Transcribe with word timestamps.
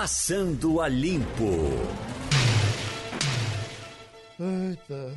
Passando 0.00 0.80
a 0.80 0.86
Limpo. 0.86 1.50
Eita, 4.38 5.12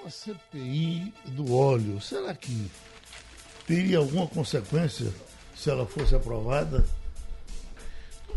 uma 0.00 0.10
CPI 0.10 1.14
do 1.26 1.54
óleo, 1.54 2.00
será 2.00 2.34
que 2.34 2.68
teria 3.64 3.98
alguma 3.98 4.26
consequência 4.26 5.14
se 5.54 5.70
ela 5.70 5.86
fosse 5.86 6.16
aprovada? 6.16 6.84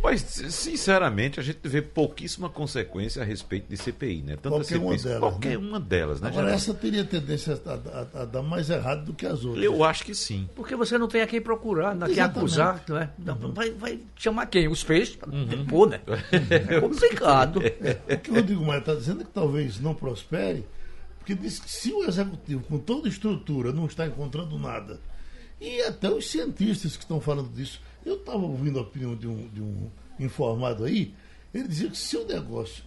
Mas, 0.04 0.22
sinceramente, 0.22 1.40
a 1.40 1.44
gente 1.44 1.60
vê 1.63 1.81
pouquíssima 1.81 2.49
consequência 2.49 3.22
a 3.22 3.26
respeito 3.26 3.70
de 3.70 3.78
CPI, 3.78 4.24
né? 4.24 4.35
Tanto 4.35 4.56
qualquer 4.56 4.78
uma 4.79 4.97
delas. 4.97 5.20
Qualquer 5.20 5.49
né? 5.49 5.58
uma 5.58 5.79
delas, 5.79 6.22
né? 6.22 6.28
Agora, 6.29 6.47
Geraldo? 6.47 6.63
essa 6.63 6.74
teria 6.74 7.06
tendência 7.06 7.62
a, 7.66 7.72
a, 7.72 8.22
a, 8.24 8.26
dar 8.26 8.42
mais 8.42 8.70
errado 8.72 9.06
do 9.06 9.13
que 9.13 9.28
as 9.28 9.46
outras. 9.46 9.63
Eu 9.63 9.84
acho 9.84 10.03
que 10.03 10.16
sim. 10.16 10.49
Porque 10.56 10.76
você 10.76 10.98
não 10.98 11.08
tem 11.08 11.22
a 11.22 11.28
quem 11.28 11.40
procurar, 11.40 11.94
não 11.94 12.08
a 12.08 12.10
quem 12.10 12.20
acusar, 12.20 12.84
não 12.88 12.98
é? 12.98 13.12
Uhum. 13.20 13.53
Vai, 13.53 13.72
vai, 13.72 13.99
chamar 14.16 14.48
quem? 14.48 14.67
Os 14.67 14.84
peixes? 14.84 15.20
Uhum. 15.31 15.46
Depor, 15.46 15.90
né? 15.90 16.02
É 16.49 16.80
complicado. 16.80 17.61
É, 17.81 18.16
o 18.16 18.20
que 18.20 18.31
o 18.31 18.36
Rodrigo 18.36 18.66
Maia 18.66 18.80
está 18.80 18.94
dizendo 18.94 19.22
é 19.22 19.23
que 19.23 19.31
talvez 19.31 19.80
não 19.80 19.94
prospere, 19.94 20.66
porque 21.17 21.33
diz 21.33 21.59
que 21.59 21.70
se 21.70 21.91
o 21.91 22.03
executivo, 22.03 22.63
com 22.63 22.77
toda 22.77 23.08
a 23.08 23.09
estrutura, 23.09 23.72
não 23.72 23.86
está 23.86 24.05
encontrando 24.05 24.58
nada, 24.58 24.99
e 25.59 25.81
até 25.81 26.09
os 26.09 26.30
cientistas 26.30 26.95
que 26.95 27.03
estão 27.03 27.20
falando 27.20 27.49
disso, 27.49 27.81
eu 28.05 28.16
estava 28.16 28.39
ouvindo 28.39 28.80
a 28.80 28.81
opinião 28.81 29.16
de 29.16 29.27
um, 29.27 29.47
de 29.49 29.61
um 29.61 29.89
informado 30.23 30.84
aí, 30.84 31.13
ele 31.53 31.67
dizia 31.67 31.89
que 31.89 31.98
se 31.98 32.16
o 32.17 32.25
negócio 32.25 32.84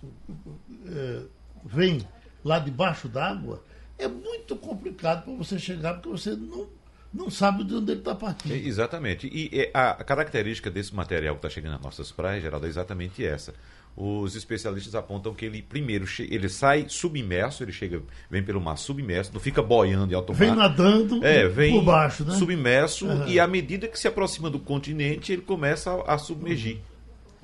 é, 0.87 1.23
vem 1.65 2.07
lá 2.45 2.59
debaixo 2.59 3.09
d'água, 3.09 3.63
é 3.99 4.09
muito 4.09 4.57
complicado 4.57 5.25
para 5.25 5.35
você 5.35 5.59
chegar, 5.59 5.95
porque 5.95 6.09
você 6.09 6.35
não, 6.35 6.67
não 7.13 7.31
sabe 7.31 7.65
de 7.65 7.75
onde 7.75 7.93
ele 7.93 8.01
está 8.01 8.15
partindo. 8.15 8.53
É, 8.53 8.57
exatamente. 8.57 9.29
E 9.33 9.71
a 9.73 9.95
característica 10.05 10.71
desse 10.71 10.95
material 10.95 11.35
que 11.35 11.39
está 11.39 11.51
chegando 11.51 11.73
nas 11.73 11.83
nossas 11.83 12.11
praias, 12.11 12.43
Geraldo, 12.43 12.67
é 12.67 12.69
exatamente 12.69 13.25
essa. 13.25 13.55
Os 13.97 14.35
especialistas 14.35 14.93
apontam 14.97 15.33
que 15.33 15.45
ele 15.45 15.63
primeiro 15.63 16.05
ele 16.19 16.49
sai 16.49 16.87
submerso, 16.89 17.63
ele 17.63 17.71
chega, 17.71 18.03
vem 18.29 18.43
pelo 18.43 18.61
mar 18.61 18.77
submerso, 18.77 19.33
não 19.33 19.39
fica 19.39 19.63
boiando 19.63 20.13
em 20.13 20.17
alto 20.17 20.33
mar. 20.33 20.39
Vem 20.41 20.53
nadando 20.53 21.25
é, 21.25 21.47
vem 21.47 21.75
por 21.75 21.85
baixo, 21.85 22.25
né? 22.25 22.35
Submerso 22.35 23.07
uhum. 23.07 23.29
e 23.29 23.39
à 23.39 23.47
medida 23.47 23.87
que 23.87 23.97
se 23.97 24.09
aproxima 24.09 24.51
do 24.51 24.59
continente, 24.59 25.33
ele 25.33 25.43
começa 25.43 25.93
a, 25.93 26.15
a 26.15 26.19
submergir. 26.19 26.81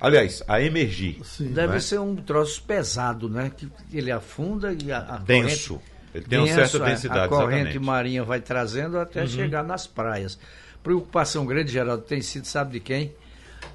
Aliás, 0.01 0.43
a 0.47 0.59
emergir. 0.59 1.23
Sim. 1.23 1.51
Deve 1.51 1.73
né? 1.73 1.79
ser 1.79 1.99
um 1.99 2.15
troço 2.15 2.63
pesado, 2.63 3.29
né? 3.29 3.51
Que 3.55 3.69
ele 3.93 4.11
afunda 4.11 4.73
e 4.73 4.91
a, 4.91 4.97
a 4.97 5.17
denso. 5.17 5.75
Corrente, 5.75 5.91
ele 6.15 6.25
tem 6.25 6.39
denso, 6.39 6.59
uma 6.59 6.67
certa 6.67 6.85
densidade. 6.85 7.25
A 7.25 7.27
corrente 7.29 7.53
exatamente. 7.53 7.79
marinha 7.79 8.23
vai 8.23 8.41
trazendo 8.41 8.97
até 8.97 9.21
uhum. 9.21 9.27
chegar 9.27 9.63
nas 9.63 9.85
praias. 9.85 10.39
Preocupação 10.81 11.45
grande, 11.45 11.71
Geraldo, 11.71 12.03
tem 12.03 12.21
sido, 12.21 12.45
sabe 12.45 12.71
de 12.73 12.79
quem? 12.79 13.13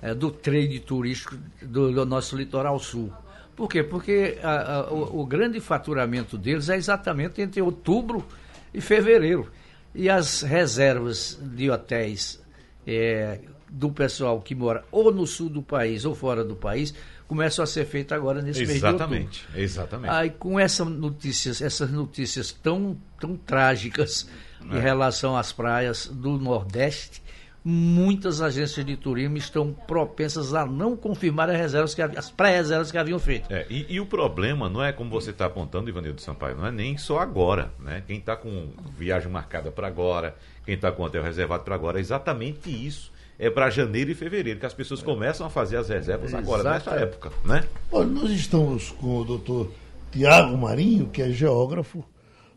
é, 0.02 0.14
do 0.14 0.30
trade 0.30 0.80
turístico 0.80 1.36
do, 1.62 1.92
do, 1.92 2.06
nosso 2.06 2.36
litoral 2.36 2.78
sul. 2.78 3.12
Por 3.54 3.68
quê? 3.68 3.82
Porque 3.82 4.38
a, 4.42 4.74
a, 4.74 4.92
o, 4.92 5.20
o, 5.20 5.26
grande 5.26 5.60
faturamento 5.60 6.36
deles 6.36 6.68
é 6.68 6.76
exatamente 6.76 7.40
entre 7.40 7.60
outubro 7.62 8.24
e 8.72 8.80
fevereiro. 8.80 9.50
E 9.94 10.10
as 10.10 10.42
reservas 10.42 11.38
de 11.40 11.70
hotéis 11.70 12.42
é, 12.86 13.40
do 13.70 13.90
pessoal 13.90 14.40
que 14.40 14.54
mora 14.54 14.84
ou 14.90 15.12
no 15.12 15.26
sul 15.26 15.48
do 15.48 15.62
país 15.62 16.04
ou 16.04 16.14
fora 16.14 16.44
do 16.44 16.54
país 16.54 16.94
começam 17.26 17.62
a 17.62 17.66
ser 17.66 17.84
feitas 17.84 18.16
agora 18.16 18.40
nesse 18.40 18.62
exatamente, 18.62 19.10
mês 19.10 19.30
de 19.30 19.38
outubro. 19.38 19.62
Exatamente. 19.62 20.14
Aí 20.14 20.30
com 20.30 20.58
essa 20.58 20.84
notícias, 20.84 21.60
essas 21.60 21.90
notícias 21.90 22.52
tão, 22.52 22.96
tão 23.20 23.36
trágicas 23.36 24.28
é. 24.70 24.76
em 24.76 24.80
relação 24.80 25.36
às 25.36 25.52
praias 25.52 26.06
do 26.06 26.38
Nordeste, 26.38 27.22
muitas 27.68 28.40
agências 28.40 28.86
de 28.86 28.96
turismo 28.96 29.36
estão 29.36 29.72
propensas 29.72 30.54
a 30.54 30.64
não 30.64 30.96
confirmar 30.96 31.50
as 31.50 31.56
reservas 31.56 31.96
que 31.96 32.00
as 32.00 32.30
pré-reservas 32.30 32.92
que 32.92 32.96
haviam 32.96 33.18
feito. 33.18 33.52
É, 33.52 33.66
e, 33.68 33.86
e, 33.88 34.00
o 34.00 34.06
problema 34.06 34.68
não 34.68 34.80
é 34.84 34.92
como 34.92 35.10
você 35.10 35.30
está 35.30 35.46
apontando, 35.46 35.90
Ivanildo 35.90 36.20
Sampaio, 36.20 36.56
não 36.56 36.64
é 36.64 36.70
nem 36.70 36.96
só 36.96 37.18
agora, 37.18 37.72
né? 37.80 38.04
Quem 38.06 38.18
está 38.18 38.36
com 38.36 38.68
viagem 38.96 39.28
marcada 39.28 39.72
para 39.72 39.88
agora, 39.88 40.36
quem 40.64 40.76
está 40.76 40.92
com 40.92 41.02
hotel 41.02 41.24
reservado 41.24 41.64
para 41.64 41.74
agora, 41.74 41.98
é 41.98 42.00
exatamente 42.00 42.70
isso. 42.70 43.10
É 43.38 43.50
para 43.50 43.68
janeiro 43.68 44.10
e 44.10 44.14
fevereiro 44.14 44.58
que 44.58 44.66
as 44.66 44.72
pessoas 44.72 45.02
começam 45.02 45.46
a 45.46 45.50
fazer 45.50 45.76
as 45.76 45.88
reservas 45.88 46.32
agora, 46.32 46.72
nessa 46.72 46.92
época, 46.92 47.30
né? 47.44 47.68
Olha, 47.92 48.08
nós 48.08 48.30
estamos 48.30 48.90
com 48.92 49.18
o 49.18 49.24
doutor 49.24 49.70
Tiago 50.10 50.56
Marinho, 50.56 51.10
que 51.10 51.20
é 51.20 51.30
geógrafo, 51.30 52.02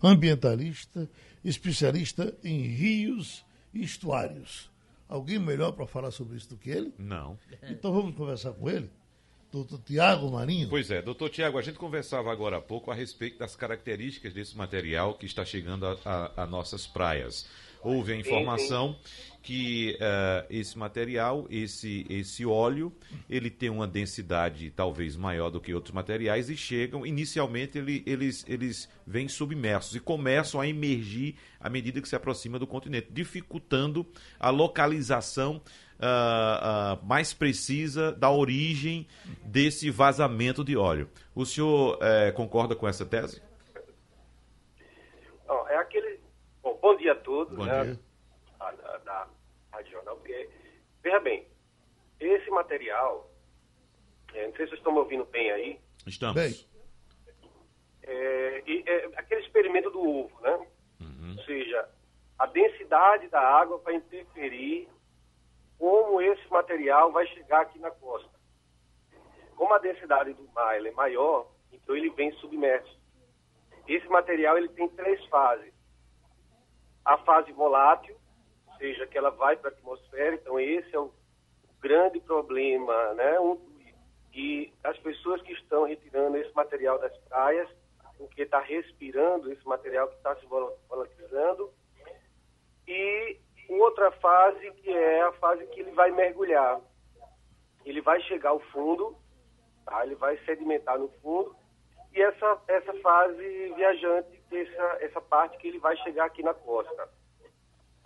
ambientalista, 0.01 1.09
especialista 1.44 2.34
em 2.44 2.62
rios 2.62 3.44
e 3.73 3.84
estuários. 3.84 4.69
Alguém 5.09 5.40
melhor 5.40 5.73
para 5.73 5.85
falar 5.85 6.12
sobre 6.12 6.38
isso 6.38 6.50
do 6.50 6.57
que 6.57 6.69
ele? 6.69 6.94
Não. 6.97 7.38
Então 7.69 7.91
vamos 7.91 8.16
conversar 8.16 8.51
com 8.53 8.69
ele? 8.69 8.90
Doutor 9.51 9.79
Tiago 9.79 10.31
Marinho? 10.31 10.69
Pois 10.69 10.91
é, 10.91 11.01
doutor 11.01 11.29
Tiago, 11.29 11.57
a 11.57 11.61
gente 11.61 11.79
conversava 11.79 12.31
agora 12.31 12.57
há 12.57 12.61
pouco 12.61 12.91
a 12.91 12.94
respeito 12.94 13.40
das 13.40 13.56
características 13.56 14.31
desse 14.31 14.56
material 14.56 15.16
que 15.16 15.25
está 15.25 15.44
chegando 15.44 15.88
a, 15.88 15.97
a, 16.06 16.44
a 16.44 16.46
nossas 16.46 16.85
praias. 16.85 17.47
Houve 17.81 18.13
a 18.13 18.16
informação 18.16 18.96
que 19.42 19.98
uh, 20.02 20.46
esse 20.50 20.78
material, 20.78 21.48
esse, 21.50 22.06
esse 22.10 22.46
óleo, 22.46 22.94
ele 23.30 23.50
tem 23.50 23.70
uma 23.70 23.88
densidade 23.88 24.70
talvez 24.72 25.16
maior 25.16 25.50
do 25.50 25.62
que 25.62 25.74
outros 25.74 25.94
materiais 25.94 26.50
e 26.50 26.58
chegam, 26.58 27.06
inicialmente 27.06 27.78
ele, 27.78 28.04
eles, 28.06 28.46
eles 28.48 28.90
vêm 29.08 29.28
submersos 29.28 29.96
e 29.96 30.00
começam 30.00 30.60
a 30.60 30.68
emergir 30.68 31.36
à 31.60 31.70
medida 31.70 32.02
que 32.02 32.10
se 32.10 32.16
aproxima 32.16 32.60
do 32.60 32.68
continente, 32.68 33.08
dificultando 33.12 34.06
a 34.40 34.50
localização 34.50 35.62
uh, 36.00 37.02
uh, 37.02 37.06
mais 37.06 37.34
precisa 37.34 38.12
da 38.12 38.30
origem 38.30 39.08
desse 39.44 39.90
vazamento 39.90 40.64
de 40.64 40.76
óleo. 40.76 41.10
O 41.34 41.46
senhor 41.46 41.96
uh, 41.96 42.34
concorda 42.34 42.76
com 42.76 42.88
essa 42.88 43.06
tese? 43.06 43.42
Oh, 45.48 45.68
é 45.68 45.78
aquele. 45.78 46.20
Bom, 46.62 46.78
bom 46.82 46.98
dia 46.98 47.14
a 47.14 47.16
todos. 47.16 47.56
Bom 47.56 47.66
né? 47.66 47.84
dia 47.84 48.09
veja 51.02 51.20
bem, 51.20 51.48
esse 52.20 52.50
material, 52.50 53.30
é, 54.34 54.48
não 54.48 54.56
sei 54.56 54.66
se 54.66 54.70
vocês 54.70 54.80
estão 54.80 54.94
me 54.94 55.00
ouvindo 55.00 55.26
bem 55.26 55.52
aí. 55.52 55.80
Estamos. 56.06 56.36
Bem. 56.36 56.70
É, 58.04 58.64
é, 58.68 59.06
aquele 59.16 59.42
experimento 59.42 59.90
do 59.90 60.02
ovo, 60.02 60.42
né? 60.42 60.68
Uhum. 61.00 61.36
Ou 61.38 61.44
seja, 61.44 61.90
a 62.38 62.46
densidade 62.46 63.28
da 63.28 63.42
água 63.42 63.78
vai 63.80 63.96
interferir 63.96 64.90
como 65.78 66.22
esse 66.22 66.48
material 66.50 67.12
vai 67.12 67.26
chegar 67.28 67.62
aqui 67.62 67.80
na 67.80 67.92
costa. 67.92 68.30
Como 69.56 69.74
a 69.74 69.78
densidade 69.78 70.34
do 70.34 70.48
mar 70.50 70.86
é 70.86 70.92
maior, 70.92 71.52
então 71.72 71.96
ele 71.96 72.09
vem 72.12 72.32
submerso. 72.34 73.00
Esse 73.88 74.08
material 74.08 74.58
ele 74.58 74.70
tem 74.70 74.88
três 74.90 75.24
fases. 75.26 75.74
A 77.04 77.18
fase 77.20 77.52
volátil, 77.54 78.16
seja, 78.79 79.06
que 79.06 79.17
ela 79.17 79.29
vai 79.29 79.56
para 79.56 79.69
a 79.69 79.73
atmosfera. 79.73 80.35
Então, 80.35 80.59
esse 80.59 80.95
é 80.95 81.00
o 81.00 81.13
grande 81.79 82.19
problema, 82.19 83.13
né? 83.13 83.40
Um, 83.40 83.59
e 84.34 84.73
as 84.84 84.97
pessoas 85.00 85.41
que 85.44 85.53
estão 85.53 85.85
retirando 85.85 86.38
esse 86.38 86.53
material 86.56 86.97
das 86.97 87.16
praias, 87.19 87.69
porque 88.17 88.44
está 88.44 88.59
respirando 88.59 89.51
esse 89.51 89.66
material 89.67 90.07
que 90.07 90.16
está 90.16 90.35
se 90.35 90.45
volatilizando. 90.45 91.72
E 92.88 93.38
outra 93.69 94.12
fase, 94.12 94.72
que 94.72 94.90
é 94.90 95.22
a 95.22 95.31
fase 95.34 95.66
que 95.67 95.81
ele 95.81 95.91
vai 95.91 96.11
mergulhar. 96.11 96.81
Ele 97.85 98.01
vai 98.01 98.19
chegar 98.22 98.50
ao 98.50 98.59
fundo, 98.59 99.16
tá? 99.85 100.06
ele 100.06 100.16
vai 100.16 100.38
sedimentar 100.46 100.97
no 100.97 101.09
fundo, 101.22 101.56
e 102.13 102.22
essa, 102.22 102.61
essa 102.67 102.94
fase 102.96 103.73
viajante, 103.75 104.41
essa, 104.51 104.97
essa 105.01 105.22
parte 105.22 105.57
que 105.57 105.67
ele 105.67 105.79
vai 105.79 105.96
chegar 105.97 106.25
aqui 106.25 106.41
na 106.41 106.53
costa. 106.53 107.09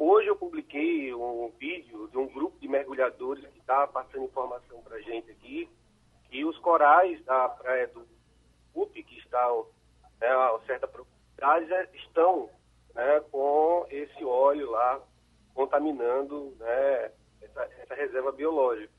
Hoje 0.06 0.28
eu 0.28 0.36
publiquei 0.36 1.14
um 1.14 1.50
vídeo 1.58 2.09
de 2.09 2.18
um 2.18 2.28
grupo 2.28 2.59
de 2.59 2.68
mergulhadores 2.68 3.47
que 3.47 3.59
está 3.59 3.88
passando 3.88 4.25
informação 4.25 4.81
para 4.81 4.97
a 4.97 5.02
gente 5.02 5.31
aqui, 5.31 5.69
que 6.29 6.44
os 6.44 6.58
corais 6.58 7.23
da 7.23 7.47
praia 7.47 7.88
do 7.88 8.05
UP, 8.76 9.02
que 9.02 9.17
estão 9.20 9.66
né, 10.20 10.28
a 10.28 10.59
certa 10.66 10.90
profundidade, 10.90 11.90
estão 11.94 12.50
né, 12.94 13.22
com 13.32 13.88
esse 13.90 14.26
óleo 14.26 14.72
lá 14.72 15.02
contaminando 15.53 16.53
né, 16.59 17.11
essa, 17.41 17.64
essa, 17.79 17.96
reserva 17.96 18.34
biológica. 18.34 18.91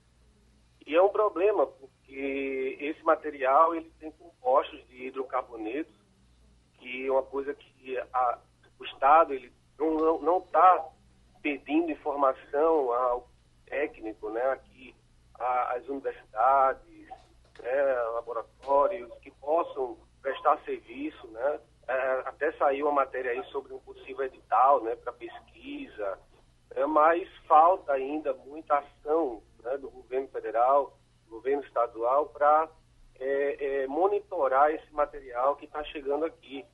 E 0.86 0.96
é 0.96 1.02
um 1.02 1.10
problema, 1.10 1.66
porque 1.66 2.78
esse 2.80 3.04
material 3.04 3.74
ele 3.74 3.92
tem 4.00 4.10
compostos 4.10 4.82
de 4.88 5.08
hidrocarbonetos, 5.08 5.94
que 6.78 7.06
é 7.06 7.12
uma 7.12 7.24
coisa 7.24 7.52
que 7.52 7.98
a, 7.98 8.38
o 8.78 8.84
Estado 8.86 9.34
ele 9.34 9.52
não 9.78 10.38
está 10.38 10.93
pedindo 11.44 11.92
informação 11.92 12.90
ao 12.90 13.28
técnico, 13.66 14.30
né, 14.30 14.42
aqui 14.50 14.96
às 15.38 15.86
universidades, 15.86 17.08
né, 17.60 17.94
laboratórios 18.14 19.12
que 19.20 19.30
possam 19.32 19.98
prestar 20.22 20.58
serviço, 20.64 21.26
né, 21.28 21.60
é, 21.86 22.22
até 22.24 22.50
saiu 22.52 22.86
uma 22.86 23.02
matéria 23.04 23.30
aí 23.30 23.44
sobre 23.50 23.74
um 23.74 23.78
possível 23.80 24.24
edital, 24.24 24.82
né, 24.82 24.96
para 24.96 25.12
pesquisa, 25.12 26.18
é, 26.70 26.86
mas 26.86 27.28
falta 27.46 27.92
ainda 27.92 28.32
muita 28.32 28.78
ação 28.78 29.42
né, 29.62 29.76
do 29.76 29.90
governo 29.90 30.28
federal, 30.28 30.96
governo 31.28 31.62
estadual, 31.62 32.30
para 32.30 32.70
é, 33.20 33.82
é, 33.82 33.86
monitorar 33.86 34.70
esse 34.70 34.90
material 34.94 35.56
que 35.56 35.66
está 35.66 35.84
chegando 35.84 36.24
aqui. 36.24 36.64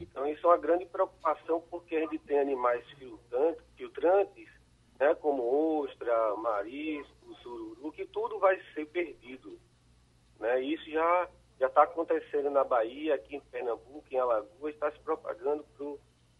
Então, 0.00 0.26
isso 0.26 0.46
é 0.46 0.50
uma 0.50 0.58
grande 0.58 0.86
preocupação, 0.86 1.60
porque 1.70 1.96
a 1.96 2.00
gente 2.00 2.18
tem 2.20 2.38
animais 2.38 2.84
filtrantes, 2.92 3.62
filtrantes 3.76 4.48
né, 4.98 5.14
como 5.16 5.82
ostra, 5.82 6.36
marisco, 6.36 7.34
sururu, 7.42 7.92
que 7.92 8.06
tudo 8.06 8.38
vai 8.38 8.60
ser 8.74 8.86
perdido. 8.86 9.58
Né? 10.38 10.60
Isso 10.62 10.90
já 10.90 11.28
já 11.60 11.66
está 11.66 11.82
acontecendo 11.82 12.48
na 12.48 12.64
Bahia, 12.64 13.14
aqui 13.14 13.36
em 13.36 13.40
Pernambuco, 13.40 14.06
em 14.10 14.16
Alagoas, 14.16 14.72
está 14.72 14.90
se 14.90 14.98
propagando 15.00 15.62
para 15.76 15.86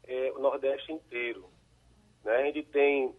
é, 0.05 0.33
o 0.33 0.39
Nordeste 0.39 0.91
inteiro. 0.91 1.45
Né? 2.25 2.37
A 2.37 2.43
gente 2.45 2.63
tem 2.63 3.15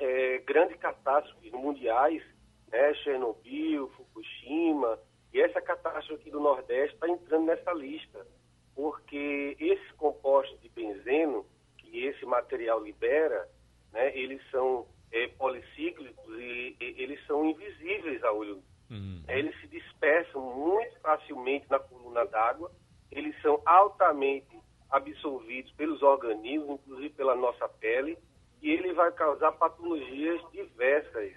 é, 0.00 0.38
grandes 0.40 0.76
catástrofes 0.76 1.50
mundiais, 1.52 2.22
né? 2.68 2.92
Chernobyl, 2.96 3.88
Fukushima, 3.96 4.98
e 5.32 5.40
essa 5.40 5.62
catástrofe 5.62 6.20
aqui 6.20 6.30
do 6.30 6.40
Nordeste 6.40 6.94
está 6.94 7.08
entrando 7.08 7.46
nessa 7.46 7.72
lista, 7.72 8.26
porque 8.74 9.56
esses 9.58 9.92
compostos 9.92 10.60
de 10.60 10.68
benzeno 10.68 11.46
que 11.78 12.04
esse 12.04 12.24
material 12.26 12.82
libera, 12.82 13.48
né, 13.92 14.16
eles 14.16 14.40
são 14.50 14.86
é, 15.12 15.28
policíclicos 15.28 16.38
e, 16.38 16.76
e, 16.80 17.02
eles 17.02 17.24
são 17.26 17.44
invisíveis 17.46 18.22
a 18.24 18.32
olho. 18.32 18.62
Uhum. 18.90 19.22
Eles 19.28 19.58
se 19.60 19.68
dispersam 19.68 20.42
muito 20.42 20.98
facilmente 21.00 21.66
na 21.70 21.78
coluna 21.78 22.24
d'água, 22.26 22.70
eles 23.10 23.40
são 23.40 23.62
altamente 23.64 24.58
absorvidos 24.90 25.72
pelos 25.72 26.02
organismos, 26.02 26.80
inclusive 26.80 27.10
pela 27.10 27.34
nossa 27.34 27.68
pele, 27.68 28.18
e 28.60 28.70
ele 28.70 28.92
vai 28.92 29.10
causar 29.12 29.52
patologias 29.52 30.40
diversas. 30.52 31.32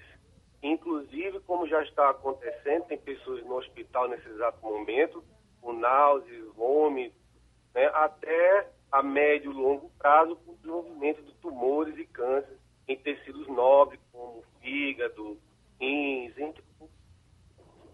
Inclusive, 0.61 1.39
como 1.41 1.67
já 1.67 1.83
está 1.83 2.09
acontecendo, 2.09 2.85
tem 2.85 2.97
pessoas 2.97 3.43
no 3.45 3.57
hospital 3.57 4.07
nesse 4.07 4.27
exato 4.27 4.59
momento, 4.61 5.23
com 5.61 5.73
náuseas, 5.73 6.47
vômitos, 6.55 7.16
né, 7.77 7.85
até 7.93 8.67
a 8.91 9.03
médio 9.03 9.51
e 9.51 9.53
longo 9.53 9.91
prazo 9.99 10.35
com 10.37 10.53
o 10.53 10.55
desenvolvimento 10.55 11.21
de 11.21 11.31
tumores 11.35 11.95
e 11.95 12.05
cânceres 12.07 12.57
em 12.87 12.97
tecidos 12.97 13.47
nobres, 13.47 13.99
como 14.11 14.43
fígado, 14.59 15.37
rins, 15.79 16.35
entre 16.39 16.63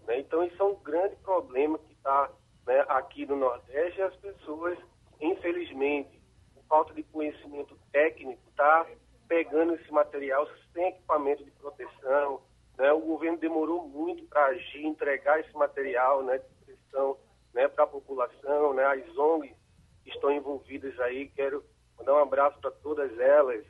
né? 0.06 0.20
Então, 0.20 0.44
isso 0.44 0.62
é 0.62 0.64
um 0.64 0.76
grande 0.76 1.16
problema 1.16 1.78
que 1.78 1.92
está 1.92 2.30
né, 2.66 2.84
aqui 2.88 3.26
no 3.26 3.36
Nordeste 3.36 3.98
e 3.98 4.02
as 4.02 4.14
pessoas, 4.16 4.78
infelizmente, 5.20 6.20
por 6.54 6.64
falta 6.64 6.94
de 6.94 7.02
conhecimento 7.04 7.76
técnico, 7.92 8.40
está 8.50 8.86
pegando 9.26 9.74
esse 9.74 9.90
material 9.90 10.46
sem 10.72 10.88
equipamento 10.88 11.44
de 11.44 11.50
proteção. 11.52 12.42
Né? 12.76 12.92
O 12.92 13.00
governo 13.00 13.38
demorou 13.38 13.88
muito 13.88 14.24
para 14.26 14.46
agir, 14.46 14.84
entregar 14.84 15.40
esse 15.40 15.54
material 15.54 16.22
né, 16.22 16.38
de 16.38 16.44
proteção 16.44 17.16
né, 17.54 17.66
para 17.68 17.84
a 17.84 17.88
população. 17.88 18.74
Né? 18.74 18.84
As 18.84 19.16
ONGs 19.16 19.63
estão 20.06 20.30
envolvidas 20.30 20.98
aí, 21.00 21.28
quero 21.28 21.64
mandar 21.98 22.14
um 22.14 22.22
abraço 22.22 22.58
para 22.60 22.70
todas 22.70 23.18
elas, 23.18 23.64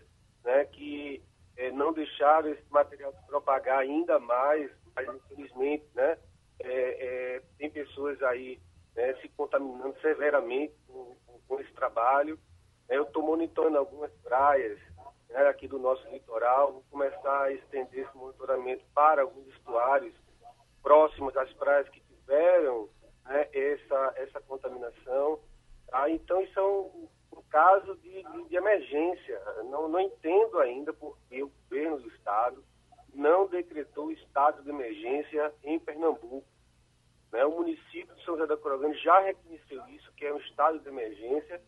né, 0.44 0.64
que 0.66 1.22
eh, 1.56 1.70
não 1.70 1.92
deixaram 1.92 2.50
esse 2.50 2.64
material 2.70 3.12
se 3.12 3.26
propagar 3.26 3.78
ainda 3.78 4.18
mais, 4.18 4.70
mas 4.94 5.08
infelizmente, 5.08 5.84
né, 5.94 6.18
é, 6.60 7.36
é, 7.36 7.42
tem 7.58 7.70
pessoas 7.70 8.22
aí 8.22 8.60
né, 8.94 9.14
se 9.14 9.28
contaminando 9.30 9.94
severamente 10.00 10.74
com, 10.86 11.16
com, 11.46 11.60
esse 11.60 11.72
trabalho. 11.72 12.38
É, 12.88 12.96
eu 12.96 13.04
estou 13.04 13.22
monitorando 13.22 13.78
algumas 13.78 14.12
praias 14.22 14.78
né, 15.28 15.48
aqui 15.48 15.66
do 15.66 15.78
nosso 15.78 16.06
litoral, 16.10 16.72
vou 16.72 16.84
começar 16.90 17.42
a 17.42 17.52
estender 17.52 18.06
esse 18.06 18.16
monitoramento 18.16 18.84
para 18.94 19.22
alguns 19.22 19.46
estuários 19.48 20.14
próximos 20.82 21.36
às 21.36 21.52
praias 21.54 21.88
que 21.88 22.00
tiveram 22.00 22.88
né, 23.24 23.48
essa, 23.52 24.12
essa 24.16 24.40
contaminação. 24.42 25.40
Tá? 25.94 26.10
Então, 26.10 26.42
isso 26.42 26.58
é 26.58 26.62
um, 26.62 27.08
um 27.38 27.42
caso 27.48 27.94
de, 27.98 28.24
de, 28.24 28.48
de, 28.48 28.56
emergência. 28.56 29.40
Não, 29.70 29.88
não 29.88 30.00
entendo 30.00 30.58
ainda 30.58 30.92
porque 30.92 31.40
o 31.40 31.52
governo 31.70 32.00
do 32.00 32.08
Estado 32.08 32.64
não 33.14 33.46
decretou 33.46 34.10
estado 34.10 34.64
de 34.64 34.70
emergência 34.70 35.54
em 35.62 35.78
Pernambuco. 35.78 36.44
Né? 37.30 37.44
O 37.44 37.52
município 37.52 38.12
de 38.12 38.24
São 38.24 38.34
José 38.34 38.48
da 38.48 38.56
Corogane 38.56 38.98
já 38.98 39.20
reconheceu 39.20 39.86
isso, 39.86 40.12
que 40.16 40.26
é 40.26 40.34
um 40.34 40.38
estado 40.38 40.80
de 40.80 40.88
emergência, 40.88 41.62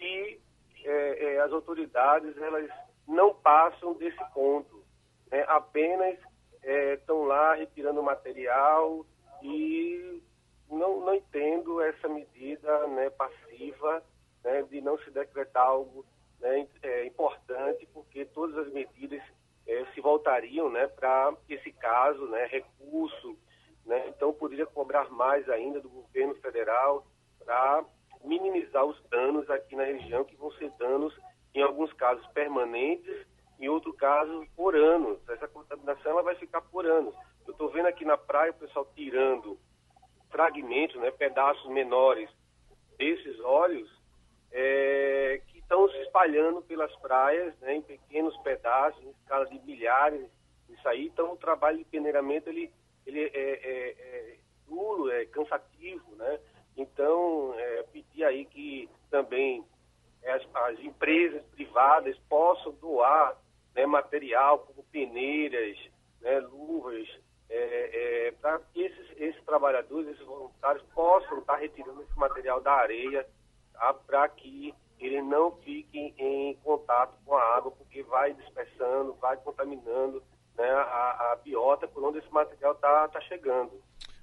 e 0.00 0.40
é, 0.82 1.34
é, 1.34 1.40
as 1.40 1.52
autoridades 1.52 2.34
elas 2.38 2.70
não 3.06 3.34
passam 3.34 3.92
desse 3.92 4.24
ponto. 4.32 4.82
Né? 5.30 5.44
Apenas 5.48 6.18
estão 6.94 7.24
é, 7.24 7.28
lá 7.28 7.54
retirando 7.56 8.02
material 8.02 9.04
e 9.42 10.22
não, 10.70 11.00
não 11.00 11.14
entendo 11.14 11.80
essa 11.80 12.08
medida 12.08 12.86
né, 12.88 13.10
passiva 13.10 14.02
né, 14.44 14.62
de 14.62 14.80
não 14.80 14.98
se 14.98 15.10
decretar 15.10 15.66
algo 15.66 16.04
né, 16.40 16.66
é, 16.82 17.06
importante, 17.06 17.86
porque 17.92 18.24
todas 18.26 18.56
as 18.58 18.72
medidas 18.72 19.22
é, 19.66 19.84
se 19.94 20.00
voltariam 20.00 20.70
né, 20.70 20.86
para 20.86 21.34
esse 21.48 21.72
caso, 21.72 22.26
né, 22.26 22.46
recurso, 22.46 23.36
né, 23.84 24.08
então 24.08 24.32
poderia 24.32 24.66
cobrar 24.66 25.10
mais 25.10 25.48
ainda 25.48 25.80
do 25.80 25.88
governo 25.88 26.34
federal 26.36 27.06
para 27.44 27.84
minimizar 28.24 28.84
os 28.84 29.00
danos 29.08 29.48
aqui 29.50 29.76
na 29.76 29.84
região, 29.84 30.24
que 30.24 30.36
vão 30.36 30.50
ser 30.52 30.70
danos, 30.78 31.16
em 31.54 31.62
alguns 31.62 31.92
casos, 31.94 32.26
permanentes, 32.28 33.26
em 33.58 33.68
outros 33.68 33.96
casos, 33.96 34.46
por 34.54 34.76
anos. 34.76 35.18
Essa 35.28 35.48
contaminação 35.48 36.12
ela 36.12 36.22
vai 36.22 36.34
ficar 36.34 36.60
por 36.60 36.84
anos. 36.84 37.14
Eu 37.46 37.52
estou 37.52 37.70
vendo 37.70 37.86
aqui 37.86 38.04
na 38.04 38.18
praia 38.18 38.50
o 38.50 38.54
pessoal 38.54 38.86
tirando 38.94 39.58
fragmentos, 40.36 40.96
né, 40.96 41.10
pedaços 41.10 41.66
menores 41.70 42.28
desses 42.98 43.40
óleos, 43.40 43.90
é, 44.52 45.40
que 45.48 45.58
estão 45.58 45.88
se 45.88 45.96
espalhando 46.02 46.60
pelas 46.60 46.94
praias, 46.96 47.58
né, 47.60 47.76
em 47.76 47.82
pequenos 47.82 48.36
pedaços, 48.38 49.02
em 49.02 49.10
escala 49.10 49.46
de 49.46 49.58
milhares, 49.60 50.28
isso 50.68 50.86
aí. 50.86 51.06
Então, 51.06 51.32
o 51.32 51.38
trabalho 51.38 51.78
de 51.78 51.84
peneiramento, 51.84 52.50
ele, 52.50 52.70
ele 53.06 53.24
é, 53.24 53.30
é, 53.34 53.90
é 53.90 54.36
duro, 54.68 55.10
é 55.10 55.24
cansativo, 55.24 56.14
né? 56.16 56.38
Então, 56.76 57.54
é, 57.56 57.82
pedir 57.84 58.24
aí 58.24 58.44
que 58.44 58.90
também 59.10 59.64
as, 60.26 60.42
as 60.54 60.78
empresas 60.80 61.42
privadas 61.54 62.18
possam 62.28 62.72
doar 62.72 63.36
né, 63.74 63.86
material 63.86 64.58
como 64.58 64.82
peneiras, 64.84 65.78
né, 66.20 66.40
luvas, 66.40 67.08
é, 67.48 68.28
é, 68.28 68.30
para 68.32 68.58
que 68.58 68.82
esses, 68.82 69.10
esses, 69.16 69.44
trabalhadores, 69.44 70.08
esses 70.08 70.26
voluntários 70.26 70.84
possam 70.94 71.38
estar 71.38 71.56
retirando 71.56 72.02
esse 72.02 72.18
material 72.18 72.60
da 72.60 72.72
areia 72.72 73.26
tá, 73.72 73.94
para 73.94 74.28
que 74.28 74.74
ele 74.98 75.20
não 75.22 75.52
fique 75.58 76.14
em 76.18 76.54
contato 76.64 77.14
com 77.24 77.36
a 77.36 77.56
água, 77.56 77.70
porque 77.70 78.02
vai 78.02 78.32
dispersando, 78.32 79.14
vai 79.14 79.36
contaminando 79.36 80.22
né, 80.56 80.70
a, 80.70 81.32
a, 81.32 81.36
biota 81.36 81.86
por 81.86 82.02
onde 82.02 82.18
esse 82.18 82.32
material 82.32 82.72
está 82.72 83.08
tá 83.08 83.20
chegando. 83.22 83.72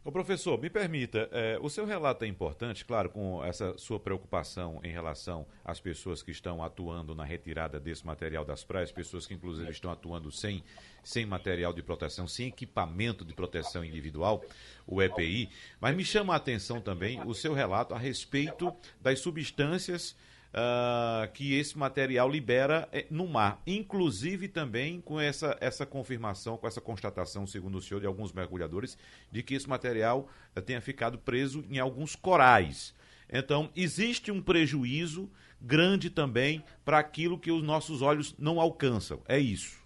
Ô 0.06 0.12
professor, 0.12 0.60
me 0.60 0.70
permita, 0.70 1.30
é, 1.32 1.58
o 1.62 1.70
seu 1.70 1.86
relato 1.86 2.26
é 2.26 2.28
importante, 2.28 2.84
claro, 2.84 3.10
com 3.10 3.42
essa 3.42 3.78
sua 3.78 3.98
preocupação 3.98 4.82
em 4.84 4.92
relação 4.92 5.48
às 5.64 5.80
pessoas 5.80 6.22
que 6.22 6.30
estão 6.30 6.62
atuando 6.62 7.16
na 7.16 7.24
retirada 7.24 7.80
desse 7.80 8.06
material 8.06 8.44
das 8.44 8.66
praias, 8.66 8.92
pessoas 8.92 9.26
que 9.26 9.34
inclusive 9.34 9.72
estão 9.72 9.90
atuando 9.90 10.30
sem, 10.30 10.62
sem 11.06 11.26
material 11.26 11.72
de 11.72 11.82
proteção, 11.82 12.28
sem 12.28 12.50
equipamento 12.50 13.24
de 13.24 13.34
proteção 13.34 13.82
individual, 13.86 14.44
o 14.86 15.02
EPI, 15.02 15.50
mas 15.80 15.96
me 15.96 16.04
chama 16.04 16.34
a 16.34 16.36
atenção 16.36 16.82
também 16.82 17.26
o 17.26 17.34
seu 17.34 17.54
relato 17.54 17.94
a 17.94 17.98
respeito 17.98 18.76
das 19.00 19.20
substâncias 19.20 20.18
uh, 20.54 21.32
que 21.34 21.58
esse 21.58 21.78
material 21.78 22.30
libera 22.30 22.88
eh, 22.92 23.06
no 23.10 23.28
mar, 23.28 23.62
inclusive 23.66 24.48
também 24.48 25.02
com 25.02 25.20
essa, 25.20 25.58
essa 25.60 25.86
confirmação, 25.86 26.58
com 26.58 26.68
essa 26.68 26.80
constatação, 26.80 27.48
segundo 27.48 27.78
o 27.78 27.82
senhor, 27.82 28.00
de 28.00 28.08
alguns 28.08 28.32
mergulhadores, 28.32 28.98
de 29.32 29.42
que 29.42 29.56
esse 29.56 29.68
material 29.68 30.30
uh, 30.56 30.62
tenha 30.62 30.82
ficado 30.82 31.18
preso 31.18 31.66
em 31.70 31.80
alguns 31.80 32.16
corais. 32.16 32.96
Então, 33.32 33.70
existe 33.76 34.32
um 34.32 34.42
prejuízo 34.42 35.30
grande 35.60 36.10
também 36.10 36.64
para 36.86 37.00
aquilo 37.00 37.40
que 37.40 37.52
os 37.52 37.64
nossos 37.64 38.02
olhos 38.02 38.38
não 38.38 38.60
alcançam. 38.60 39.22
É 39.28 39.40
isso. 39.40 39.82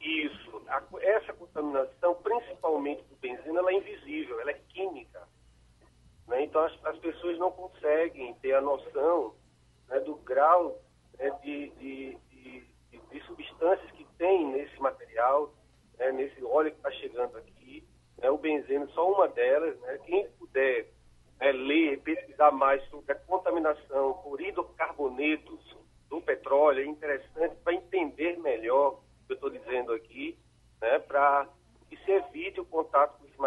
Isso. 0.00 0.62
A, 0.68 0.82
essa 1.00 1.32
contaminação, 1.32 2.14
principalmente 2.22 3.02
do 3.04 3.16
benzina, 3.16 3.58
ela 3.58 3.70
é 3.72 3.74
invisível, 3.74 4.40
ela 4.40 4.50
é 4.52 4.60
química. 4.68 5.26
Né? 6.28 6.44
Então, 6.44 6.64
as, 6.64 6.72
as 6.84 6.98
pessoas 6.98 7.38
não 7.38 7.50
conseguem 7.50 8.34
ter 8.34 8.54
a 8.54 8.60
noção 8.60 9.34
né, 9.88 10.00
do 10.00 10.16
grau 10.16 10.80
né, 11.18 11.30
de, 11.42 11.70
de, 11.70 12.18
de, 12.30 12.64
de, 13.10 13.20
substâncias 13.26 13.90
que 13.92 14.04
tem 14.16 14.46
nesse 14.46 14.78
material, 14.80 15.52
né, 15.98 16.12
nesse 16.12 16.42
óleo 16.44 16.70
que 16.70 16.76
está 16.76 16.90
chegando 16.92 17.36
aqui. 17.38 17.86
Né, 18.18 18.30
o 18.30 18.38
benzeno 18.38 18.88
só 18.90 19.10
uma 19.12 19.28
delas. 19.28 19.78
Né, 19.80 19.98
quem 20.04 20.28
puder 20.32 20.88
né, 21.40 21.52
ler, 21.52 22.00
pesquisar 22.02 22.50
mais 22.50 22.82
sobre 22.88 23.12
a 23.12 23.16
contaminação 23.16 24.14
por 24.22 24.40
hidrocarbonetos 24.40 25.76
do 26.08 26.20
petróleo 26.22 26.82
é 26.82 26.86
interessante 26.86 27.56
para 27.62 27.74
entender 27.74 28.38
melhor 28.38 28.94
o 28.94 29.26
que 29.26 29.32
eu 29.32 29.34
estou 29.34 29.50
dizendo 29.50 29.92
aqui, 29.92 30.38
né, 30.80 30.98
para 31.00 31.48
que 31.88 31.96
se 31.98 32.10
evite 32.10 32.60
o 32.60 32.66
contato 32.66 33.18
com 33.18 33.26
esse 33.26 33.38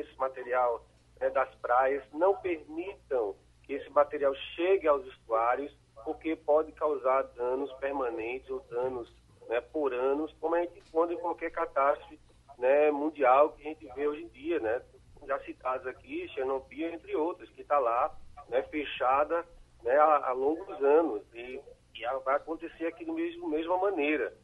esse 0.00 0.18
material 0.18 0.84
né, 1.18 1.30
das 1.30 1.52
praias, 1.56 2.02
não 2.12 2.36
permitam 2.36 3.36
que 3.70 3.76
esse 3.76 3.90
material 3.90 4.34
chegue 4.56 4.88
aos 4.88 5.06
estuários, 5.06 5.72
porque 6.04 6.34
pode 6.34 6.72
causar 6.72 7.22
danos 7.36 7.72
permanentes 7.74 8.50
ou 8.50 8.58
danos 8.68 9.08
né, 9.48 9.60
por 9.60 9.94
anos, 9.94 10.34
como 10.40 10.56
a 10.56 10.62
gente 10.62 10.80
encontra 10.80 11.14
em 11.14 11.18
qualquer 11.20 11.52
catástrofe 11.52 12.18
né, 12.58 12.90
mundial 12.90 13.52
que 13.52 13.62
a 13.62 13.68
gente 13.68 13.86
vê 13.94 14.08
hoje 14.08 14.24
em 14.24 14.28
dia, 14.30 14.58
né? 14.58 14.82
Já 15.24 15.38
citados 15.44 15.86
aqui, 15.86 16.26
Chernobyl, 16.30 16.92
entre 16.92 17.14
outros, 17.14 17.48
que 17.50 17.60
está 17.60 17.78
lá, 17.78 18.12
né, 18.48 18.60
fechada 18.64 19.46
né, 19.84 19.96
há, 19.96 20.30
há 20.30 20.32
longos 20.32 20.82
anos. 20.82 21.22
E, 21.32 21.60
e, 21.94 22.18
vai 22.24 22.34
acontecer 22.34 22.86
aqui 22.86 23.04
da 23.04 23.12
mesmo, 23.12 23.48
mesma 23.48 23.78
maneira. 23.78 24.34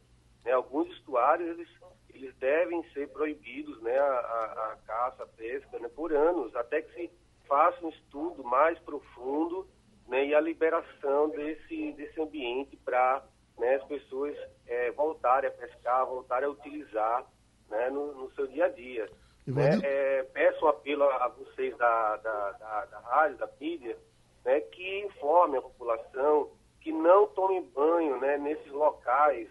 Né? 0.45 0.53
Alguns 0.53 0.87
estuários, 0.95 1.49
eles, 1.49 1.69
eles 2.13 2.33
devem 2.37 2.81
ser 2.93 3.09
proibidos, 3.09 3.81
né, 3.81 3.99
a, 3.99 4.03
a, 4.03 4.71
a 4.71 4.75
caça, 4.87 5.23
a 5.23 5.27
pesca, 5.27 5.79
né, 5.79 5.89
por 5.89 6.13
anos, 6.13 6.55
até 6.55 6.81
que 6.81 6.93
se 6.93 7.26
faça 7.47 7.85
um 7.85 7.89
estudo 7.89 8.43
mais 8.43 8.77
profundo 8.79 9.67
né, 10.07 10.25
e 10.25 10.35
a 10.35 10.39
liberação 10.39 11.29
desse, 11.29 11.93
desse 11.93 12.21
ambiente 12.21 12.77
para 12.77 13.23
né, 13.57 13.75
as 13.75 13.83
pessoas 13.85 14.35
é, 14.65 14.91
voltarem 14.91 15.49
a 15.49 15.53
pescar, 15.53 16.05
voltarem 16.05 16.47
a 16.47 16.51
utilizar 16.51 17.25
né, 17.69 17.89
no, 17.89 18.13
no, 18.13 18.31
seu 18.33 18.47
dia 18.47 18.65
a 18.65 18.69
dia. 18.69 19.09
Né? 19.45 19.79
É, 19.83 20.23
peço 20.23 20.65
um 20.65 20.69
apelo 20.69 21.03
a 21.03 21.27
vocês 21.29 21.75
da, 21.77 22.17
da, 22.17 22.51
da, 22.51 22.85
da 22.85 22.99
rádio, 22.99 23.37
da 23.37 23.49
mídia, 23.59 23.97
né, 24.45 24.61
que 24.61 25.05
informem 25.05 25.59
a 25.59 25.61
população 25.61 26.51
que 26.81 26.91
não 26.91 27.27
tomem 27.27 27.61
banho 27.63 28.19
né, 28.19 28.37
nesses 28.37 28.71
locais 28.71 29.49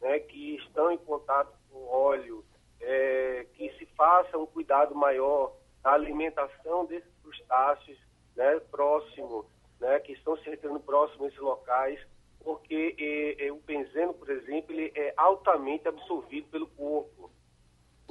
né, 0.00 0.20
que 0.20 0.56
estão 0.56 0.90
em 0.90 0.98
contato 0.98 1.52
com 1.70 1.84
óleo, 1.86 2.44
é, 2.80 3.46
que 3.54 3.70
se 3.78 3.86
faça 3.96 4.36
um 4.36 4.46
cuidado 4.46 4.94
maior 4.94 5.52
da 5.82 5.92
alimentação 5.92 6.84
desses 6.84 7.15
crustáceos 7.26 7.98
né, 8.36 8.60
próximo, 8.70 9.46
né, 9.80 9.98
que 10.00 10.12
estão 10.12 10.36
se 10.38 10.48
retirando 10.48 10.80
próximo 10.80 11.24
a 11.24 11.28
esses 11.28 11.40
locais, 11.40 11.98
porque 12.40 13.50
o 13.52 13.60
benzeno, 13.66 14.14
por 14.14 14.30
exemplo, 14.30 14.72
ele 14.72 14.92
é 14.94 15.12
altamente 15.16 15.88
absorvido 15.88 16.46
pelo 16.48 16.68
corpo, 16.68 17.30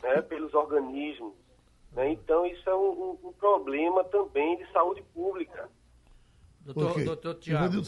né, 0.03 0.22
pelos 0.22 0.53
organismos. 0.53 1.34
Né? 1.93 2.12
Então, 2.12 2.45
isso 2.45 2.69
é 2.69 2.75
um, 2.75 3.17
um, 3.24 3.34
problema 3.34 4.03
também 4.03 4.57
de 4.57 4.69
saúde 4.74 5.01
pública. 5.13 5.69
Doutor, 6.60 6.91
okay. 6.91 7.05
doutor 7.05 7.36
Tiago. 7.36 7.81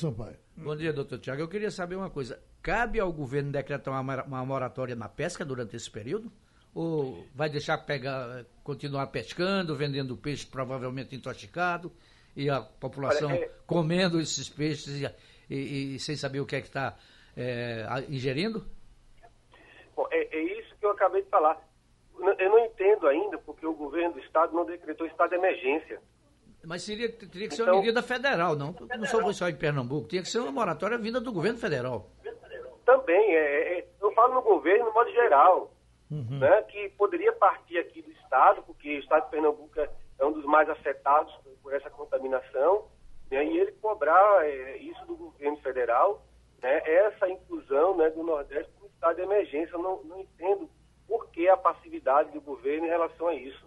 Bom 0.56 0.76
dia, 0.76 0.94
doutor 0.94 1.20
Tiago. 1.20 1.42
Eu 1.42 1.50
queria 1.50 1.72
saber 1.72 1.96
uma 1.96 2.10
coisa. 2.10 2.42
Cabe 2.62 3.00
ao 3.00 3.12
governo 3.12 3.52
decretar 3.52 4.00
uma, 4.00 4.24
uma 4.24 4.46
moratória 4.46 4.96
na 4.96 5.10
pesca 5.10 5.44
durante 5.44 5.76
esse 5.76 5.90
período? 5.90 6.32
Ou 6.78 7.26
vai 7.34 7.50
deixar 7.50 7.80
pegar, 7.80 8.46
continuar 8.64 9.08
pescando, 9.08 9.76
vendendo 9.76 10.16
peixe 10.16 10.46
provavelmente 10.46 11.16
intoxicado 11.16 11.92
e 12.36 12.52
a 12.52 12.62
população 12.62 13.32
Olha, 13.32 13.46
é... 13.46 13.52
comendo 13.66 14.22
esses 14.22 14.48
peixes 14.48 15.02
e, 15.02 15.12
e, 15.50 15.96
e, 15.96 16.00
sem 16.00 16.16
saber 16.16 16.40
o 16.40 16.46
que 16.46 16.56
é 16.56 16.62
que 16.62 16.68
está 16.68 16.96
é, 17.36 17.84
ingerindo? 18.08 18.64
Bom, 19.96 20.08
é, 20.12 20.38
é 20.38 20.60
isso 20.60 20.76
que 20.80 20.86
eu 20.86 20.92
acabei 20.92 21.24
de 21.24 21.30
falar. 21.30 21.60
Eu 22.38 22.52
não 22.52 22.60
entendo 22.60 23.08
ainda 23.08 23.40
porque 23.40 23.66
o 23.66 23.74
governo 23.74 24.14
do 24.14 24.20
estado 24.20 24.54
não 24.54 24.64
decretou 24.64 25.08
estado 25.08 25.32
de 25.32 25.36
emergência. 25.36 26.00
Mas 26.64 26.84
seria, 26.84 27.12
teria 27.12 27.48
que 27.48 27.56
ser 27.56 27.64
então, 27.64 27.74
uma 27.74 27.82
medida 27.82 28.04
federal, 28.04 28.56
não? 28.56 28.76
Não 28.96 29.06
só, 29.08 29.34
só 29.34 29.50
em 29.50 29.56
Pernambuco, 29.56 30.10
tinha 30.10 30.22
que 30.22 30.30
ser 30.30 30.38
uma 30.40 30.52
moratória 30.52 31.00
vinda 31.00 31.20
do 31.20 31.34
governo 31.34 31.58
federal. 31.58 32.12
Também, 32.86 33.36
é, 33.36 33.80
é, 33.80 33.88
eu 34.00 34.12
falo 34.12 34.36
no 34.36 34.44
governo 34.44 34.86
no 34.86 34.94
modo 34.94 35.10
geral, 35.12 35.74
uhum. 36.12 36.40
né, 36.40 36.62
que 36.64 36.90
poderia 36.90 37.34
partir 37.34 37.78
aqui 37.78 38.02
do 38.02 38.12
Estado, 38.12 38.64
porque 38.64 38.98
o 38.98 39.00
Estado 39.00 39.26
de 39.26 39.32
Pernambuco 39.32 39.80
é, 39.80 39.90
um 40.26 40.32
dos 40.32 40.46
mais 40.46 40.70
afetados 40.70 41.34
por, 41.62 41.74
essa 41.74 41.90
contaminação, 41.90 42.88
né, 43.30 43.46
e 43.46 43.58
ele 43.58 43.72
cobrar 43.74 44.46
é, 44.46 44.78
isso 44.78 45.06
do 45.06 45.16
governo 45.16 45.58
federal, 45.58 46.26
né, 46.62 46.82
essa 46.86 47.30
inclusão 47.30 47.96
né, 47.98 48.10
do 48.10 48.24
Nordeste 48.24 48.72
como 48.74 48.92
Estado 48.92 49.18
de 49.18 49.22
emergência. 49.22 49.78
Não, 49.78 50.04
não 50.04 50.20
entendo 50.20 50.70
por 51.08 51.30
que 51.30 51.48
a 51.48 51.58
passividade 51.58 52.32
do 52.32 52.42
governo 52.42 52.86
em 52.86 52.90
relação 52.90 53.28
a 53.28 53.36
isso 53.36 53.66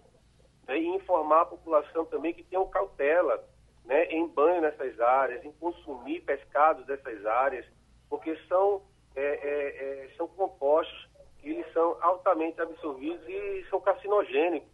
né, 0.66 0.78
e 0.78 0.86
informar 0.88 1.42
a 1.42 1.46
população 1.46 2.04
também 2.04 2.34
que 2.34 2.42
tenham 2.42 2.68
cautela 2.68 3.44
né, 3.84 4.04
em 4.06 4.26
banho 4.28 4.60
nessas 4.60 5.00
áreas, 5.00 5.44
em 5.44 5.52
consumir 5.52 6.20
pescados 6.20 6.86
dessas 6.86 7.24
áreas, 7.26 7.66
porque 8.08 8.36
são, 8.48 8.82
é, 9.14 9.22
é, 9.22 10.04
é, 10.04 10.08
são 10.16 10.28
compostos 10.28 11.09
eles 11.42 11.70
são 11.72 11.96
altamente 12.00 12.60
absorvidos 12.60 13.26
e 13.28 13.64
são 13.70 13.80
carcinogênicos. 13.80 14.68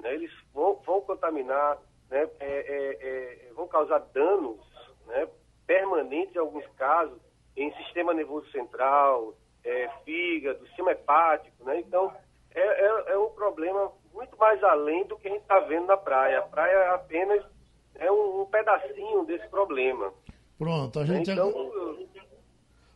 Né, 0.00 0.14
eles 0.14 0.30
vão, 0.52 0.74
vão 0.84 1.00
contaminar, 1.00 1.78
né, 2.10 2.28
é, 2.40 2.46
é, 2.46 3.48
é, 3.48 3.52
vão 3.54 3.66
causar 3.66 3.98
danos 4.12 4.60
né, 5.06 5.28
permanentes 5.66 6.34
em 6.34 6.38
alguns 6.38 6.66
casos 6.76 7.18
em 7.56 7.72
sistema 7.74 8.14
nervoso 8.14 8.48
central, 8.50 9.34
fígado, 10.04 10.66
sistema 10.68 10.92
hepático. 10.92 11.64
Né, 11.64 11.80
então, 11.80 12.14
é, 12.54 13.12
é 13.12 13.18
um 13.18 13.30
problema 13.30 13.90
muito 14.14 14.36
mais 14.38 14.62
além 14.62 15.04
do 15.06 15.16
que 15.18 15.28
a 15.28 15.30
gente 15.30 15.42
está 15.42 15.60
vendo 15.60 15.86
na 15.86 15.96
praia. 15.96 16.38
A 16.38 16.42
praia 16.42 16.72
é 16.72 16.94
apenas 16.94 17.44
é 17.98 18.10
um, 18.10 18.42
um 18.42 18.46
pedacinho 18.46 19.24
desse 19.24 19.46
problema. 19.48 20.12
Pronto, 20.58 20.98
a 20.98 21.04
gente, 21.04 21.30
então, 21.30 21.48
ag... 21.48 22.08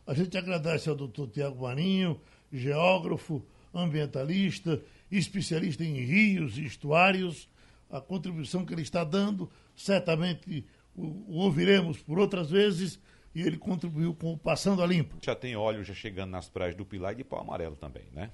a 0.07 0.13
gente 0.13 0.37
agradece 0.37 0.89
ao 0.89 0.95
doutor 0.95 1.27
Tiago 1.29 1.63
Marinho, 1.63 2.19
geógrafo, 2.53 3.43
ambientalista, 3.73 4.81
especialista 5.11 5.83
em 5.83 5.95
rios 5.95 6.57
e 6.57 6.65
estuários, 6.65 7.49
a 7.89 7.99
contribuição 7.99 8.65
que 8.65 8.73
ele 8.73 8.83
está 8.83 9.03
dando. 9.03 9.49
Certamente 9.75 10.65
o, 10.95 11.39
ouviremos 11.39 11.97
por 11.97 12.19
outras 12.19 12.51
vezes 12.51 12.99
e 13.33 13.41
ele 13.41 13.57
contribuiu 13.57 14.13
com 14.13 14.33
o 14.33 14.37
Passando 14.37 14.83
a 14.83 14.85
Limpo. 14.85 15.17
Já 15.21 15.35
tem 15.35 15.55
óleo 15.55 15.83
já 15.83 15.93
chegando 15.93 16.29
nas 16.29 16.47
praias 16.47 16.75
do 16.75 16.85
Pilar 16.85 17.13
e 17.13 17.17
de 17.17 17.23
Pau 17.23 17.41
Amarelo 17.41 17.75
também, 17.75 18.05
né? 18.13 18.31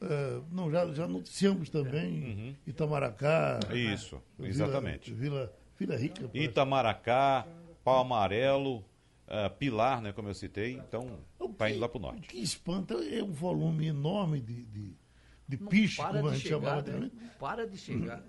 É, 0.00 0.40
não, 0.50 0.70
já, 0.70 0.86
já 0.94 1.08
noticiamos 1.08 1.68
também 1.68 2.22
uhum. 2.22 2.54
Itamaracá. 2.66 3.58
Isso, 3.74 4.22
Vila, 4.38 4.48
exatamente. 4.48 5.12
Vila, 5.12 5.52
Vila 5.76 5.96
Rica. 5.96 6.28
Parece. 6.28 6.44
Itamaracá, 6.44 7.46
Pau 7.82 8.00
Amarelo, 8.00 8.76
uh, 9.26 9.50
Pilar, 9.58 10.00
né, 10.00 10.12
como 10.12 10.28
eu 10.28 10.34
citei, 10.34 10.74
então 10.74 11.18
está 11.58 11.70
indo 11.70 11.80
lá 11.80 11.88
para 11.88 11.98
o 11.98 12.00
norte. 12.00 12.24
O 12.24 12.28
que 12.28 12.38
espanta 12.38 12.94
é 12.94 13.22
um 13.22 13.32
volume 13.32 13.88
enorme 13.88 14.40
de, 14.40 14.64
de, 14.64 14.96
de 15.48 15.56
piche, 15.56 16.00
como 16.00 16.28
a 16.28 16.34
gente 16.34 16.48
chamava 16.48 16.82
né? 16.82 17.10
Não 17.12 17.28
para 17.38 17.66
de 17.66 17.76
chegar. 17.76 18.22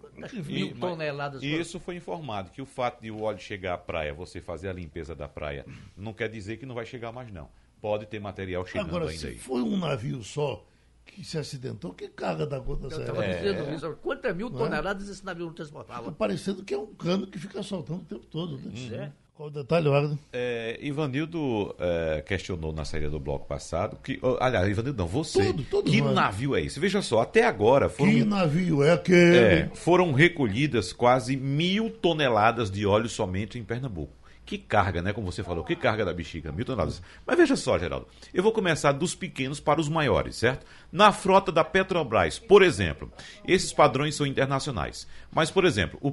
mil 0.46 0.76
toneladas. 0.80 1.42
E 1.42 1.48
isso 1.48 1.80
foi 1.80 1.96
informado, 1.96 2.50
que 2.52 2.62
o 2.62 2.66
fato 2.66 3.02
de 3.02 3.12
o 3.12 3.22
óleo 3.22 3.40
chegar 3.40 3.74
à 3.76 3.78
praia, 3.78 4.14
você 4.14 4.42
fazer 4.42 4.70
a 4.70 4.74
limpeza 4.74 5.16
da 5.16 5.28
praia, 5.28 5.66
não 5.96 6.14
quer 6.14 6.30
dizer 6.30 6.58
que 6.58 6.66
não 6.66 6.76
vai 6.76 6.86
chegar 6.86 7.12
mais, 7.12 7.32
não. 7.32 7.50
Pode 7.82 8.06
ter 8.08 8.20
material 8.20 8.66
chegando 8.66 8.90
Agora, 8.90 9.06
ainda 9.06 9.18
se 9.18 9.28
aí. 9.28 9.38
foi 9.38 9.62
um 9.62 9.78
navio 9.78 10.22
só 10.22 10.66
que 11.06 11.24
se 11.24 11.38
acidentou, 11.38 11.94
que 11.94 12.08
carga 12.10 12.46
da 12.46 12.60
gota 12.60 12.88
Eu 12.88 13.00
estava 13.00 13.26
é. 13.26 13.38
dizendo 13.38 13.74
isso. 13.74 13.96
Quantas 14.02 14.36
mil 14.36 14.50
não 14.50 14.60
é? 14.60 14.64
toneladas 14.64 15.08
é? 15.08 15.12
esse 15.12 15.26
navio 15.26 15.46
não 15.46 15.54
transportava? 15.54 16.04
Fica 16.04 16.12
parecendo 16.12 16.64
que 16.64 16.74
é 16.74 16.78
um 16.78 16.94
cano 16.94 17.26
que 17.26 17.40
fica 17.40 17.64
soltando 17.64 18.02
o 18.02 18.06
tempo 18.06 18.26
todo. 18.28 18.58
Né? 18.58 18.72
Uhum. 18.76 18.96
É. 18.96 19.12
Qual 19.40 19.48
o 19.48 19.52
detalhe, 19.54 19.88
Wagner? 19.88 20.18
É, 20.34 20.78
Ivanildo 20.82 21.74
é, 21.80 22.22
questionou 22.28 22.74
na 22.74 22.84
saída 22.84 23.10
do 23.10 23.22
bloco 23.22 23.48
passado 23.48 23.98
que. 24.04 24.20
Aliás, 24.38 24.68
Ivanildo, 24.68 25.02
não, 25.02 25.08
você. 25.08 25.46
Todo, 25.46 25.64
todo 25.64 25.90
que 25.90 26.02
navio 26.02 26.58
é 26.58 26.62
esse? 26.62 26.78
Veja 26.78 27.02
só, 27.02 27.22
até 27.22 27.46
agora 27.46 27.88
foram. 27.88 28.12
Que 28.12 28.26
navio 28.26 28.84
é 28.84 28.92
aquele? 28.92 29.38
É, 29.38 29.72
foram 29.74 30.12
recolhidas 30.12 30.92
quase 30.92 31.38
mil 31.38 31.90
toneladas 31.90 32.70
de 32.70 32.86
óleo 32.86 33.08
somente 33.08 33.58
em 33.58 33.64
Pernambuco. 33.64 34.12
Que 34.50 34.58
carga, 34.58 35.00
né? 35.00 35.14
Como 35.14 35.32
você 35.32 35.44
falou, 35.44 35.64
que 35.64 35.76
carga 35.76 36.04
da 36.04 36.12
bexiga, 36.12 36.52
mil 36.52 36.66
toneladas. 36.66 37.04
Mas 37.24 37.38
veja 37.38 37.56
só, 37.56 37.78
Geraldo, 37.78 38.08
eu 38.34 38.42
vou 38.42 38.52
começar 38.52 38.92
dos 38.94 39.14
pequenos 39.14 39.60
para 39.60 39.80
os 39.80 39.88
maiores, 39.88 40.38
certo? 40.38 40.66
Na 40.92 41.12
frota 41.12 41.52
da 41.52 41.64
Petrobras, 41.64 42.40
por 42.40 42.64
exemplo, 42.64 43.14
esses 43.48 43.72
padrões 43.72 44.16
são 44.16 44.26
internacionais. 44.26 45.08
Mas, 45.32 45.52
por 45.52 45.66
exemplo, 45.66 46.00
o, 46.02 46.12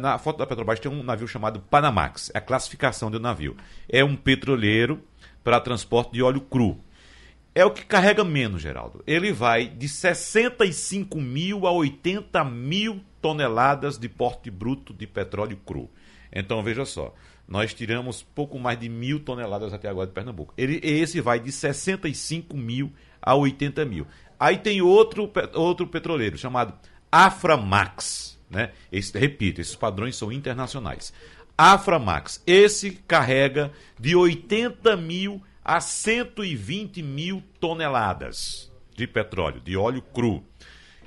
na 0.00 0.18
frota 0.18 0.40
da 0.40 0.46
Petrobras 0.48 0.80
tem 0.80 0.90
um 0.90 1.04
navio 1.04 1.28
chamado 1.28 1.60
Panamax, 1.60 2.32
é 2.34 2.38
a 2.38 2.40
classificação 2.40 3.08
do 3.08 3.20
navio. 3.20 3.56
É 3.88 4.02
um 4.02 4.16
petroleiro 4.16 5.00
para 5.44 5.60
transporte 5.60 6.10
de 6.10 6.24
óleo 6.24 6.40
cru. 6.40 6.80
É 7.54 7.64
o 7.64 7.70
que 7.70 7.86
carrega 7.86 8.24
menos, 8.24 8.62
Geraldo. 8.62 9.00
Ele 9.06 9.32
vai 9.32 9.68
de 9.68 9.88
65 9.88 11.20
mil 11.20 11.68
a 11.68 11.70
80 11.70 12.42
mil 12.46 13.00
toneladas 13.22 13.96
de 13.96 14.08
porte 14.08 14.50
bruto 14.50 14.92
de 14.92 15.06
petróleo 15.06 15.56
cru. 15.64 15.88
Então, 16.32 16.64
veja 16.64 16.84
só 16.84 17.14
nós 17.48 17.72
tiramos 17.72 18.22
pouco 18.22 18.58
mais 18.58 18.78
de 18.78 18.88
mil 18.88 19.20
toneladas 19.20 19.72
até 19.72 19.88
agora 19.88 20.06
de 20.06 20.12
Pernambuco. 20.12 20.52
Ele, 20.56 20.80
esse 20.82 21.20
vai 21.20 21.38
de 21.38 21.52
65 21.52 22.56
mil 22.56 22.92
a 23.22 23.34
80 23.34 23.84
mil. 23.84 24.06
Aí 24.38 24.58
tem 24.58 24.82
outro, 24.82 25.30
outro 25.54 25.86
petroleiro 25.86 26.36
chamado 26.36 26.74
Aframax. 27.10 28.38
Né? 28.50 28.72
Esse, 28.90 29.16
repito, 29.18 29.60
esses 29.60 29.76
padrões 29.76 30.16
são 30.16 30.32
internacionais. 30.32 31.12
Aframax, 31.56 32.42
esse 32.46 32.90
carrega 32.90 33.72
de 33.98 34.14
80 34.14 34.96
mil 34.96 35.42
a 35.64 35.80
120 35.80 37.02
mil 37.02 37.42
toneladas 37.58 38.70
de 38.94 39.06
petróleo, 39.06 39.60
de 39.60 39.76
óleo 39.76 40.02
cru. 40.02 40.44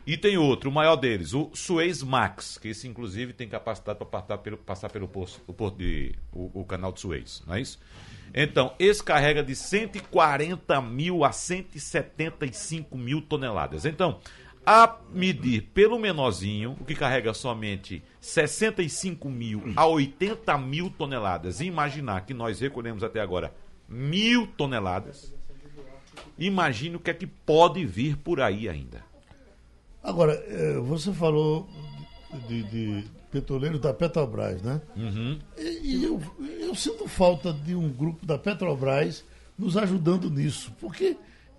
E 0.10 0.18
tem 0.18 0.40
outro, 0.40 0.72
o 0.72 0.74
maior 0.74 0.96
deles, 0.96 1.36
o 1.36 1.52
Suez 1.54 2.02
Max, 2.02 2.58
que 2.58 2.70
esse 2.70 2.88
inclusive 2.88 3.32
tem 3.32 3.48
capacidade 3.48 4.00
para 4.00 4.08
passar 4.08 4.40
pelo, 4.40 4.58
passar 4.58 4.90
pelo 4.90 5.08
posto, 5.08 5.40
o, 5.46 5.54
porto 5.54 5.78
de, 5.78 6.16
o, 6.34 6.62
o 6.62 6.66
canal 6.66 6.92
de 6.92 7.00
Suez, 7.00 7.44
não 7.46 7.54
é 7.54 7.62
isso? 7.62 7.78
Então, 8.34 8.74
esse 8.80 9.04
carrega 9.04 9.44
de 9.44 9.56
140 9.56 10.82
mil 10.82 11.24
a 11.24 11.32
175 11.32 12.98
mil 12.98 13.22
toneladas. 13.22 13.86
Então, 13.86 14.20
a 14.66 14.98
medir 15.12 15.70
pelo 15.76 16.00
menorzinho, 16.00 16.76
o 16.80 16.86
que 16.86 16.96
carrega 16.96 17.32
somente 17.32 18.02
65 18.20 19.30
mil 19.30 19.62
a 19.76 19.86
80 19.86 20.58
mil 20.58 20.90
toneladas, 20.90 21.62
e 21.62 21.66
imaginar 21.66 22.26
que 22.26 22.34
nós 22.34 22.60
recolhemos 22.60 23.04
até 23.04 23.20
agora 23.20 23.54
mil 23.88 24.48
toneladas, 24.58 25.32
imagine 26.36 26.96
o 26.96 27.00
que 27.00 27.12
é 27.12 27.14
que 27.14 27.28
pode 27.28 27.86
vir 27.86 28.18
por 28.18 28.42
aí 28.42 28.68
ainda. 28.68 29.08
Agora, 30.04 30.34
eh, 30.48 30.78
você 30.80 31.12
falou 31.12 31.68
de, 32.48 32.64
de 32.64 33.04
petroleiros 33.32 33.80
da 33.80 33.94
Petrobras, 33.94 34.62
né? 34.62 34.82
Uhum. 34.96 35.40
E, 35.58 35.96
e 35.98 36.04
eu, 36.04 36.22
eu 36.62 36.74
sinto 36.76 37.08
falta 37.08 37.52
de 37.54 37.76
um 37.76 37.90
grupo 37.90 38.26
da 38.26 38.38
Petrobras 38.38 39.24
nos 39.58 39.76
ajudando 39.78 40.30
nisso. 40.30 40.72
Porque, 40.80 41.18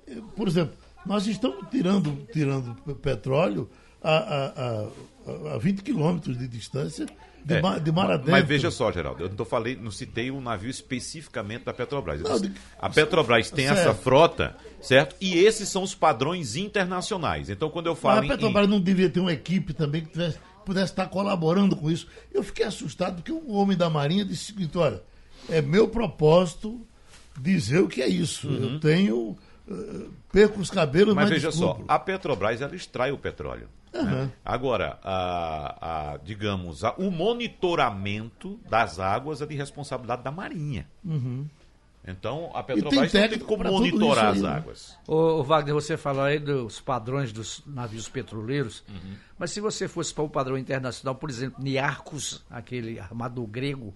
eh, 0.08 0.16
por 0.36 0.48
exemplo, 0.48 0.74
nós 1.04 1.26
estamos 1.26 1.68
tirando, 1.70 2.26
tirando 2.32 2.74
petróleo 2.96 3.68
a, 4.02 4.16
a, 4.16 5.50
a, 5.52 5.54
a 5.54 5.58
20 5.58 5.82
quilômetros 5.82 6.38
de 6.38 6.48
distância 6.48 7.06
de, 7.44 7.54
É, 7.54 7.62
mar, 7.62 7.78
de 7.80 7.90
mar 7.92 8.08
ma- 8.08 8.14
adentro. 8.14 8.32
Mas 8.32 8.44
veja 8.46 8.70
só, 8.70 8.90
Geraldo, 8.92 9.22
eu 9.24 9.28
não, 9.28 9.36
tô 9.36 9.44
falei, 9.46 9.74
não 9.76 9.90
citei 9.90 10.30
um 10.30 10.40
navio 10.40 10.70
especificamente 10.70 11.64
da 11.64 11.72
Petrobras. 11.72 12.20
Não, 12.20 12.38
de- 12.40 12.52
a 12.78 12.88
Petrobras 12.90 13.50
tem 13.50 13.66
Certo. 13.66 13.78
essa 13.80 13.94
frota, 13.94 14.56
certo? 14.80 15.16
E 15.20 15.38
esses 15.38 15.68
são 15.68 15.82
os 15.82 15.94
padrões 15.94 16.56
internacionais. 16.56 17.48
Então, 17.50 17.70
quando 17.70 17.86
eu 17.86 17.92
Mas 17.92 18.00
falo 18.02 18.20
a 18.20 18.24
em- 18.24 18.28
Petrobras 18.28 18.68
não 18.68 18.80
devia 18.80 19.08
ter 19.10 19.20
uma 19.20 19.32
equipe 19.32 19.72
também 19.72 20.02
que 20.02 20.10
tivesse- 20.10 20.38
pudesse 20.64 20.92
estar 20.92 21.06
colaborando 21.08 21.74
com 21.76 21.90
isso. 21.90 22.06
Eu 22.32 22.42
fiquei 22.42 22.64
assustado 22.66 23.16
porque 23.16 23.32
um 23.32 23.52
homem 23.54 23.76
da 23.76 23.88
Marinha 23.90 24.24
disse 24.24 24.46
seguinte, 24.46 24.76
olha, 24.78 25.02
é 25.48 25.60
meu 25.62 25.88
propósito 25.88 26.80
dizer 27.38 27.78
o 27.80 27.88
que 27.88 28.02
é 28.02 28.08
isso. 28.08 28.48
Eu 28.48 28.78
tenho... 28.80 29.36
eh, 29.70 30.06
perco 30.32 30.60
os 30.60 30.70
cabelos, 30.70 31.08
Uhum. 31.10 31.14
Mas 31.14 31.24
mas, 31.30 31.34
veja 31.42 31.50
só, 31.52 31.80
a 31.88 31.98
Petrobras 31.98 32.60
ela 32.60 32.74
extrai 32.74 33.10
o 33.12 33.18
petróleo. 33.18 33.68
né? 33.92 34.00
Aham. 34.00 34.32
Agora, 34.44 34.98
a, 35.02 36.12
a- 36.14 36.16
digamos, 36.18 36.84
a- 36.84 36.94
o 36.98 37.10
monitoramento 37.10 38.58
das 38.68 38.98
águas 39.00 39.40
é 39.42 39.46
de 39.46 39.54
responsabilidade 39.54 40.22
da 40.22 40.30
Marinha. 40.30 40.86
Então, 42.10 42.50
a 42.54 42.62
Petrobras 42.62 43.12
tem 43.12 43.22
técnico 43.22 43.46
como 43.46 43.64
monitorar 43.64 44.28
as 44.28 44.42
né? 44.42 44.48
águas. 44.48 44.98
Ô, 45.06 45.14
ô, 45.14 45.42
Wagner, 45.42 45.74
você 45.74 45.96
falou 45.96 46.22
aí 46.22 46.38
dos 46.38 46.80
padrões 46.80 47.32
dos 47.32 47.62
navios 47.66 48.08
petroleiros, 48.08 48.82
mas 49.38 49.50
se 49.50 49.60
você 49.60 49.88
fosse 49.88 50.12
para 50.12 50.24
o 50.24 50.28
padrão 50.28 50.58
internacional, 50.58 51.14
por 51.14 51.30
exemplo, 51.30 51.62
Niarcos, 51.62 52.44
aquele 52.50 52.98
armador 52.98 53.46
grego, 53.46 53.94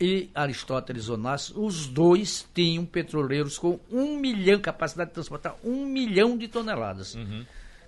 e 0.00 0.30
Aristóteles 0.34 1.08
Onassis, 1.08 1.52
os 1.54 1.86
dois 1.86 2.48
tinham 2.52 2.84
petroleiros 2.84 3.56
com 3.56 3.78
um 3.88 4.18
milhão, 4.18 4.58
capacidade 4.60 5.10
de 5.10 5.14
transportar 5.14 5.54
um 5.62 5.86
milhão 5.86 6.36
de 6.36 6.48
toneladas. 6.48 7.16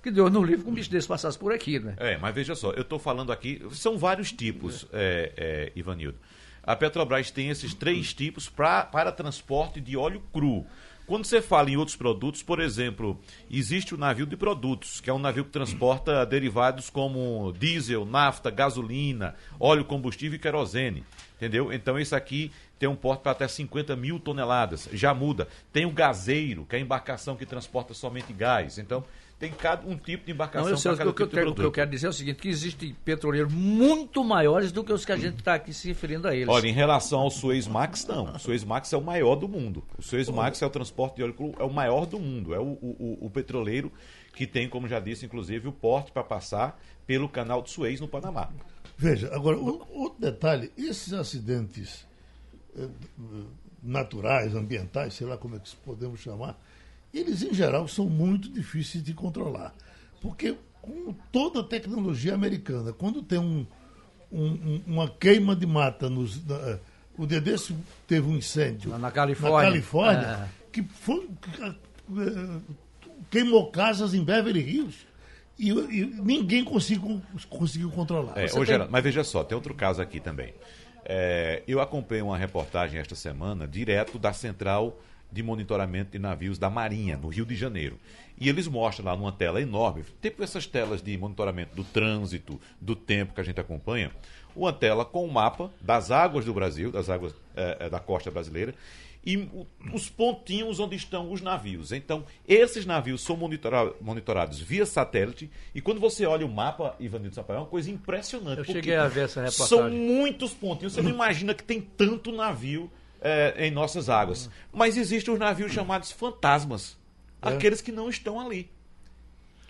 Que 0.00 0.10
Deus 0.10 0.30
não 0.30 0.44
livre 0.44 0.62
que 0.62 0.70
um 0.70 0.74
bicho 0.74 0.90
desse 0.90 1.08
passasse 1.08 1.38
por 1.38 1.52
aqui, 1.52 1.80
né? 1.80 1.94
É, 1.96 2.18
mas 2.18 2.34
veja 2.34 2.54
só, 2.54 2.70
eu 2.72 2.82
estou 2.82 2.98
falando 2.98 3.32
aqui, 3.32 3.60
são 3.72 3.96
vários 3.98 4.30
tipos, 4.30 4.86
é, 4.92 5.32
é, 5.36 5.72
Ivanildo. 5.74 6.18
A 6.66 6.75
Petrobras 6.75 7.30
tem 7.30 7.50
esses 7.50 7.75
três 7.75 8.14
tipos 8.14 8.49
pra, 8.49 8.85
para 8.85 9.12
transporte 9.12 9.80
de 9.80 9.97
óleo 9.97 10.23
cru. 10.33 10.66
Quando 11.06 11.26
você 11.26 11.42
fala 11.42 11.68
em 11.68 11.76
outros 11.76 11.97
produtos, 11.97 12.42
por 12.42 12.59
exemplo, 12.59 13.21
existe 13.50 13.94
o 13.94 13.99
navio 13.99 14.25
de 14.25 14.38
produtos, 14.38 15.02
que 15.02 15.11
é 15.11 15.12
um 15.12 15.18
navio 15.18 15.44
que 15.44 15.50
transporta 15.50 16.25
derivados 16.26 16.88
como 16.88 17.52
diesel, 17.52 18.06
nafta, 18.06 18.50
gasolina, 18.50 19.35
óleo 19.61 19.85
combustível 19.85 20.37
e 20.37 20.40
querosene. 20.40 21.05
Entendeu? 21.37 21.70
Então 21.70 21.98
esse 21.98 22.14
aqui 22.14 22.50
tem 22.79 22.88
um 22.88 22.96
porte 22.96 23.22
para 23.22 23.33
até 23.33 23.46
50 23.46 23.94
mil 23.96 24.18
toneladas. 24.18 24.88
Já 24.94 25.12
muda. 25.12 25.46
Tem 25.70 25.85
o 25.85 25.90
gazeiro, 25.90 26.64
que 26.64 26.74
é 26.74 26.79
a 26.79 26.83
embarcação 26.83 27.37
que 27.37 27.44
transporta 27.44 27.92
somente 27.92 28.33
gás. 28.33 28.79
Então, 28.79 29.05
tem 29.44 29.52
cada 29.52 29.87
um 29.87 29.94
tipo 29.94 30.24
de 30.24 30.33
embarcação 30.33 30.64
Não, 30.64 30.70
eu 30.70 30.78
sei, 30.78 30.92
o, 30.92 30.96
que 30.96 31.02
eu 31.02 31.12
tipo 31.12 31.26
de 31.26 31.35
quero, 31.35 31.50
o 31.50 31.54
que 31.54 31.61
eu 31.62 31.70
quero 31.72 31.90
dizer 31.90 32.07
é 32.07 32.09
o 32.09 32.12
seguinte, 32.14 32.40
que 32.40 32.48
existem 32.48 32.96
petroleiros 33.04 33.52
muito 33.52 34.24
maiores 34.24 34.72
do 34.72 34.83
que 34.83 34.90
os 34.90 35.04
que 35.04 35.12
a 35.12 35.16
gente 35.16 35.38
está 35.38 35.54
aqui 35.54 35.74
se 35.74 35.87
referindo 35.87 36.26
a 36.26 36.35
eles. 36.35 36.48
Olha, 36.48 36.66
em 36.66 36.72
relação 36.72 37.20
ao 37.20 37.30
Suez 37.30 37.66
Max, 37.66 38.07
não. 38.07 38.33
O 38.35 38.38
Suez 38.38 38.64
Max 38.64 38.90
é 38.94 38.96
o 38.96 39.02
maior 39.02 39.37
do 39.37 39.46
mundo. 39.46 39.85
O 39.98 40.02
Suez 40.02 40.30
Max 40.30 40.62
é 40.62 40.66
o 40.66 40.70
transporte 40.70 41.16
de 41.16 41.22
óleo 41.22 41.35
cru, 41.35 41.54
é 41.59 41.62
o 41.62 41.70
maior 41.70 42.07
do 42.07 42.18
mundo. 42.18 42.54
É 42.54 42.59
o, 42.59 42.62
o, 42.80 43.18
o- 43.20 43.30
petroleiro 43.30 43.92
que 44.35 44.46
tem, 44.46 44.66
como 44.66 44.88
já 44.88 44.98
disse, 44.98 45.26
inclusive, 45.26 45.68
o 45.68 45.72
porte 45.72 46.11
para 46.11 46.24
passar 46.24 46.80
pelo 47.07 47.28
canal 47.28 47.61
de 47.61 47.70
Suez 47.70 48.00
no 48.00 48.09
Panamá. 48.09 48.48
Veja, 48.96 49.28
agora, 49.35 49.59
outro 49.59 50.18
detalhe, 50.18 50.72
esses 50.78 51.12
acidentes 51.12 52.07
eh, 52.78 52.88
naturais, 53.83 54.54
ambientais, 54.54 55.12
sei 55.14 55.26
lá 55.26 55.37
como 55.37 55.57
é 55.57 55.59
que 55.59 55.76
podemos 55.76 56.20
chamar, 56.20 56.59
eles 57.18 57.42
em 57.42 57.53
geral 57.55 57.87
são 57.88 58.07
muito 58.09 58.48
difíceis 58.50 59.03
de 59.03 59.12
controlar. 59.14 59.74
Porque 60.20 60.57
com 60.83 61.14
toda 61.33 61.61
a 61.61 61.64
tecnologia 61.64 62.35
americana, 62.35 62.92
quando 62.92 63.22
tem 63.22 63.38
um, 63.38 63.66
um- 64.33 64.44
um- 64.53 64.83
uma 64.87 65.09
queima 65.09 65.55
de 65.57 65.66
mata 65.66 66.09
nos. 66.11 66.44
na- 66.46 66.57
eh, 66.57 66.79
o 67.16 67.27
dia 67.27 67.40
desse 67.40 67.74
teve 68.07 68.27
um 68.29 68.37
incêndio 68.37 68.96
Na- 68.98 69.11
Califórnia. 69.11 69.59
na 69.59 69.64
Califórnia, 69.70 70.27
É. 70.27 70.48
que 70.72 70.83
foi, 70.83 71.29
que, 71.40 71.62
eh, 71.62 72.61
queimou 73.31 73.70
casas 73.70 74.14
em 74.14 74.22
Beverly 74.24 74.61
Hills. 74.61 75.07
E, 75.59 75.70
e 75.70 76.05
ninguém 76.07 76.64
conseguiu, 76.64 77.22
conseguiu 77.48 77.88
controlar. 77.90 78.37
É, 78.37 78.46
ô, 78.46 78.55
tem- 78.57 78.66
Geraldo, 78.66 78.90
mas 78.92 79.05
veja 79.05 79.22
só, 79.22 79.44
tem 79.44 79.55
outro 79.55 79.72
caso 79.74 80.03
aqui 80.03 80.18
também. 80.18 80.53
É, 81.05 81.62
eu 81.68 81.81
acompanhei 81.81 82.22
uma 82.22 82.37
reportagem 82.37 82.98
esta 82.98 83.14
semana, 83.14 83.68
direto 83.68 84.18
da 84.18 84.33
Central 84.33 84.98
de 85.35 85.42
Monitoramento 85.42 86.12
de 86.12 86.18
Navios 86.18 86.59
da 86.59 86.70
Marinha, 86.70 87.16
no 87.18 87.29
Rio 87.29 87.44
de 87.44 87.55
Janeiro. 87.57 87.99
E 88.40 88.49
eles 88.49 88.66
mostram 88.66 89.07
lá 89.07 89.16
numa 89.16 89.33
tela 89.33 89.61
enorme, 89.61 90.05
tipo 90.23 90.42
essas 90.42 90.66
telas 90.66 91.03
de 91.03 91.16
monitoramento 91.18 91.75
do 91.75 91.85
trânsito, 91.85 92.61
do 92.81 92.97
tempo 92.97 93.35
que 93.35 93.40
a 93.40 93.44
gente 93.44 93.61
acompanha, 93.61 94.11
uma 94.57 94.73
tela 94.73 95.05
com 95.05 95.25
o 95.25 95.33
mapa 95.33 95.70
das 95.81 96.11
águas 96.11 96.44
do 96.44 96.55
Brasil, 96.55 96.90
das 96.90 97.09
águas 97.11 97.35
eh, 97.57 97.88
da 97.90 97.99
costa 98.01 98.31
brasileira, 98.31 98.75
e 99.27 99.49
os 99.92 100.11
pontinhos 100.11 100.79
onde 100.79 100.97
estão 100.97 101.33
os 101.33 101.40
navios. 101.40 101.92
Então, 101.92 102.25
esses 102.47 102.85
navios 102.85 103.23
são 103.23 103.37
monitora- 103.37 103.94
monitorados 104.01 104.61
via 104.61 104.85
satélite, 104.85 105.51
e 105.75 105.81
quando 105.81 105.99
você 106.01 106.27
olha 106.27 106.44
o 106.44 106.49
mapa, 106.53 106.94
Ivanildo 107.01 107.35
Sampaio, 107.35 107.57
é 107.59 107.61
uma 107.61 107.66
coisa 107.68 107.90
impressionante. 107.90 108.59
Eu 108.59 108.64
cheguei 108.64 108.97
a 108.97 109.09
ver 109.09 109.25
essa 109.25 109.49
São 109.51 109.79
reportagem. 109.79 109.99
muitos 110.07 110.53
pontinhos. 110.53 110.92
Você 110.92 111.03
não 111.03 111.11
imagina 111.11 111.55
que 111.55 111.62
tem 111.64 111.81
tanto 111.81 112.31
navio 112.33 112.90
eh, 113.24 113.66
em 113.66 113.70
nossas 113.72 114.08
águas. 114.08 114.48
Mas 114.72 114.96
existem 114.96 115.34
os 115.34 115.40
navios 115.40 115.72
chamados 115.72 116.12
fantasmas. 116.12 116.96
Aqueles 117.42 117.80
que 117.80 117.90
não 117.90 118.08
estão 118.08 118.38
ali. 118.38 118.70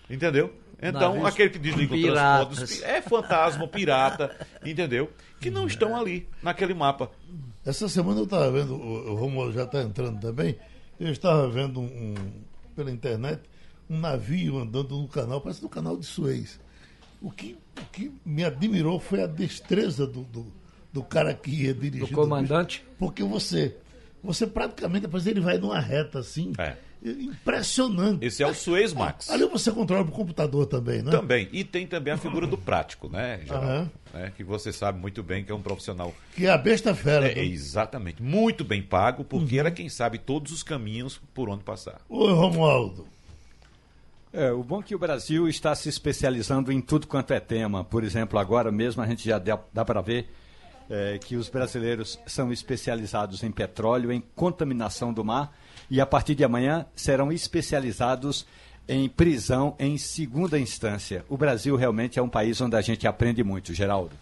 Entendeu? 0.09 0.53
Então, 0.81 1.13
Navios 1.13 1.25
aquele 1.25 1.49
que 1.49 1.57
desliga 1.59 1.95
o 1.95 1.97
piratas. 1.97 2.57
transporte 2.57 2.81
pi- 2.81 2.85
é 2.85 3.01
fantasma, 3.01 3.67
pirata, 3.67 4.47
entendeu? 4.63 5.09
Que 5.39 5.49
não 5.49 5.65
estão 5.67 5.95
ali, 5.95 6.27
naquele 6.43 6.73
mapa. 6.73 7.09
Essa 7.65 7.87
semana 7.89 8.19
eu 8.19 8.25
estava 8.25 8.51
vendo, 8.51 8.75
o 8.75 9.11
o 9.11 9.15
Romulo 9.15 9.51
já 9.53 9.63
está 9.63 9.81
entrando 9.81 10.19
também, 10.19 10.57
eu 10.99 11.11
estava 11.11 11.47
vendo 11.49 11.79
um, 11.79 11.85
um- 11.85 12.15
pela 12.75 12.91
internet 12.91 13.41
um 13.89 13.97
navio 13.99 14.57
andando 14.59 14.97
no 14.97 15.07
canal, 15.07 15.39
parece 15.39 15.63
no 15.63 15.69
canal 15.69 15.95
de 15.97 16.05
Suez. 16.05 16.59
O 17.21 17.31
que, 17.31 17.57
o 17.79 17.85
que 17.91 18.11
me 18.25 18.43
admirou 18.43 18.99
foi 18.99 19.23
a 19.23 19.27
destreza 19.27 20.05
do, 20.05 20.21
do, 20.23 20.51
do 20.95 21.03
cara 21.03 21.33
que 21.33 21.51
ia 21.51 21.73
dirigir. 21.73 22.07
Do 22.07 22.13
comandante? 22.15 22.81
Porque 22.97 23.21
você, 23.21 23.75
você 24.23 24.47
praticamente, 24.47 25.01
depois 25.01 25.27
ele 25.27 25.41
vai 25.41 25.57
numa 25.57 25.77
reta 25.77 26.19
assim, 26.19 26.53
É. 26.57 26.77
impressionante. 27.05 28.25
Esse 28.25 28.41
é 28.41 28.47
o 28.47 28.53
Suez 28.53 28.93
Max. 28.93 29.29
Ali 29.29 29.45
você 29.45 29.73
controla 29.73 30.03
o 30.03 30.11
computador 30.11 30.65
também, 30.65 31.01
né? 31.01 31.11
Também. 31.11 31.49
E 31.51 31.65
tem 31.65 31.85
também 31.85 32.13
a 32.13 32.17
figura 32.17 32.47
do 32.47 32.57
prático, 32.57 33.09
né, 33.09 33.41
Geraldo? 33.45 33.91
Né, 34.13 34.31
que 34.37 34.41
você 34.41 34.71
sabe 34.71 34.97
muito 34.97 35.21
bem 35.21 35.43
que 35.43 35.51
é 35.51 35.55
um 35.55 35.61
profissional. 35.61 36.15
Que 36.33 36.45
é 36.45 36.49
a 36.49 36.57
besta 36.57 36.95
fera. 36.95 37.29
É, 37.29 37.35
né? 37.35 37.43
exatamente. 37.43 38.23
Muito 38.23 38.63
bem 38.63 38.81
pago, 38.81 39.25
porque 39.25 39.59
era 39.59 39.69
quem 39.69 39.89
sabe 39.89 40.17
todos 40.17 40.53
os 40.53 40.63
caminhos 40.63 41.19
por 41.33 41.49
onde 41.49 41.65
passar. 41.65 41.99
Oi, 42.07 42.31
Romualdo. 42.31 43.05
É, 44.31 44.49
o 44.49 44.63
bom 44.63 44.79
é 44.79 44.83
que 44.83 44.95
o 44.95 44.99
Brasil 44.99 45.49
está 45.49 45.75
se 45.75 45.89
especializando 45.89 46.71
em 46.71 46.79
tudo 46.79 47.05
quanto 47.05 47.33
é 47.33 47.39
tema. 47.41 47.83
Por 47.83 48.01
exemplo, 48.01 48.39
agora 48.39 48.71
mesmo 48.71 49.01
a 49.01 49.05
gente 49.07 49.25
já 49.27 49.37
dá, 49.37 49.59
dá 49.73 49.83
para 49.83 49.99
ver 49.99 50.29
é, 50.89 51.17
que 51.17 51.35
os 51.35 51.49
brasileiros 51.49 52.19
são 52.25 52.51
especializados 52.51 53.43
em 53.43 53.51
petróleo, 53.51 54.11
em 54.11 54.23
contaminação 54.35 55.13
do 55.13 55.23
mar, 55.23 55.55
e 55.89 56.01
a 56.01 56.05
partir 56.05 56.35
de 56.35 56.43
amanhã 56.43 56.85
serão 56.95 57.31
especializados 57.31 58.45
em 58.87 59.09
prisão 59.09 59.75
em 59.79 59.97
segunda 59.97 60.59
instância. 60.59 61.25
O 61.27 61.37
Brasil 61.37 61.75
realmente 61.75 62.19
é 62.19 62.21
um 62.21 62.29
país 62.29 62.59
onde 62.61 62.75
a 62.75 62.81
gente 62.81 63.07
aprende 63.07 63.43
muito, 63.43 63.73
Geraldo. 63.73 64.15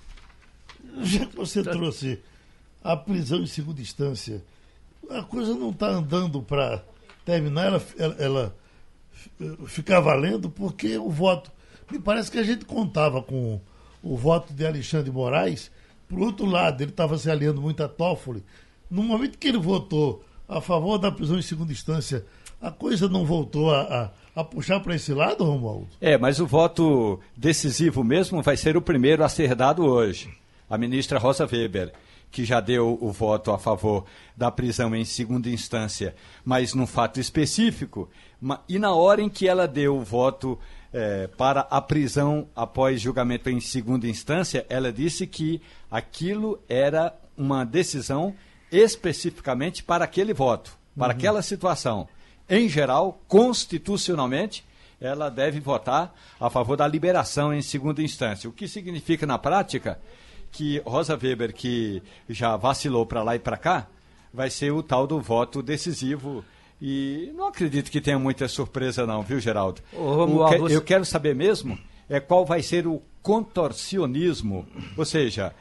Já 1.02 1.26
que 1.26 1.36
você 1.36 1.63
trouxe 1.63 2.19
a 2.84 2.95
prisão 2.95 3.41
em 3.41 3.47
segunda 3.47 3.82
instância, 3.82 4.43
a 5.10 5.23
coisa 5.23 5.54
não 5.54 5.71
está 5.71 5.88
andando 5.88 6.41
para 6.41 6.84
terminar, 7.26 7.65
ela, 7.65 7.84
ela, 7.97 8.15
ela 8.19 8.56
f- 9.12 9.67
ficar 9.67 9.99
valendo, 9.99 10.49
porque 10.49 10.97
o 10.97 11.10
voto. 11.10 11.52
Me 11.91 11.99
parece 11.99 12.32
que 12.32 12.39
a 12.39 12.43
gente 12.43 12.63
contava 12.63 13.21
com 13.21 13.60
o 14.02 14.15
voto 14.15 14.54
de 14.54 14.65
Alexandre 14.65 15.06
de 15.06 15.12
Por 16.13 16.21
outro 16.21 16.45
lado, 16.45 16.82
ele 16.82 16.91
estava 16.91 17.17
se 17.17 17.30
aliando 17.30 17.60
muito 17.60 17.84
a 17.84 17.88
Toffoli. 17.88 18.43
No 18.89 19.02
momento 19.02 19.39
que 19.39 19.47
ele 19.47 19.58
votou 19.58 20.23
a 20.47 20.62
favor 20.62 20.99
da 20.99 21.12
prisão 21.12 21.39
em 21.39 21.41
segunda 21.41 21.71
instância, 21.71 22.23
a 22.62 22.69
coisa 22.69 23.10
não 23.10 23.26
voltou 23.26 23.73
a, 23.73 24.12
a, 24.36 24.41
a 24.41 24.43
puxar 24.43 24.80
para 24.80 24.95
esse 24.95 25.12
lado, 25.12 25.43
Romualdo? 25.43 25.88
É, 25.99 26.15
mas 26.15 26.39
o 26.39 26.45
voto 26.45 27.19
decisivo 27.36 28.04
mesmo 28.04 28.43
vai 28.43 28.56
ser 28.56 28.78
o 28.78 28.82
primeiro 28.82 29.23
a 29.23 29.30
ser 29.30 29.56
dado 29.56 29.84
hoje. 29.84 30.30
A 30.69 30.78
ministra 30.78 31.17
Rosa 31.17 31.49
Weber, 31.52 31.91
que 32.32 32.45
já 32.45 32.60
deu 32.60 32.95
o 33.02 33.12
voto 33.12 33.49
a 33.49 33.58
favor 33.58 34.06
da 34.38 34.52
prisão 34.52 34.95
em 34.95 35.06
segunda 35.06 35.49
instância, 35.49 36.13
mas 36.45 36.76
num 36.76 36.86
fato 36.86 37.19
específico, 37.19 38.08
e 38.69 38.78
na 38.78 38.93
hora 38.93 39.19
em 39.19 39.30
que 39.30 39.47
ela 39.47 39.67
deu 39.67 39.97
o 39.97 40.04
voto 40.04 40.60
é, 40.94 41.28
para 41.28 41.62
a 41.62 41.82
prisão 41.82 42.48
após 42.56 43.02
julgamento 43.02 43.50
em 43.50 43.60
segunda 43.60 44.08
instância, 44.08 44.66
ela 44.70 44.94
disse 44.94 45.26
que 45.26 45.62
aquilo 45.90 46.62
era 46.70 47.14
uma 47.36 47.66
decisão 47.66 48.36
especificamente 48.72 49.84
para 49.84 50.06
aquele 50.06 50.34
voto, 50.34 50.78
para 50.96 51.14
uhum. 51.14 51.20
aquela 51.20 51.42
situação. 51.42 52.08
Em 52.48 52.70
geral, 52.70 53.20
constitucionalmente, 53.28 54.64
ela 55.02 55.30
deve 55.30 55.60
votar 55.60 56.14
a 56.40 56.50
favor 56.50 56.78
da 56.78 56.88
liberação 56.88 57.54
em 57.54 57.62
segunda 57.62 58.02
instância. 58.02 58.50
O 58.50 58.54
que 58.54 58.68
significa 58.68 59.26
na 59.26 59.38
prática 59.38 60.00
que 60.52 60.82
Rosa 60.86 61.20
Weber, 61.22 61.54
que 61.54 62.02
já 62.30 62.56
vacilou 62.56 63.06
para 63.06 63.24
lá 63.24 63.36
e 63.36 63.40
para 63.40 63.58
cá, 63.58 63.88
vai 64.34 64.50
ser 64.50 64.72
o 64.72 64.84
tal 64.84 65.08
do 65.08 65.20
voto 65.20 65.62
decisivo. 65.62 66.46
E 66.86 67.32
não 67.34 67.48
acredito 67.48 67.89
que 67.89 68.02
tenha 68.02 68.19
muita 68.19 68.46
surpresa, 68.50 69.08
não, 69.08 69.22
viu, 69.22 69.39
Geraldo? 69.39 69.82
Ô, 69.93 70.50
que, 70.50 70.58
você... 70.58 70.76
Eu 70.76 70.82
quero 70.82 71.06
saber 71.06 71.34
mesmo 71.34 71.80
é 72.10 72.19
qual 72.19 72.46
vai 72.46 72.62
ser 72.62 72.86
o 72.86 73.02
contorcionismo, 73.22 74.67
ou 74.98 75.06
seja, 75.06 75.56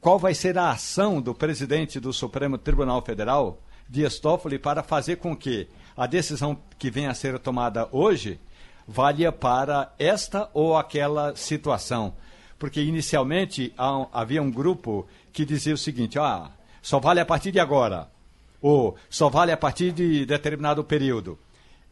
qual 0.00 0.20
vai 0.20 0.34
ser 0.34 0.56
a 0.56 0.70
ação 0.70 1.20
do 1.20 1.34
presidente 1.34 1.98
do 1.98 2.12
Supremo 2.12 2.56
Tribunal 2.56 3.02
Federal, 3.02 3.60
Dias 3.88 4.20
Toffoli, 4.20 4.56
para 4.56 4.84
fazer 4.84 5.16
com 5.16 5.36
que 5.36 5.66
a 5.96 6.06
decisão 6.06 6.56
que 6.78 6.92
venha 6.92 7.10
a 7.10 7.14
ser 7.14 7.36
tomada 7.40 7.88
hoje 7.90 8.38
valha 8.86 9.32
para 9.32 9.92
esta 9.98 10.48
ou 10.54 10.76
aquela 10.76 11.34
situação. 11.34 12.14
Porque 12.56 12.80
inicialmente 12.80 13.74
havia 14.12 14.40
um 14.40 14.50
grupo 14.50 15.08
que 15.32 15.44
dizia 15.44 15.74
o 15.74 15.78
seguinte: 15.78 16.20
ah, 16.20 16.52
só 16.80 17.00
vale 17.00 17.18
a 17.18 17.26
partir 17.26 17.50
de 17.50 17.58
agora, 17.58 18.08
ou 18.60 18.96
só 19.08 19.28
vale 19.28 19.52
a 19.52 19.56
partir 19.56 19.92
de 19.92 20.26
determinado 20.26 20.82
período. 20.82 21.38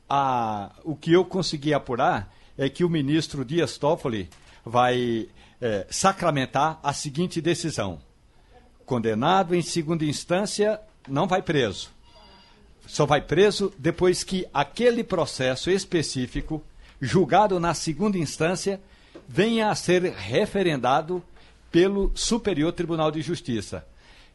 Ah, 0.08 0.70
o 0.84 0.94
que 0.94 1.12
eu 1.12 1.24
consegui 1.24 1.74
apurar 1.74 2.32
é 2.56 2.68
que 2.68 2.84
o 2.84 2.90
ministro 2.90 3.44
Dias 3.44 3.76
Toffoli 3.76 4.28
vai 4.64 5.28
é, 5.60 5.86
sacramentar 5.90 6.78
a 6.82 6.92
seguinte 6.92 7.40
decisão: 7.40 8.00
condenado 8.84 9.54
em 9.54 9.62
segunda 9.62 10.04
instância 10.04 10.80
não 11.08 11.26
vai 11.26 11.42
preso. 11.42 11.90
Só 12.86 13.04
vai 13.04 13.20
preso 13.20 13.72
depois 13.76 14.22
que 14.22 14.46
aquele 14.54 15.02
processo 15.02 15.70
específico, 15.70 16.62
julgado 17.00 17.58
na 17.58 17.74
segunda 17.74 18.16
instância, 18.16 18.80
venha 19.28 19.70
a 19.70 19.74
ser 19.74 20.02
referendado 20.12 21.22
pelo 21.70 22.12
Superior 22.14 22.72
Tribunal 22.72 23.10
de 23.10 23.20
Justiça. 23.22 23.84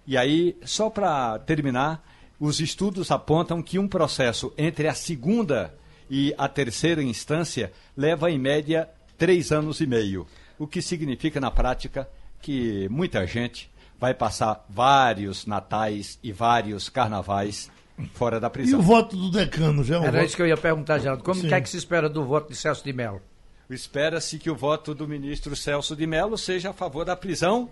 E 0.06 0.18
aí, 0.18 0.58
só 0.66 0.90
para 0.90 1.40
terminar, 1.40 2.04
os 2.42 2.60
estudos 2.60 3.12
apontam 3.12 3.62
que 3.62 3.78
um 3.78 3.88
processo 3.88 4.52
entre 4.58 4.88
a 4.88 4.96
segunda 4.96 5.74
e 6.10 6.34
a 6.38 6.48
terceira 6.48 7.04
instância 7.04 7.72
leva, 7.96 8.32
em 8.32 8.40
média, 8.40 8.90
três 9.16 9.52
anos 9.52 9.80
e 9.80 9.86
meio 9.86 10.26
o 10.58 10.68
que 10.68 10.82
significa 10.82 11.40
na 11.40 11.50
prática 11.50 12.08
que 12.42 12.88
muita 12.90 13.26
gente 13.26 13.70
vai 14.00 14.14
passar 14.14 14.66
vários 14.70 15.46
natais 15.46 16.20
e 16.24 16.32
vários 16.32 16.90
carnavais 16.90 17.70
fora 18.14 18.40
da 18.40 18.50
prisão. 18.50 18.80
E 18.80 18.82
o 18.82 18.86
voto 18.86 19.16
do 19.16 19.32
decano, 19.32 19.84
já 19.84 19.96
é 19.96 20.00
um 20.00 20.04
Era 20.04 20.12
voto... 20.14 20.26
isso 20.26 20.36
que 20.36 20.42
eu 20.42 20.48
ia 20.48 20.58
perguntar, 20.58 21.00
Geraldo. 21.00 21.24
Como 21.24 21.42
que 21.42 21.54
é 21.54 21.62
que 21.62 21.70
se 21.70 21.78
espera 21.78 22.10
do 22.10 22.26
voto 22.26 22.50
de 22.50 22.56
Celso 22.56 22.84
de 22.84 22.94
Mello? 22.94 23.22
Espera-se 23.70 24.38
que 24.38 24.50
o 24.50 24.56
voto 24.56 24.94
do 24.94 25.08
ministro 25.08 25.56
Celso 25.56 25.96
de 25.96 26.06
Mello 26.06 26.38
seja 26.38 26.72
a 26.72 26.74
favor 26.74 27.06
da 27.06 27.16
prisão 27.16 27.70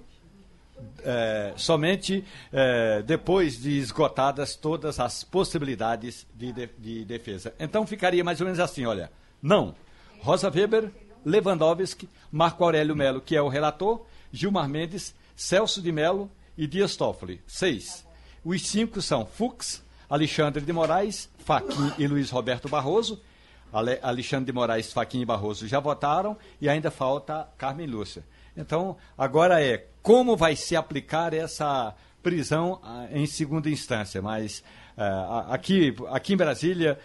é, 1.04 1.54
somente 1.56 2.24
é, 2.52 3.02
depois 3.02 3.62
de 3.62 3.78
esgotadas 3.78 4.56
todas 4.56 5.00
as 5.00 5.24
possibilidades 5.24 6.26
de, 6.36 6.52
de, 6.52 6.70
de 6.78 7.06
defesa. 7.06 7.54
Então 7.60 7.86
ficaria 7.86 8.24
mais 8.24 8.40
ou 8.40 8.46
menos 8.46 8.60
assim, 8.60 8.86
olha, 8.86 9.12
não, 9.42 9.76
Rosa 10.22 10.50
Weber 10.50 10.92
Lewandowski, 11.26 12.10
Marco 12.32 12.64
Aurélio 12.64 12.96
Melo, 12.96 13.22
que 13.22 13.36
é 13.36 13.42
o 13.42 13.48
relator, 13.48 14.06
Gilmar 14.32 14.70
Mendes, 14.70 15.14
Celso 15.36 15.82
de 15.82 15.92
Melo 15.92 16.30
e 16.58 16.68
Dias 16.68 16.96
Toffoli. 16.96 17.42
Seis. 17.48 18.06
Os 18.44 18.62
cinco 18.68 19.02
são 19.02 19.26
Fux, 19.26 19.84
Alexandre 20.10 20.64
de 20.64 20.74
Moraes, 20.74 21.30
Faquim 21.40 21.94
e 21.98 22.08
Luiz 22.08 22.30
Roberto 22.30 22.70
Barroso. 22.70 23.22
Ale 23.72 24.00
Alexandre 24.02 24.46
de 24.46 24.52
Moraes, 24.52 24.92
Faquim 24.92 25.22
e 25.22 25.26
Barroso 25.26 25.68
já 25.68 25.80
votaram 25.80 26.36
e 26.60 26.68
ainda 26.68 26.90
falta 26.90 27.48
Carmen 27.58 27.86
Lúcia. 27.86 28.24
Então, 28.58 28.98
agora 29.18 29.62
é 29.62 29.86
como 30.10 30.36
vai 30.36 30.56
se 30.56 30.76
aplicar 30.76 31.36
essa 31.36 31.96
prisão 32.24 32.80
ah, 32.82 33.06
em 33.12 33.28
segunda 33.28 33.70
instância. 33.70 34.20
Mas 34.24 34.64
uh, 34.98 35.52
aqui, 35.52 35.96
aqui 36.08 36.34
em 36.34 36.36
Brasília, 36.36 36.98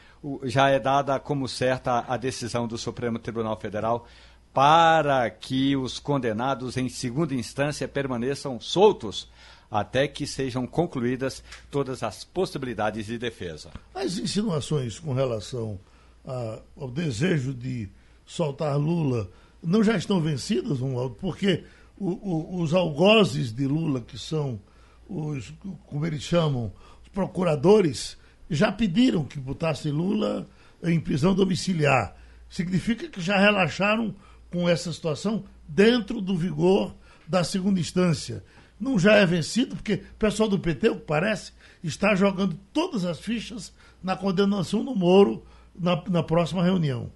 já 0.44 0.70
é 0.70 0.78
dada 0.80 1.20
como 1.20 1.46
certa 1.46 2.02
a 2.08 2.16
decisão 2.16 2.66
do 2.66 2.78
Supremo 2.78 3.18
Tribunal 3.18 3.60
Federal 3.60 4.06
para 4.54 5.28
que 5.28 5.76
os 5.76 5.98
condenados 5.98 6.78
em 6.78 6.88
segunda 6.88 7.34
instância 7.34 7.86
permaneçam 7.86 8.58
soltos 8.58 9.30
até 9.70 10.08
que 10.08 10.26
sejam 10.26 10.66
concluídas 10.66 11.44
todas 11.70 12.02
as 12.02 12.24
possibilidades 12.24 13.04
de 13.04 13.18
defesa. 13.18 13.70
As 13.94 14.16
insinuações 14.16 14.98
com 14.98 15.12
relação 15.12 15.78
a, 16.26 16.58
ao 16.74 16.90
desejo 16.90 17.52
de 17.52 17.86
soltar 18.24 18.78
Lula 18.78 19.30
não 19.62 19.84
já 19.84 19.94
estão 19.94 20.22
vencidas, 20.22 20.78
Romualdo? 20.78 21.16
Porque 21.16 21.64
o, 21.98 22.10
o, 22.10 22.62
os 22.62 22.74
algozes 22.74 23.52
de 23.52 23.66
Lula, 23.66 24.00
que 24.00 24.18
são 24.18 24.60
os, 25.08 25.52
como 25.86 26.06
eles 26.06 26.22
chamam, 26.22 26.72
os 27.02 27.08
procuradores, 27.08 28.16
já 28.50 28.70
pediram 28.72 29.24
que 29.24 29.38
botasse 29.38 29.90
Lula 29.90 30.48
em 30.82 31.00
prisão 31.00 31.34
domiciliar. 31.34 32.16
Significa 32.48 33.08
que 33.08 33.20
já 33.20 33.38
relaxaram 33.38 34.14
com 34.50 34.68
essa 34.68 34.92
situação 34.92 35.44
dentro 35.66 36.20
do 36.20 36.36
vigor 36.36 36.94
da 37.26 37.42
segunda 37.42 37.80
instância. 37.80 38.44
Não 38.78 38.98
já 38.98 39.14
é 39.14 39.24
vencido, 39.24 39.76
porque 39.76 39.94
o 39.94 40.18
pessoal 40.18 40.48
do 40.48 40.58
PT, 40.58 40.90
o 40.90 40.96
que 40.96 41.06
parece, 41.06 41.52
está 41.82 42.14
jogando 42.14 42.58
todas 42.72 43.04
as 43.04 43.18
fichas 43.18 43.72
na 44.02 44.16
condenação 44.16 44.84
do 44.84 44.94
Moro 44.94 45.44
na, 45.74 46.02
na 46.08 46.22
próxima 46.22 46.62
reunião. 46.62 47.10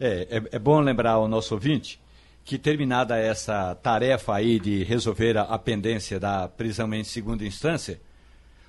É, 0.00 0.38
é, 0.38 0.42
é, 0.56 0.58
bom 0.58 0.80
lembrar 0.80 1.12
ao 1.12 1.28
nosso 1.28 1.54
ouvinte 1.54 2.00
que, 2.44 2.58
terminada 2.58 3.18
essa 3.18 3.74
tarefa 3.76 4.34
aí 4.34 4.58
de 4.58 4.82
resolver 4.84 5.38
a, 5.38 5.58
pendência 5.58 6.18
da 6.18 6.48
prisão 6.48 6.92
em 6.94 7.04
segunda 7.04 7.44
instância, 7.44 8.00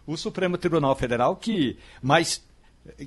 o 0.06 0.18
Supremo 0.18 0.58
Tribunal 0.58 0.96
Federal, 0.96 1.36
que 1.36 1.78
mais 2.02 2.44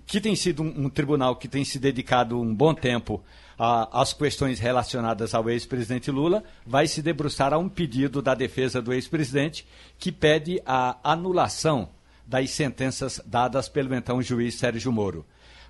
que 0.07 0.21
tem 0.21 0.35
sido 0.35 0.63
um, 0.63 0.87
um, 0.87 0.89
tribunal 0.89 1.37
que 1.37 1.49
tem 1.49 1.65
se 1.65 1.79
dedicado 1.79 2.41
um 2.41 2.55
bom 2.55 2.75
tempo 2.75 3.23
às 3.59 4.13
questões 4.13 4.59
relacionadas 4.59 5.35
ao 5.35 5.49
ex-presidente 5.49 6.11
Lula, 6.11 6.43
vai 6.67 6.87
se 6.87 7.03
debruçar 7.03 7.53
a 7.53 7.59
um 7.59 7.69
pedido 7.69 8.21
da 8.21 8.35
defesa 8.35 8.83
do 8.83 8.93
ex-presidente 8.93 9.67
que 9.99 10.11
pede 10.11 10.61
a 10.65 10.97
anulação 11.03 11.89
das 12.27 12.51
sentenças 12.51 13.21
dadas 13.25 13.69
pelo 13.69 13.95
então 13.95 14.21
juiz 14.21 14.55
Sérgio 14.57 14.93
Moro. 14.93 15.25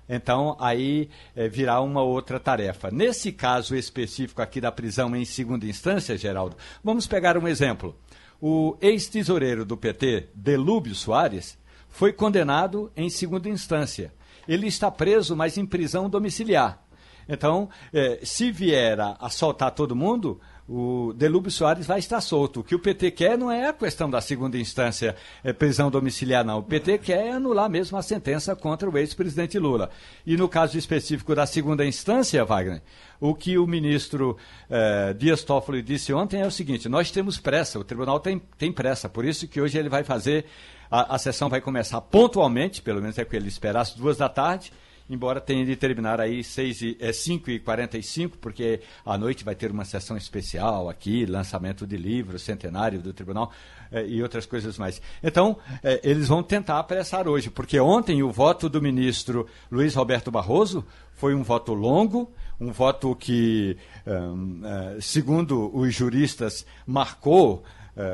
Então, 0.09 0.55
aí 0.59 1.09
é, 1.35 1.47
virá 1.49 1.81
uma 1.81 2.01
outra 2.01 2.39
tarefa. 2.39 2.89
Nesse 2.91 3.31
caso 3.31 3.75
específico 3.75 4.41
aqui 4.41 4.61
da 4.61 4.71
prisão 4.71 5.15
em 5.15 5.25
segunda 5.25 5.65
instância, 5.65 6.17
Geraldo, 6.17 6.55
vamos 6.83 7.05
pegar 7.07 7.37
um 7.37 7.47
exemplo. 7.47 7.95
O 8.39 8.77
ex-tesoureiro 8.79 9.65
do 9.65 9.75
PT, 9.75 10.29
Delúbio 10.33 10.95
Soares, 10.95 11.57
foi 11.89 12.13
condenado 12.13 12.91
em 12.95 13.09
segunda 13.09 13.49
instância. 13.49 14.13
Ele 14.47 14.67
está 14.67 14.89
preso, 14.89 15.35
mas 15.35 15.57
em 15.57 15.65
prisão 15.65 16.09
domiciliar. 16.09 16.81
Então, 17.27 17.69
eh, 17.91 18.19
se 18.23 18.51
vier 18.51 18.97
a 18.99 19.29
soltar 19.29 19.71
todo 19.71 19.95
mundo, 19.95 20.39
o 20.67 21.13
Delúbio 21.13 21.49
Soares 21.49 21.87
vai 21.87 21.99
estar 21.99 22.19
solto. 22.19 22.59
O 22.59 22.63
que 22.63 22.75
o 22.75 22.79
PT 22.79 23.11
quer 23.11 23.37
não 23.37 23.49
é 23.49 23.69
a 23.69 23.73
questão 23.73 24.09
da 24.09 24.19
segunda 24.19 24.57
instância, 24.57 25.15
é 25.43 25.53
prisão 25.53 25.89
domiciliar, 25.89 26.43
não. 26.43 26.59
O 26.59 26.63
PT 26.63 26.97
quer 26.97 27.31
anular 27.31 27.69
mesmo 27.69 27.97
a 27.97 28.01
sentença 28.01 28.55
contra 28.55 28.89
o 28.89 28.97
ex-presidente 28.97 29.57
Lula. 29.57 29.89
E 30.25 30.35
no 30.35 30.49
caso 30.49 30.77
específico 30.77 31.33
da 31.33 31.45
segunda 31.45 31.85
instância, 31.85 32.43
Wagner, 32.43 32.81
o 33.19 33.33
que 33.33 33.57
o 33.57 33.65
ministro 33.65 34.35
eh, 34.69 35.15
Dias 35.17 35.41
Toffoli 35.43 35.81
disse 35.81 36.11
ontem 36.11 36.41
é 36.41 36.45
o 36.45 36.51
seguinte: 36.51 36.89
nós 36.89 37.11
temos 37.11 37.39
pressa, 37.39 37.79
o 37.79 37.83
tribunal 37.83 38.19
tem, 38.19 38.41
tem 38.57 38.71
pressa, 38.71 39.07
por 39.07 39.23
isso 39.23 39.47
que 39.47 39.61
hoje 39.61 39.77
ele 39.77 39.87
vai 39.89 40.03
fazer, 40.03 40.45
a, 40.91 41.15
a 41.15 41.17
sessão 41.17 41.47
vai 41.47 41.61
começar 41.61 42.01
pontualmente, 42.01 42.81
pelo 42.81 43.01
menos 43.01 43.17
é 43.17 43.21
o 43.21 43.25
que 43.25 43.37
ele 43.37 43.47
espera, 43.47 43.79
às 43.79 43.93
duas 43.93 44.17
da 44.17 44.27
tarde 44.27 44.71
embora 45.09 45.39
tenha 45.39 45.65
de 45.65 45.75
terminar 45.75 46.19
aí 46.19 46.43
6 46.43 46.81
e, 46.81 46.97
é, 46.99 47.13
5 47.13 47.49
e 47.51 47.59
45 47.59 48.37
porque 48.37 48.81
à 49.05 49.17
noite 49.17 49.43
vai 49.43 49.55
ter 49.55 49.71
uma 49.71 49.85
sessão 49.85 50.17
especial 50.17 50.89
aqui, 50.89 51.25
lançamento 51.25 51.85
de 51.85 51.97
livros, 51.97 52.41
centenário 52.41 53.01
do 53.01 53.13
tribunal 53.13 53.51
é, 53.91 54.05
e 54.05 54.21
outras 54.21 54.45
coisas 54.45 54.77
mais. 54.77 55.01
Então, 55.23 55.57
é, 55.83 55.99
eles 56.03 56.27
vão 56.27 56.43
tentar 56.43 56.79
apressar 56.79 57.27
hoje, 57.27 57.49
porque 57.49 57.79
ontem 57.79 58.23
o 58.23 58.31
voto 58.31 58.69
do 58.69 58.81
ministro 58.81 59.47
Luiz 59.71 59.95
Roberto 59.95 60.31
Barroso 60.31 60.85
foi 61.13 61.33
um 61.33 61.43
voto 61.43 61.73
longo, 61.73 62.31
um 62.59 62.71
voto 62.71 63.15
que, 63.15 63.77
um, 64.05 64.61
uh, 64.61 65.01
segundo 65.01 65.75
os 65.75 65.93
juristas, 65.93 66.65
marcou 66.85 67.63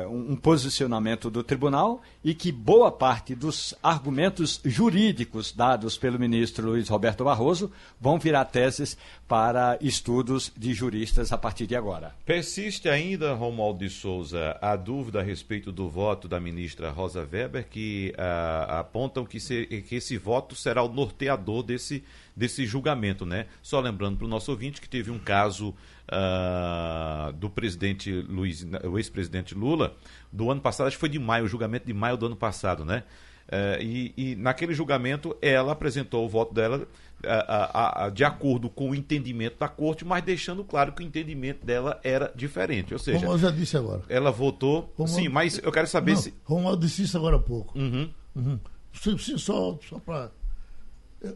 um 0.08 0.34
posicionamento 0.34 1.30
do 1.30 1.42
tribunal 1.42 2.00
e 2.24 2.34
que 2.34 2.50
boa 2.50 2.90
parte 2.90 3.34
dos 3.34 3.74
argumentos 3.82 4.60
jurídicos 4.64 5.52
dados 5.52 5.98
pelo 5.98 6.18
ministro 6.18 6.68
Luiz 6.68 6.88
Roberto 6.88 7.24
Barroso 7.24 7.70
vão 8.00 8.18
virar 8.18 8.46
teses 8.46 8.96
para 9.28 9.76
estudos 9.80 10.52
de 10.56 10.72
juristas 10.72 11.32
a 11.32 11.38
partir 11.38 11.66
de 11.66 11.76
agora. 11.76 12.14
Persiste 12.24 12.88
ainda, 12.88 13.34
Romualdo 13.34 13.80
de 13.80 13.90
Souza, 13.90 14.56
a 14.60 14.76
dúvida 14.76 15.20
a 15.20 15.22
respeito 15.22 15.70
do 15.70 15.88
voto 15.88 16.28
da 16.28 16.40
ministra 16.40 16.90
Rosa 16.90 17.20
Weber, 17.20 17.68
que 17.68 18.14
uh, 18.16 18.72
apontam 18.78 19.24
que, 19.24 19.40
se, 19.40 19.66
que 19.88 19.96
esse 19.96 20.16
voto 20.16 20.54
será 20.54 20.82
o 20.82 20.92
norteador 20.92 21.62
desse, 21.62 22.04
desse 22.36 22.64
julgamento, 22.66 23.26
né? 23.26 23.46
Só 23.62 23.80
lembrando 23.80 24.18
para 24.18 24.26
o 24.26 24.30
nosso 24.30 24.50
ouvinte 24.50 24.80
que 24.80 24.88
teve 24.88 25.10
um 25.10 25.18
caso 25.18 25.74
uh, 26.10 27.32
do 27.32 27.48
presidente 27.48 28.12
Luiz, 28.12 28.66
o 28.84 28.98
ex-presidente 28.98 29.54
Lula, 29.54 29.96
do 30.32 30.50
ano 30.50 30.60
passado, 30.60 30.86
acho 30.86 30.96
que 30.96 31.00
foi 31.00 31.08
de 31.08 31.18
maio, 31.18 31.44
o 31.44 31.48
julgamento 31.48 31.86
de 31.86 31.94
maio 31.94 32.16
do 32.16 32.26
ano 32.26 32.36
passado, 32.36 32.84
né? 32.84 33.04
Uh, 33.46 33.82
e, 33.82 34.14
e, 34.16 34.36
naquele 34.36 34.72
julgamento 34.72 35.36
ela 35.42 35.72
apresentou 35.72 36.24
o 36.24 36.28
voto 36.30 36.54
dela 36.54 36.88
uh, 37.22 38.10
de 38.10 38.24
acordo 38.24 38.70
com 38.70 38.90
o 38.90 38.94
entendimento 38.94 39.58
da 39.58 39.68
corte, 39.68 40.02
mas 40.02 40.24
deixando 40.24 40.64
claro 40.64 40.92
que 40.92 41.02
o 41.02 41.06
entendimento 41.06 41.64
dela 41.64 42.00
era 42.02 42.32
diferente. 42.34 42.94
Ou 42.94 42.98
seja, 42.98 43.18
Romualdo 43.18 43.42
já 43.42 43.50
disse 43.50 43.76
agora. 43.76 44.02
Ela 44.08 44.30
votou. 44.30 44.90
Romualdo, 44.96 45.22
sim, 45.22 45.28
mas 45.28 45.60
eu 45.62 45.70
quero 45.70 45.86
saber 45.86 46.14
não, 46.14 46.22
se. 46.22 46.34
Romualdo 46.42 46.86
disse 46.86 47.02
isso 47.02 47.18
agora 47.18 47.36
há 47.36 47.40
pouco. 47.40 47.78
Uhum. 47.78 48.10
Uhum. 48.34 48.58
Sim, 48.94 49.18
sim, 49.18 49.36
só, 49.36 49.78
só 49.86 49.98
para. 49.98 50.32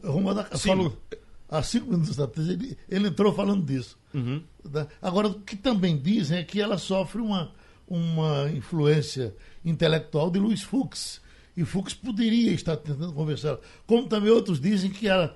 Romualdo 0.03 0.45
falou 0.57 0.97
há 1.49 1.63
cinco 1.63 1.91
minutos 1.91 2.19
atrás, 2.21 2.49
ele, 2.49 2.77
ele 2.89 3.09
entrou 3.09 3.33
falando 3.33 3.65
disso. 3.65 3.99
Uhum. 4.13 4.43
Agora, 5.01 5.29
o 5.29 5.41
que 5.41 5.57
também 5.57 5.97
dizem 5.97 6.39
é 6.39 6.45
que 6.45 6.61
ela 6.61 6.79
sofre 6.79 7.21
uma, 7.21 7.53
uma 7.89 8.51
influência 8.51 9.35
intelectual 9.65 10.31
de 10.31 10.39
Luiz 10.39 10.63
Fux. 10.63 11.21
E 11.57 11.65
Fux 11.65 11.93
poderia 11.93 12.53
estar 12.53 12.77
tentando 12.77 13.13
conversar. 13.13 13.59
Como 13.87 14.07
também 14.09 14.31
outros 14.31 14.61
dizem 14.61 14.91
que 14.91 15.09
ela 15.09 15.35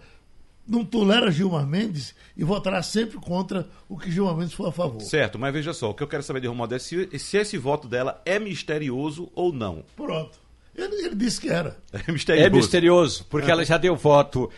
não 0.67 0.85
tolera 0.85 1.31
Gilmar 1.31 1.67
Mendes 1.67 2.15
e 2.37 2.45
votará 2.45 2.83
sempre 2.83 3.19
contra 3.19 3.69
o 3.89 3.99
que 3.99 4.11
Gilmar 4.11 4.37
Mendes 4.37 4.55
for 4.55 4.69
a 4.69 4.73
favor. 4.73 5.01
Certo, 5.01 5.39
mas 5.39 5.53
veja 5.53 5.73
só, 5.73 5.91
o 5.91 5.95
que 5.95 6.03
eu 6.03 6.09
quero 6.09 6.23
saber 6.23 6.41
de 6.41 6.47
Romualdo 6.47 6.75
é 6.75 6.79
se, 6.79 7.19
se 7.19 7.37
esse 7.37 7.59
voto 7.59 7.89
dela 7.89 8.23
é 8.25 8.39
misterioso 8.39 9.31
ou 9.35 9.53
não. 9.53 9.85
Pronto. 9.97 10.41
Ele, 10.75 11.07
ele 11.07 11.15
disse 11.15 11.41
que 11.41 11.49
era. 11.49 11.77
É 11.93 12.11
misterioso. 12.11 12.47
É 12.47 12.51
misterioso, 12.51 13.27
porque 13.29 13.49
é. 13.49 13.53
ela 13.53 13.65
já 13.65 13.77
deu 13.77 13.95
voto 13.97 14.51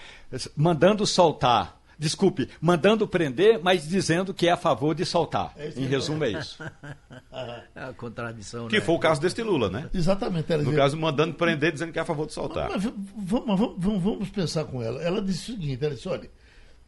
mandando 0.57 1.07
soltar. 1.07 1.81
Desculpe, 1.99 2.49
mandando 2.61 3.07
prender, 3.07 3.61
mas 3.63 3.87
dizendo 3.87 4.35
que 4.35 4.49
é 4.49 4.53
a 4.53 4.57
favor 4.57 4.95
de 4.95 5.05
soltar. 5.05 5.53
É 5.57 5.73
em 5.77 5.87
resumo, 5.87 6.25
é 6.25 6.33
isso. 6.33 6.63
é 7.75 7.85
a 7.85 7.93
contradição. 7.93 8.69
Que 8.69 8.79
né? 8.79 8.85
foi 8.85 8.95
o 8.95 8.99
caso 8.99 9.21
deste 9.21 9.43
Lula, 9.43 9.71
né? 9.71 9.89
Exatamente. 9.95 10.51
no 10.53 10.65
dizer... 10.65 10.77
caso, 10.77 10.97
mandando 10.97 11.35
prender, 11.35 11.73
dizendo 11.73 11.93
que 11.93 11.99
é 11.99 12.03
a 12.03 12.05
favor 12.05 12.27
de 12.27 12.33
soltar. 12.33 12.71
Mas, 12.71 12.85
mas 12.85 12.95
vamos, 13.17 13.75
vamos, 13.79 14.03
vamos, 14.03 14.31
pensar 14.31 14.65
com 14.65 14.83
ela. 14.83 15.03
Ela 15.03 15.23
disse 15.23 15.53
o 15.53 15.55
seguinte: 15.55 15.85
ela 15.85 15.95
disse, 15.95 16.09
olha, 16.09 16.31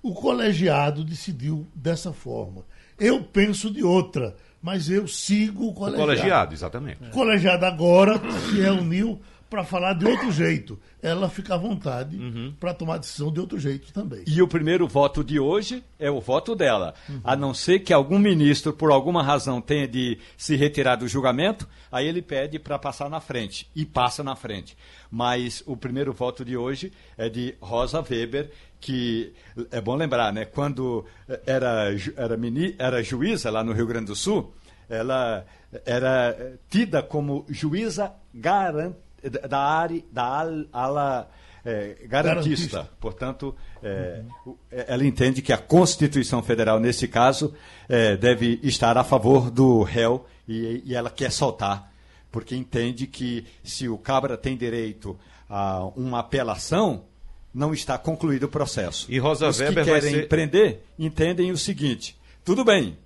o 0.03 0.14
colegiado 0.14 1.05
decidiu 1.05 1.66
dessa 1.75 2.12
forma. 2.12 2.64
Eu 2.99 3.23
penso 3.23 3.71
de 3.71 3.83
outra, 3.83 4.35
mas 4.62 4.88
eu 4.88 5.07
sigo 5.07 5.69
o 5.69 5.73
colegiado. 5.73 6.03
O 6.03 6.07
colegiado, 6.07 6.55
exatamente. 6.55 7.05
O 7.05 7.11
colegiado 7.11 7.64
agora 7.66 8.21
se 8.49 8.61
reuniu 8.61 9.21
para 9.49 9.65
falar 9.65 9.95
de 9.95 10.07
outro 10.07 10.31
jeito. 10.31 10.79
Ela 11.03 11.29
fica 11.29 11.55
à 11.55 11.57
vontade 11.57 12.17
uhum. 12.17 12.55
para 12.59 12.75
tomar 12.75 12.99
decisão 12.99 13.33
de 13.33 13.39
outro 13.39 13.59
jeito 13.59 13.93
também. 13.93 14.25
E 14.27 14.43
o 14.43 14.49
primeiro 14.49 14.89
voto 14.89 15.23
de 15.23 15.39
hoje 15.39 15.85
é 15.99 16.11
o 16.11 16.21
voto 16.21 16.57
dela. 16.57 16.95
Uhum. 17.09 17.21
A 17.23 17.37
não 17.37 17.55
ser 17.55 17.81
que 17.81 17.93
algum 17.93 18.19
ministro, 18.19 18.73
por 18.73 18.91
alguma 18.91 19.23
razão, 19.23 19.61
tenha 19.61 19.87
de 19.87 20.19
se 20.37 20.57
retirar 20.57 20.97
do 20.97 21.07
julgamento, 21.07 21.69
aí 21.91 22.09
ele 22.09 22.23
pede 22.23 22.59
para 22.59 22.79
passar 22.79 23.09
na 23.09 23.21
frente. 23.21 23.71
E 23.75 23.85
passa 23.85 24.25
na 24.25 24.35
frente. 24.35 24.77
Mas 25.11 25.63
o 25.67 25.77
primeiro 25.77 26.13
voto 26.13 26.45
de 26.45 26.57
hoje 26.57 26.93
é 27.17 27.29
de 27.29 27.55
Rosa 27.61 28.05
Weber, 28.09 28.51
que 28.81 29.33
é 29.71 29.81
bom 29.81 29.95
lembrar, 29.95 30.33
né? 30.33 30.45
Quando 30.45 31.05
era, 31.47 31.95
era, 32.17 32.37
mini, 32.37 32.75
era 32.79 33.03
juíza 33.03 33.51
lá 33.51 33.63
no 33.63 33.73
Rio 33.73 33.87
Grande 33.87 34.07
do 34.07 34.17
Sul, 34.17 34.53
ela 34.89 35.45
era 35.85 36.59
tida 36.69 37.03
como 37.03 37.45
juíza 37.49 38.13
garantida 38.33 39.06
da 39.49 39.59
área 39.59 40.03
da 40.11 40.47
ala 40.73 41.29
é, 41.67 41.97
garantista. 42.07 42.09
garantista. 42.09 42.91
Portanto, 43.01 43.55
é, 43.83 44.23
uhum. 44.47 44.57
ela 44.71 45.05
entende 45.05 45.43
que 45.43 45.53
a 45.53 45.59
Constituição 45.59 46.43
Federal, 46.43 46.79
nesse 46.79 47.09
caso, 47.09 47.53
é, 47.89 48.17
deve 48.17 48.61
estar 48.62 48.97
a 48.97 49.03
favor 49.03 49.51
do 49.51 49.83
réu 49.83 50.25
e, 50.47 50.83
e, 50.85 50.95
ela 50.95 51.11
quer 51.11 51.33
soltar, 51.33 51.93
porque 52.31 52.55
entende 52.55 53.09
que 53.09 53.45
se 53.65 53.89
o 53.89 53.99
cabra 53.99 54.37
tem 54.37 54.57
direito 54.57 55.19
a 55.51 55.85
uma 55.97 56.21
apelação, 56.21 57.05
não 57.53 57.75
está 57.75 57.99
concluído 57.99 58.45
o 58.45 58.49
processo. 58.49 59.07
E 59.11 59.19
Rosa 59.19 59.49
Os 59.49 59.59
Weber 59.59 59.85
que 59.85 59.91
querem 59.91 60.15
ser... 60.15 60.29
prender 60.29 60.83
entendem 60.97 61.51
o 61.51 61.59
seguinte: 61.59 62.17
tudo 62.45 62.65
bem, 62.65 62.97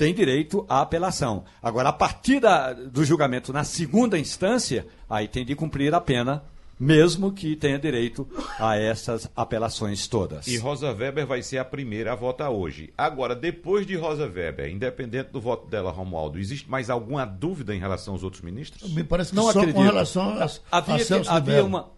tem 0.00 0.14
direito 0.14 0.64
à 0.66 0.80
apelação. 0.80 1.44
Agora, 1.62 1.90
a 1.90 1.92
partir 1.92 2.40
da, 2.40 2.72
do 2.72 3.04
julgamento 3.04 3.52
na 3.52 3.64
segunda 3.64 4.18
instância, 4.18 4.86
aí 5.10 5.28
tem 5.28 5.44
de 5.44 5.54
cumprir 5.54 5.94
a 5.94 6.00
pena, 6.00 6.42
mesmo 6.78 7.30
que 7.30 7.54
tenha 7.54 7.78
direito 7.78 8.26
a 8.58 8.78
essas 8.78 9.30
apelações 9.36 10.08
todas. 10.08 10.46
E 10.46 10.56
Rosa 10.56 10.90
Weber 10.90 11.26
vai 11.26 11.42
ser 11.42 11.58
a 11.58 11.66
primeira 11.66 12.14
a 12.14 12.16
votar 12.16 12.48
hoje. 12.48 12.94
Agora, 12.96 13.36
depois 13.36 13.86
de 13.86 13.94
Rosa 13.94 14.24
Weber, 14.24 14.70
independente 14.70 15.32
do 15.32 15.38
voto 15.38 15.68
dela, 15.68 15.90
Romualdo, 15.90 16.38
existe 16.38 16.70
mais 16.70 16.88
alguma 16.88 17.26
dúvida 17.26 17.74
em 17.74 17.78
relação 17.78 18.14
aos 18.14 18.22
outros 18.22 18.42
ministros? 18.42 18.90
Me 18.94 19.04
parece 19.04 19.32
que 19.32 19.36
não 19.36 19.42
só 19.42 19.50
acredito. 19.50 19.74
com 19.76 19.82
relação 19.82 20.30
a, 20.30 20.48
havia, 20.78 20.94
a 20.94 20.98
Celso 20.98 21.30
havia 21.30 21.56
de 21.56 21.60
uma. 21.60 21.90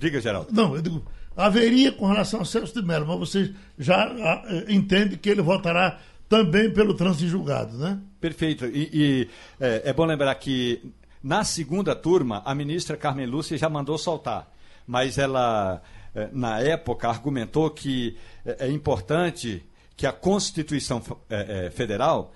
Diga, 0.00 0.20
Geraldo. 0.20 0.48
Não, 0.50 0.74
eu 0.74 0.82
digo, 0.82 1.04
haveria 1.36 1.92
com 1.92 2.08
relação 2.08 2.40
a 2.40 2.44
Celso 2.44 2.74
de 2.74 2.84
Mello, 2.84 3.06
mas 3.06 3.18
você 3.20 3.54
já 3.78 4.02
ah, 4.02 4.64
entende 4.68 5.16
que 5.16 5.30
ele 5.30 5.42
votará 5.42 6.00
também 6.28 6.72
pelo 6.72 6.94
trânsito 6.94 7.28
julgado, 7.28 7.76
né? 7.76 8.00
Perfeito. 8.20 8.66
E, 8.66 8.90
e 8.92 9.30
é, 9.60 9.82
é, 9.86 9.92
bom 9.92 10.04
lembrar 10.04 10.34
que 10.36 10.92
na 11.22 11.44
segunda 11.44 11.94
turma 11.94 12.42
a 12.44 12.54
ministra 12.54 12.96
Carmen 12.96 13.26
Lúcia 13.26 13.56
já 13.56 13.68
mandou 13.68 13.98
soltar, 13.98 14.50
mas 14.86 15.18
ela 15.18 15.82
é, 16.14 16.28
na 16.32 16.60
época 16.60 17.08
argumentou 17.08 17.70
que 17.70 18.16
é, 18.44 18.66
é 18.66 18.70
importante 18.70 19.64
que 19.96 20.06
a 20.06 20.12
Constituição 20.12 21.02
é, 21.30 21.70
Federal 21.70 22.32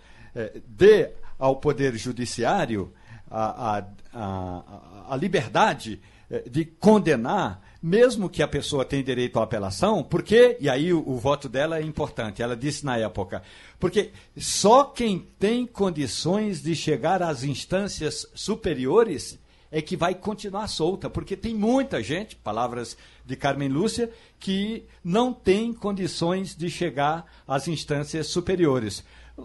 dê 0.69 1.11
ao 1.37 1.57
Poder 1.57 1.97
Judiciário 1.97 2.93
a, 3.29 3.79
a, 3.79 3.85
a, 4.15 5.13
a 5.13 5.17
liberdade 5.17 6.01
de 6.49 6.65
condenar 6.65 7.61
mesmo 7.83 8.29
que 8.29 8.43
a 8.43 8.49
pessoa 8.49 8.85
tenha 8.85 9.03
direito 9.03 9.39
à 9.39 9.45
apelação, 9.45 10.03
porque, 10.03 10.57
e 10.61 10.69
aí 10.69 10.93
o, 10.93 10.99
o, 11.09 11.17
voto 11.17 11.49
dela 11.49 11.79
é 11.79 11.83
importante, 11.83 12.43
ela 12.43 12.57
disse 12.57 12.85
na 12.85 12.97
época, 12.97 13.43
porque 13.79 14.11
só 14.37 14.85
quem 14.85 15.19
tem 15.39 15.67
condições 15.67 16.61
de 16.61 16.75
chegar 16.75 17.23
às 17.23 17.45
instâncias 17.45 18.27
superiores 18.35 19.39
é 19.71 19.81
que 19.81 19.97
vai 19.97 20.15
continuar 20.15 20.67
solta, 20.67 21.09
porque 21.11 21.37
tem 21.37 21.55
muita 21.55 22.03
gente, 22.03 22.35
palavras 22.37 22.97
de 23.25 23.37
Carmen 23.37 23.69
Lúcia, 23.69 24.11
que 24.41 24.85
não 25.05 25.33
tem 25.33 25.73
condições 25.73 26.57
de 26.57 26.71
chegar 26.71 27.27
às 27.47 27.69
instâncias 27.69 28.27
superiores. 28.29 29.05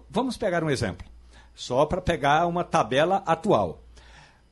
Vamos 0.09 0.37
pegar 0.37 0.63
um 0.63 0.69
exemplo, 0.69 1.05
só 1.53 1.85
para 1.85 2.01
pegar 2.01 2.47
uma 2.47 2.63
tabela 2.63 3.21
atual. 3.25 3.83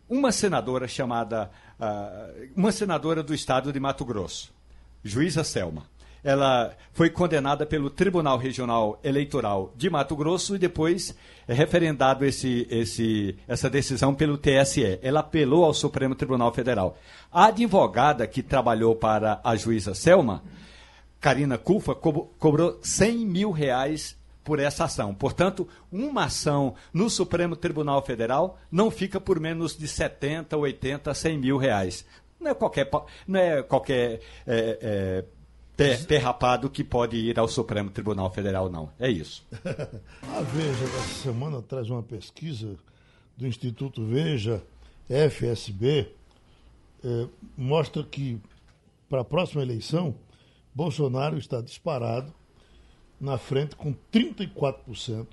Uma 0.10 0.32
senadora 0.32 0.90
chamada 0.90 1.50
uma 2.56 2.72
senadora 2.72 3.24
do 3.24 3.34
estado 3.34 3.72
de 3.72 3.80
Mato 3.80 4.06
Grosso, 4.06 4.54
juíza 5.04 5.44
Selma. 5.44 5.86
Ela 6.24 6.76
foi 6.94 7.10
condenada 7.10 7.66
pelo 7.66 7.90
Tribunal 7.90 8.38
Regional 8.38 9.00
Eleitoral 9.04 9.74
de 9.76 9.90
Mato 9.90 10.16
Grosso 10.16 10.56
e 10.56 10.60
depois 10.60 11.16
é 11.48 11.54
referendado 11.54 12.24
esse, 12.24 12.68
esse, 12.70 13.36
essa 13.48 13.68
decisão 13.68 14.14
pelo 14.14 14.38
TSE. 14.38 15.00
Ela 15.02 15.22
apelou 15.22 15.66
ao 15.66 15.74
Supremo 15.74 16.14
Tribunal 16.14 16.54
Federal. 16.54 16.96
A 17.32 17.46
advogada 17.46 18.28
que 18.28 18.44
trabalhou 18.44 18.96
para 18.96 19.42
a 19.44 19.56
juíza 19.56 19.96
Selma, 19.96 20.44
Karina 21.20 21.58
Cufa, 21.58 21.96
cobrou 21.96 22.78
100 22.84 23.26
mil 23.26 23.52
reais 23.52 24.16
por 24.44 24.60
essa 24.60 24.86
ação. 24.86 25.14
Portanto, 25.14 25.68
uma 25.92 26.26
ação 26.26 26.76
no 26.94 27.10
Supremo 27.10 27.56
Tribunal 27.56 28.02
Federal 28.02 28.58
não 28.72 28.90
fica 28.90 29.20
por 29.20 29.40
menos 29.40 29.78
de 29.78 29.88
70, 29.88 30.58
80, 30.58 31.14
100 31.14 31.38
mil 31.38 31.58
reais. 31.58 32.06
Não 32.40 32.52
é 32.52 32.54
qualquer, 32.54 32.90
não 33.28 33.40
é 33.40 33.62
qualquer 33.62 34.20
é, 34.48 35.26
é, 35.78 35.94
perrapado 36.08 36.70
que 36.70 36.84
pode 36.84 37.18
ir 37.18 37.40
ao 37.40 37.48
Supremo 37.48 37.90
Tribunal 37.90 38.32
Federal, 38.32 38.70
não. 38.70 38.92
É 39.00 39.10
isso. 39.10 39.46
A 40.36 40.42
Veja, 40.42 40.84
essa 40.84 41.24
semana, 41.24 41.62
traz 41.62 41.90
uma 41.90 42.04
pesquisa 42.04 42.76
do 43.38 43.48
Instituto 43.48 44.06
Veja, 44.06 44.64
FSB, 45.08 46.12
eh, 47.04 47.28
mostra 47.58 48.04
que 48.04 48.40
para 49.10 49.22
a 49.22 49.26
próxima 49.26 49.62
eleição, 49.62 50.16
Bolsonaro 50.74 51.38
está 51.38 51.60
disparado 51.60 52.34
na 53.22 53.38
frente 53.38 53.76
com 53.76 53.94
34%. 54.12 55.28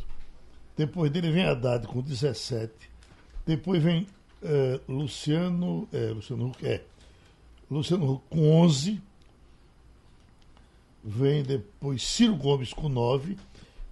Depois 0.76 1.10
dele 1.10 1.32
vem 1.32 1.44
Haddad 1.44 1.86
com 1.88 2.02
17%. 2.02 2.70
Depois 3.46 3.82
vem 3.82 4.06
eh, 4.42 4.78
Luciano, 4.86 5.88
é, 5.90 6.10
Luciano 6.10 6.48
Huck, 6.48 6.66
é, 6.66 6.84
Luciano 7.70 8.12
Huck 8.12 8.24
com 8.28 8.66
11%. 8.66 9.00
Vem 11.02 11.42
depois 11.42 12.02
Ciro 12.02 12.36
Gomes 12.36 12.74
com 12.74 12.90
9%. 12.90 13.38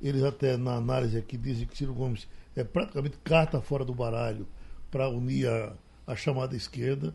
Eles 0.03 0.23
até 0.23 0.59
na 0.59 0.75
análise 0.75 1.17
aqui 1.17 1.39
dizem 1.39 1.67
que 1.67 1.77
Ciro 1.77 1.95
Gomes 1.95 2.29
é 2.55 2.63
praticamente 2.63 3.17
carta 3.25 3.63
fora 3.63 3.85
do 3.85 3.95
baralho 3.95 4.47
para 4.91 5.09
unir 5.09 5.49
a, 5.49 5.73
a 6.07 6.15
chamada 6.15 6.55
esquerda. 6.55 7.15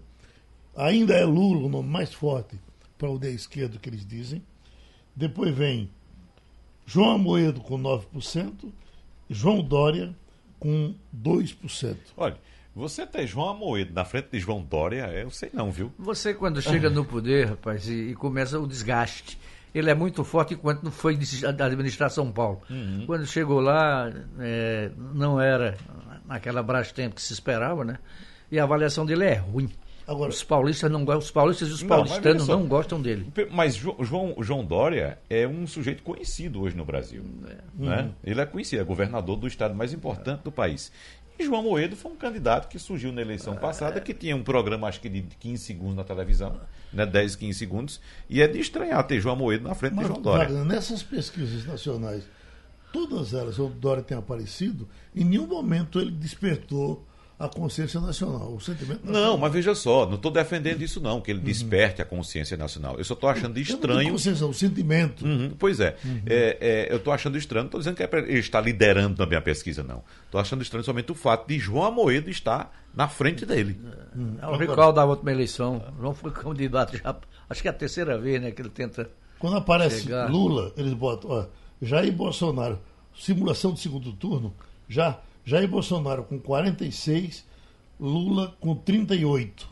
Ainda 0.76 1.14
é 1.14 1.24
Lula 1.24 1.68
o 1.68 1.70
nome 1.70 1.88
mais 1.88 2.12
forte 2.12 2.60
para 2.98 3.12
unir 3.12 3.28
a 3.28 3.32
esquerda, 3.32 3.78
que 3.78 3.88
eles 3.88 4.06
dizem. 4.06 4.44
Depois 5.16 5.56
vem 5.56 5.92
João 6.92 7.12
Amoedo 7.12 7.62
com 7.62 7.82
9%, 7.82 8.70
João 9.30 9.64
Dória 9.64 10.14
com 10.60 10.94
2%. 11.18 11.96
Olha, 12.18 12.36
você 12.76 13.08
ter 13.08 13.26
João 13.26 13.48
Amoedo 13.48 13.94
na 13.94 14.04
frente 14.04 14.28
de 14.34 14.40
João 14.42 14.62
Dória, 14.62 15.06
eu 15.14 15.30
sei 15.30 15.50
não, 15.54 15.72
viu? 15.72 15.90
Você, 15.98 16.34
quando 16.34 16.62
chega 16.62 16.90
no 16.90 17.06
poder, 17.06 17.48
rapaz, 17.48 17.88
e, 17.88 18.10
e 18.10 18.14
começa 18.14 18.60
o 18.60 18.68
desgaste, 18.68 19.40
ele 19.74 19.90
é 19.90 19.96
muito 19.96 20.22
forte 20.26 20.54
enquanto 20.54 20.84
não 20.84 20.92
foi 20.92 21.18
da 21.56 21.66
administração 21.66 22.26
São 22.26 22.34
Paulo. 22.34 22.62
Uhum. 22.70 23.06
Quando 23.06 23.26
chegou 23.26 23.62
lá, 23.62 24.12
é, 24.38 24.92
não 25.14 25.40
era 25.40 25.78
naquela 26.26 26.62
tempo 26.84 27.16
que 27.16 27.22
se 27.22 27.32
esperava, 27.32 27.86
né? 27.86 28.00
E 28.52 28.60
a 28.60 28.64
avaliação 28.64 29.06
dele 29.06 29.24
é 29.24 29.36
ruim. 29.36 29.70
Agora, 30.12 30.30
os 30.30 30.44
paulistas 30.44 30.92
não 30.92 31.06
os 31.06 31.32
paulistas 31.32 31.70
e 31.70 31.72
os 31.72 31.82
não, 31.82 31.90
paulistanos 31.90 32.48
não 32.48 32.68
gostam 32.68 33.02
dele. 33.02 33.32
Mas 33.50 33.76
João, 33.76 34.36
João 34.40 34.66
Dória 34.66 35.18
é 35.30 35.48
um 35.48 35.66
sujeito 35.66 36.04
conhecido 36.04 36.62
hoje 36.62 36.76
no 36.76 36.84
Brasil. 36.84 37.24
É. 37.46 37.82
Né? 37.82 38.02
Uhum. 38.02 38.12
Ele 38.22 38.42
é 38.42 38.46
conhecido, 38.46 38.82
é 38.82 38.84
governador 38.84 39.38
do 39.38 39.48
estado 39.48 39.74
mais 39.74 39.94
importante 39.94 40.42
do 40.44 40.52
país. 40.52 40.92
E 41.40 41.46
João 41.46 41.64
Moedo 41.64 41.96
foi 41.96 42.12
um 42.12 42.16
candidato 42.16 42.68
que 42.68 42.78
surgiu 42.78 43.12
na 43.14 43.22
eleição 43.22 43.56
passada, 43.56 44.02
que 44.02 44.14
tinha 44.14 44.36
um 44.36 44.44
programa, 44.44 44.88
acho 44.88 45.00
que 45.00 45.08
de 45.08 45.22
15 45.22 45.64
segundos 45.64 45.96
na 45.96 46.04
televisão, 46.04 46.60
né, 46.92 47.06
10, 47.06 47.38
15 47.38 47.58
segundos, 47.58 48.02
e 48.30 48.42
é 48.42 48.48
de 48.48 48.60
estranhar 48.60 49.02
ter 49.08 49.22
João 49.22 49.38
Moedo 49.38 49.68
na 49.68 49.74
frente 49.74 49.96
Mas, 49.96 50.06
de 50.06 50.12
João 50.12 50.22
Dória. 50.22 50.50
Wagner, 50.50 50.66
nessas 50.66 51.02
pesquisas 51.02 51.66
nacionais, 51.66 52.26
todas 52.92 53.34
elas, 53.34 53.58
o 53.58 53.70
Dória 53.70 54.04
tem 54.04 54.18
aparecido, 54.18 54.88
em 55.16 55.24
nenhum 55.24 55.48
momento 55.48 56.00
ele 56.00 56.12
despertou 56.12 57.08
a 57.42 57.50
consciência 57.50 58.00
nacional, 58.00 58.54
o 58.54 58.60
sentimento 58.60 59.04
nacional. 59.04 59.32
Não, 59.32 59.38
mas 59.38 59.52
veja 59.52 59.74
só, 59.74 60.06
não 60.06 60.14
estou 60.14 60.32
defendendo 60.32 60.84
isso 60.84 61.02
não, 61.02 61.20
que 61.20 61.32
ele 61.32 61.40
uhum. 61.40 61.46
desperte 61.46 62.00
a 62.00 62.06
consciência 62.06 62.56
nacional. 62.56 62.96
Eu 63.00 63.04
só 63.04 63.16
estou 63.16 63.28
achando 63.28 63.58
estranho... 63.60 64.04
Não 64.04 64.12
consciência, 64.12 64.46
o 64.46 64.54
sentimento. 64.54 65.26
Uhum, 65.26 65.54
pois 65.58 65.80
é, 65.80 65.98
uhum. 66.06 66.22
é, 66.28 66.58
é 66.62 66.94
eu 66.94 66.98
estou 66.98 67.12
achando 67.12 67.38
estranho, 67.38 67.64
não 67.64 67.68
estou 67.68 67.80
dizendo 67.80 67.96
que 67.96 68.04
é 68.04 68.10
ele 68.14 68.40
está 68.40 68.62
liderando 68.62 69.16
também 69.16 69.38
a 69.38 69.42
pesquisa, 69.42 69.82
não. 69.82 70.04
Estou 70.26 70.40
achando 70.40 70.62
estranho 70.62 70.84
somente 70.84 71.12
o 71.12 71.16
fato 71.16 71.48
de 71.48 71.58
João 71.58 71.86
Amoedo 71.86 72.30
estar 72.30 72.72
na 72.94 73.08
frente 73.08 73.44
dele. 73.44 73.80
Uhum. 74.16 74.38
Eu 74.40 74.58
recall 74.58 74.94
da 74.94 75.04
última 75.04 75.32
eleição, 75.32 75.84
João 76.00 76.14
foi 76.14 76.30
candidato 76.32 76.96
já, 76.96 77.16
acho 77.50 77.62
que 77.62 77.68
é 77.68 77.72
a 77.72 77.74
terceira 77.74 78.20
vez 78.20 78.40
né, 78.40 78.52
que 78.52 78.62
ele 78.62 78.70
tenta 78.70 79.10
Quando 79.40 79.58
aparece 79.58 80.04
chegar. 80.04 80.30
Lula, 80.30 80.72
eles 80.78 80.94
botam, 80.94 81.32
ó, 81.32 81.46
Jair 81.82 82.14
Bolsonaro, 82.14 82.80
simulação 83.18 83.74
de 83.74 83.80
segundo 83.80 84.14
turno, 84.14 84.54
já 84.88 85.20
Jair 85.46 85.68
Bolsonaro 85.68 86.24
com 86.24 86.40
46, 86.40 87.46
Lula 88.00 88.56
com 88.60 88.76
38. 88.76 89.68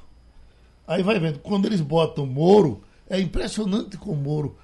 Aí 0.88 1.04
vai 1.04 1.20
vendo, 1.20 1.40
quando 1.40 1.66
eles 1.66 1.82
botam 1.82 2.26
Moro, 2.26 2.84
é 3.10 3.20
impressionante 3.20 3.98
como 3.98 4.14
o 4.14 4.24
Moro 4.24 4.58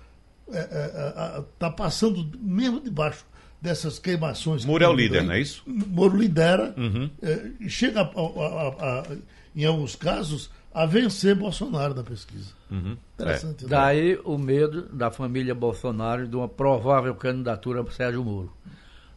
está 0.48 0.58
é, 0.60 1.66
é, 1.66 1.68
é, 1.68 1.70
passando 1.72 2.28
mesmo 2.40 2.80
debaixo 2.80 3.26
dessas 3.62 3.98
queimações. 3.98 4.66
Moro 4.66 4.84
é 4.84 4.88
o 4.88 4.94
líder, 4.94 5.24
não 5.24 5.34
é 5.34 5.40
isso? 5.40 5.64
Moro 5.66 6.18
lidera, 6.18 6.74
uhum. 6.78 7.10
é, 7.22 7.68
chega, 7.68 8.02
a, 8.02 8.04
a, 8.04 9.02
a, 9.02 9.18
em 9.56 9.66
alguns 9.66 9.96
casos, 9.96 10.50
a 10.74 10.86
vencer 10.86 11.36
Bolsonaro 11.36 11.96
na 11.96 12.04
pesquisa. 12.04 12.52
Uhum. 12.70 12.98
Interessante. 13.14 13.62
É. 13.62 13.64
Né? 13.64 13.70
Daí 13.70 14.20
o 14.24 14.38
medo 14.38 14.84
da 14.94 15.10
família 15.10 15.56
Bolsonaro 15.56 16.28
de 16.28 16.36
uma 16.36 16.48
provável 16.48 17.16
candidatura 17.16 17.84
para 17.84 17.94
Sérgio 17.94 18.24
Moro. 18.24 18.52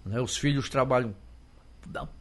Né? 0.07 0.21
Os 0.21 0.37
filhos 0.37 0.69
trabalham 0.71 1.15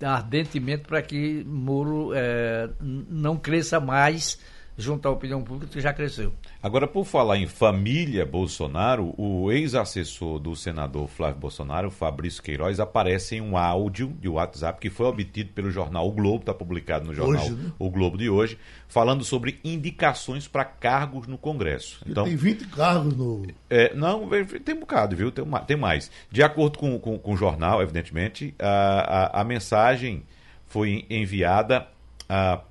ardentemente 0.01 0.84
para 0.84 1.01
que 1.01 1.43
Moro 1.45 2.12
é, 2.13 2.69
não 2.82 3.38
cresça 3.38 3.80
mais 3.80 4.39
junto 4.78 5.08
à 5.08 5.12
opinião 5.12 5.42
pública 5.42 5.74
que 5.74 5.82
já 5.82 5.92
cresceu. 5.92 6.32
Agora, 6.62 6.88
por 6.88 7.04
falar 7.04 7.38
em 7.38 7.48
família 7.48 8.26
Bolsonaro, 8.26 9.13
o 9.18 9.52
ex-assessor 9.52 10.38
do 10.38 10.56
senador 10.56 11.08
Flávio 11.08 11.40
Bolsonaro, 11.40 11.90
Fabrício 11.90 12.44
Queiroz, 12.44 12.80
aparece 12.80 13.36
em 13.36 13.42
um 13.42 13.58
áudio 13.58 14.16
de 14.20 14.30
WhatsApp 14.30 14.80
que 14.80 14.90
foi 14.90 15.08
obtido 15.08 15.52
pelo 15.54 15.72
jornal 15.72 16.08
O 16.08 16.12
Globo, 16.12 16.42
está 16.42 16.54
publicado 16.54 17.06
no 17.06 17.13
jornal 17.13 17.44
hoje, 17.44 17.54
né? 17.54 17.72
O 17.80 17.90
Globo 17.90 18.18
de 18.18 18.30
hoje, 18.30 18.58
falando 18.88 19.24
sobre 19.24 19.60
indicações 19.63 20.48
para 20.48 20.63
cargos 20.63 21.26
no 21.26 21.38
Congresso. 21.38 22.04
Então, 22.06 22.26
tem 22.26 22.36
20 22.36 22.68
cargos 22.68 23.16
no. 23.16 23.48
É, 23.70 23.94
não, 23.96 24.30
tem 24.63 24.76
um 24.76 24.80
bocado, 24.80 25.16
viu? 25.16 25.32
Tem, 25.32 25.44
tem 25.66 25.78
mais. 25.78 26.12
De 26.30 26.44
acordo 26.44 26.78
com, 26.78 27.00
com, 27.00 27.18
com 27.18 27.34
o 27.34 27.38
jornal, 27.38 27.82
evidentemente, 27.82 28.54
a, 28.60 29.40
a, 29.40 29.42
a 29.42 29.44
mensagem 29.44 30.24
foi 30.68 31.06
enviada 31.10 31.88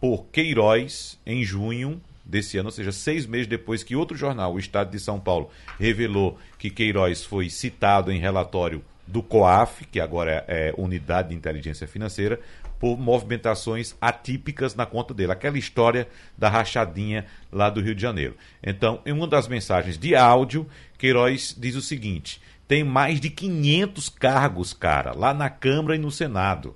por 0.01 0.27
Queiroz 0.27 1.19
em 1.25 1.42
junho 1.42 2.01
desse 2.25 2.59
ano, 2.59 2.69
ou 2.69 2.73
seja, 2.73 2.90
seis 2.90 3.25
meses 3.25 3.47
depois 3.47 3.85
que 3.85 3.95
outro 3.95 4.16
jornal, 4.16 4.55
o 4.55 4.59
Estado 4.59 4.90
de 4.90 4.99
São 4.99 5.21
Paulo, 5.21 5.49
revelou 5.79 6.38
que 6.59 6.71
Queiroz 6.71 7.25
foi 7.25 7.49
citado 7.49 8.11
em 8.11 8.19
relatório 8.19 8.85
do 9.07 9.23
COAF, 9.23 9.87
que 9.87 10.01
agora 10.01 10.45
é, 10.49 10.69
é 10.69 10.75
Unidade 10.77 11.29
de 11.29 11.35
Inteligência 11.37 11.87
Financeira, 11.87 12.40
por 12.81 12.99
movimentações 12.99 13.95
atípicas 14.01 14.75
na 14.75 14.85
conta 14.85 15.14
dele. 15.14 15.33
Aquela 15.33 15.57
história 15.57 16.09
da 16.37 16.49
rachadinha 16.49 17.25
lá 17.51 17.71
do 17.71 17.81
Rio 17.81 17.95
de 17.95 18.03
Janeiro. 18.03 18.37
Então, 18.62 19.01
em 19.07 19.12
uma 19.12 19.27
das 19.27 19.49
mensagens 19.49 19.97
de 19.97 20.14
áudio, 20.14 20.66
Queiroz 20.99 21.55
diz 21.57 21.77
o 21.77 21.81
seguinte: 21.81 22.40
tem 22.66 22.83
mais 22.83 23.21
de 23.21 23.31
500 23.31 24.09
cargos, 24.09 24.73
cara, 24.73 25.12
lá 25.12 25.33
na 25.33 25.49
Câmara 25.49 25.95
e 25.95 25.99
no 25.99 26.11
Senado 26.11 26.75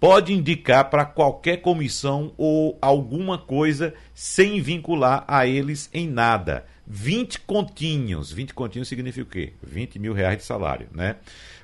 pode 0.00 0.32
indicar 0.32 0.88
para 0.90 1.04
qualquer 1.04 1.58
comissão 1.58 2.32
ou 2.36 2.78
alguma 2.80 3.38
coisa 3.38 3.94
sem 4.14 4.60
vincular 4.60 5.24
a 5.26 5.46
eles 5.46 5.90
em 5.92 6.08
nada. 6.08 6.64
20 6.86 7.40
continhos. 7.40 8.32
20 8.32 8.54
continhos 8.54 8.88
significa 8.88 9.26
o 9.26 9.30
quê? 9.30 9.52
20 9.62 9.98
mil 9.98 10.12
reais 10.12 10.38
de 10.38 10.44
salário, 10.44 10.88
né? 10.92 11.16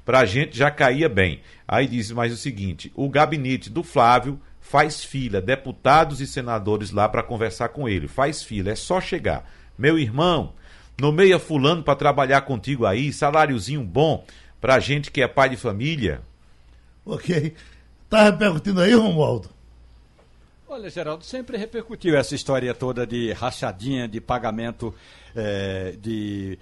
Para 0.05 0.20
a 0.20 0.25
gente 0.27 0.57
já 0.57 0.70
caía 0.70 1.09
bem. 1.09 1.40
Aí 1.66 1.87
diz 1.87 2.11
mais 2.11 2.33
o 2.33 2.37
seguinte: 2.37 2.92
o 2.94 3.09
gabinete 3.09 3.70
do 3.70 3.83
Flávio 3.83 4.38
faz 4.61 5.03
fila, 5.03 5.40
deputados 5.40 6.20
e 6.20 6.27
senadores 6.27 6.90
lá 6.90 7.09
para 7.09 7.23
conversar 7.23 7.70
com 7.70 7.88
ele. 7.88 8.09
Faz 8.09 8.42
fila, 8.42 8.70
é 8.70 8.77
só 8.77 9.01
chegar. 9.01 9.49
Meu 9.79 9.99
irmão, 9.99 10.53
nomeia 11.01 11.38
fulano 11.38 11.83
para 11.83 11.97
trabalhar 11.97 12.42
contigo 12.42 12.85
aí, 12.85 13.12
saláriozinho 13.12 13.83
bom, 13.83 14.25
para 14.61 14.79
gente 14.79 15.11
que 15.11 15.23
é 15.23 15.29
pai 15.29 15.49
de 15.49 15.57
família. 15.57 16.20
Ok. 17.05 17.55
Está 18.14 18.27
repercutindo 18.27 18.81
aí, 18.81 18.94
Romualdo? 18.94 19.50
Olha, 20.68 20.88
Geraldo, 20.88 21.24
sempre 21.24 21.57
repercutiu 21.57 22.16
essa 22.16 22.33
história 22.33 22.72
toda 22.72 23.05
de 23.05 23.33
rachadinha, 23.33 24.07
de 24.07 24.20
pagamento, 24.20 24.94
é, 25.35 25.96
de, 26.00 26.56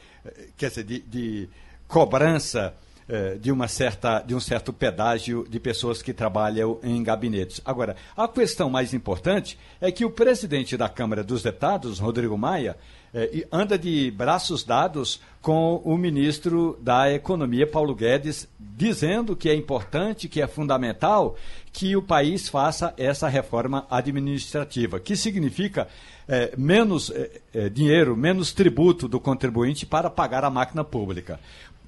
quer 0.57 0.71
dizer, 0.71 0.85
de, 0.85 1.01
de 1.01 1.49
cobrança 1.87 2.73
é, 3.07 3.35
de, 3.35 3.53
uma 3.53 3.69
certa, 3.69 4.21
de 4.21 4.35
um 4.35 4.41
certo 4.41 4.73
pedágio 4.73 5.47
de 5.47 5.61
pessoas 5.61 6.01
que 6.01 6.15
trabalham 6.15 6.79
em 6.83 7.03
gabinetes. 7.03 7.61
Agora, 7.67 7.97
a 8.17 8.27
questão 8.27 8.71
mais 8.71 8.95
importante 8.95 9.59
é 9.79 9.93
que 9.93 10.07
o 10.07 10.11
presidente 10.11 10.75
da 10.75 10.89
Câmara 10.89 11.23
dos 11.23 11.43
Deputados, 11.43 11.99
Rodrigo 11.99 12.39
Maia, 12.39 12.79
é, 13.15 13.47
anda 13.53 13.79
de 13.79 14.11
braços 14.11 14.65
dados 14.65 15.21
com 15.41 15.83
o 15.85 15.97
ministro 15.97 16.79
da 16.81 17.13
Economia, 17.13 17.67
Paulo 17.67 17.95
Guedes, 17.95 18.49
dizendo 18.59 19.37
que 19.37 19.49
é 19.49 19.55
importante, 19.55 20.29
que 20.29 20.41
é 20.41 20.47
fundamental 20.47 21.37
que 21.73 21.97
o 21.97 22.03
país 22.03 22.49
faça 22.49 22.95
essa 22.97 23.29
reforma 23.29 23.87
administrativa, 23.91 25.01
que 25.01 25.17
significa 25.17 25.89
é, 26.29 26.55
menos 26.57 27.11
é, 27.11 27.41
é 27.53 27.69
dinheiro, 27.69 28.17
menos 28.17 28.53
tributo 28.53 29.09
do 29.09 29.21
contribuinte 29.21 29.85
para 29.85 30.09
pagar 30.09 30.45
a 30.45 30.51
máquina 30.51 30.85
pública. 30.85 31.39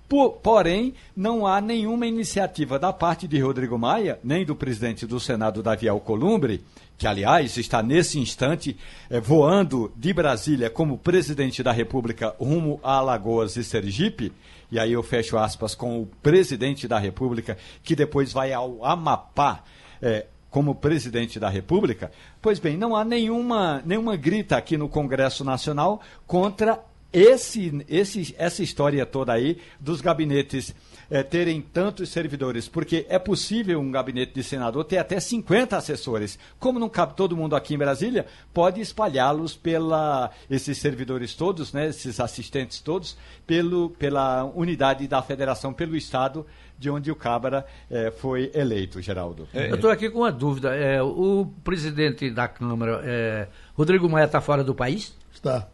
Por, 0.08 0.32
porém, 0.32 0.94
não 1.16 1.46
há 1.46 1.60
nenhuma 1.60 2.06
iniciativa 2.06 2.78
da 2.78 2.92
parte 2.92 3.26
de 3.26 3.40
Rodrigo 3.40 3.78
Maia, 3.78 4.18
nem 4.22 4.44
do 4.44 4.54
presidente 4.54 5.06
do 5.06 5.18
Senado, 5.18 5.62
Davi 5.62 5.88
Alcolumbre, 5.88 6.62
que, 6.96 7.06
aliás, 7.06 7.56
está 7.56 7.82
nesse 7.82 8.18
instante 8.18 8.76
eh, 9.10 9.20
voando 9.20 9.92
de 9.96 10.12
Brasília 10.12 10.70
como 10.70 10.98
presidente 10.98 11.62
da 11.62 11.72
República 11.72 12.34
rumo 12.38 12.80
a 12.82 12.98
Alagoas 12.98 13.56
e 13.56 13.64
Sergipe, 13.64 14.32
e 14.70 14.78
aí 14.78 14.92
eu 14.92 15.02
fecho 15.02 15.36
aspas 15.36 15.74
com 15.74 16.00
o 16.00 16.06
presidente 16.22 16.88
da 16.88 16.98
República, 16.98 17.56
que 17.82 17.96
depois 17.96 18.32
vai 18.32 18.52
ao 18.52 18.84
Amapá. 18.84 19.62
Eh, 20.00 20.26
como 20.54 20.72
presidente 20.72 21.40
da 21.40 21.48
República, 21.48 22.12
pois 22.40 22.60
bem, 22.60 22.76
não 22.76 22.94
há 22.94 23.04
nenhuma, 23.04 23.82
nenhuma 23.84 24.14
grita 24.14 24.56
aqui 24.56 24.76
no 24.76 24.88
Congresso 24.88 25.42
Nacional 25.42 26.00
contra 26.28 26.80
esse, 27.14 27.84
esse, 27.88 28.34
essa 28.36 28.62
história 28.62 29.06
toda 29.06 29.32
aí 29.32 29.58
dos 29.78 30.00
gabinetes 30.00 30.74
é, 31.08 31.22
terem 31.22 31.60
tantos 31.60 32.08
servidores, 32.08 32.68
porque 32.68 33.06
é 33.08 33.18
possível 33.20 33.80
um 33.80 33.90
gabinete 33.90 34.34
de 34.34 34.42
senador 34.42 34.84
ter 34.84 34.98
até 34.98 35.20
50 35.20 35.76
assessores. 35.76 36.36
Como 36.58 36.78
não 36.78 36.88
cabe 36.88 37.14
todo 37.14 37.36
mundo 37.36 37.54
aqui 37.54 37.74
em 37.74 37.78
Brasília, 37.78 38.26
pode 38.52 38.80
espalhá-los 38.80 39.54
pela 39.54 40.30
esses 40.50 40.76
servidores 40.78 41.34
todos, 41.34 41.72
né, 41.72 41.88
esses 41.88 42.18
assistentes 42.18 42.80
todos, 42.80 43.16
pelo, 43.46 43.90
pela 43.90 44.44
unidade 44.44 45.06
da 45.06 45.22
federação, 45.22 45.72
pelo 45.72 45.94
estado 45.96 46.44
de 46.76 46.90
onde 46.90 47.12
o 47.12 47.16
Cabra 47.16 47.64
é, 47.88 48.10
foi 48.10 48.50
eleito, 48.52 49.00
Geraldo. 49.00 49.46
É, 49.54 49.70
Eu 49.70 49.76
estou 49.76 49.90
aqui 49.90 50.10
com 50.10 50.18
uma 50.18 50.32
dúvida. 50.32 50.74
É, 50.74 51.00
o 51.00 51.46
presidente 51.62 52.28
da 52.30 52.48
Câmara, 52.48 53.00
é, 53.04 53.46
Rodrigo 53.74 54.08
Maia, 54.08 54.24
está 54.24 54.40
fora 54.40 54.64
do 54.64 54.74
país? 54.74 55.16
Está. 55.32 55.68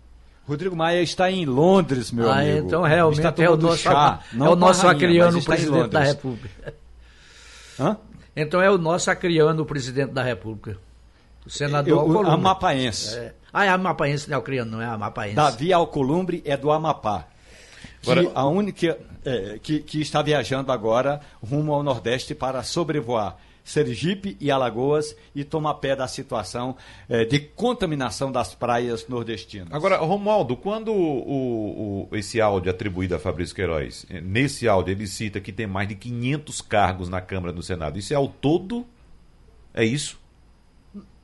Rodrigo 0.47 0.75
Maia 0.75 1.03
está 1.03 1.31
em 1.31 1.45
Londres, 1.47 2.11
meu 2.11 2.31
ah, 2.31 2.41
amigo. 2.41 2.67
Então, 2.67 2.83
realmente, 2.83 3.43
é 3.43 3.51
o 3.51 3.57
nosso, 3.57 3.79
chá, 3.79 4.21
é 4.33 4.49
o 4.49 4.57
nosso 4.57 4.87
rainha, 4.87 4.97
acriano 4.97 5.43
presidente 5.43 5.89
da 5.89 6.01
República. 6.01 6.75
Hã? 7.79 7.97
Então, 8.35 8.61
é 8.61 8.71
o 8.71 8.79
nosso 8.79 9.11
acriano 9.11 9.65
presidente 9.65 10.13
da 10.13 10.23
República. 10.23 10.79
O 11.47 11.51
senador 11.51 11.89
Eu, 11.89 12.01
Alcolumbre. 12.01 12.31
Amapaense. 12.33 13.17
É. 13.17 13.35
Ah, 13.53 13.65
é 13.65 13.69
amapaense, 13.69 14.29
não 14.29 14.37
é 14.37 14.41
acriano, 14.41 14.71
não 14.73 14.83
é 14.83 14.87
amapaense. 14.87 15.37
Davi 15.37 15.73
Alcolumbre 15.73 16.43
é 16.45 16.57
do 16.57 16.71
Amapá. 16.71 17.27
Agora, 18.03 18.25
que 18.25 18.31
a 18.35 18.47
única 18.47 18.99
é, 19.25 19.59
que, 19.63 19.81
que 19.81 20.01
está 20.01 20.23
viajando 20.23 20.73
agora 20.73 21.21
rumo 21.43 21.75
ao 21.75 21.83
Nordeste 21.83 22.35
para 22.35 22.63
sobrevoar 22.63 23.37
Sergipe 23.65 24.37
e 24.41 24.51
Alagoas 24.51 25.17
e 25.35 25.45
tomar 25.45 25.75
pé 25.75 25.95
da 25.95 26.09
situação 26.09 26.77
é, 27.09 27.25
de 27.25 27.41
contaminação 27.41 28.33
das 28.33 28.55
praias 28.55 29.07
nordestinas. 29.09 29.69
Agora, 29.73 29.97
Romualdo, 29.99 30.57
quando 30.57 30.93
o, 30.93 32.09
o, 32.11 32.17
esse 32.17 32.41
áudio 32.41 32.71
atribuído 32.71 33.15
a 33.15 33.19
Fabrício 33.19 33.55
Queiroz, 33.55 34.07
nesse 34.23 34.69
áudio 34.69 34.93
ele 34.93 35.07
cita 35.07 35.41
que 35.41 35.53
tem 35.53 35.67
mais 35.67 35.89
de 35.89 35.95
500 35.95 36.61
cargos 36.61 37.09
na 37.09 37.21
Câmara 37.21 37.53
e 37.53 37.57
no 37.57 37.63
Senado, 37.63 37.99
isso 37.99 38.13
é 38.13 38.17
ao 38.17 38.29
todo? 38.29 38.87
É 39.73 39.85
isso? 39.85 40.21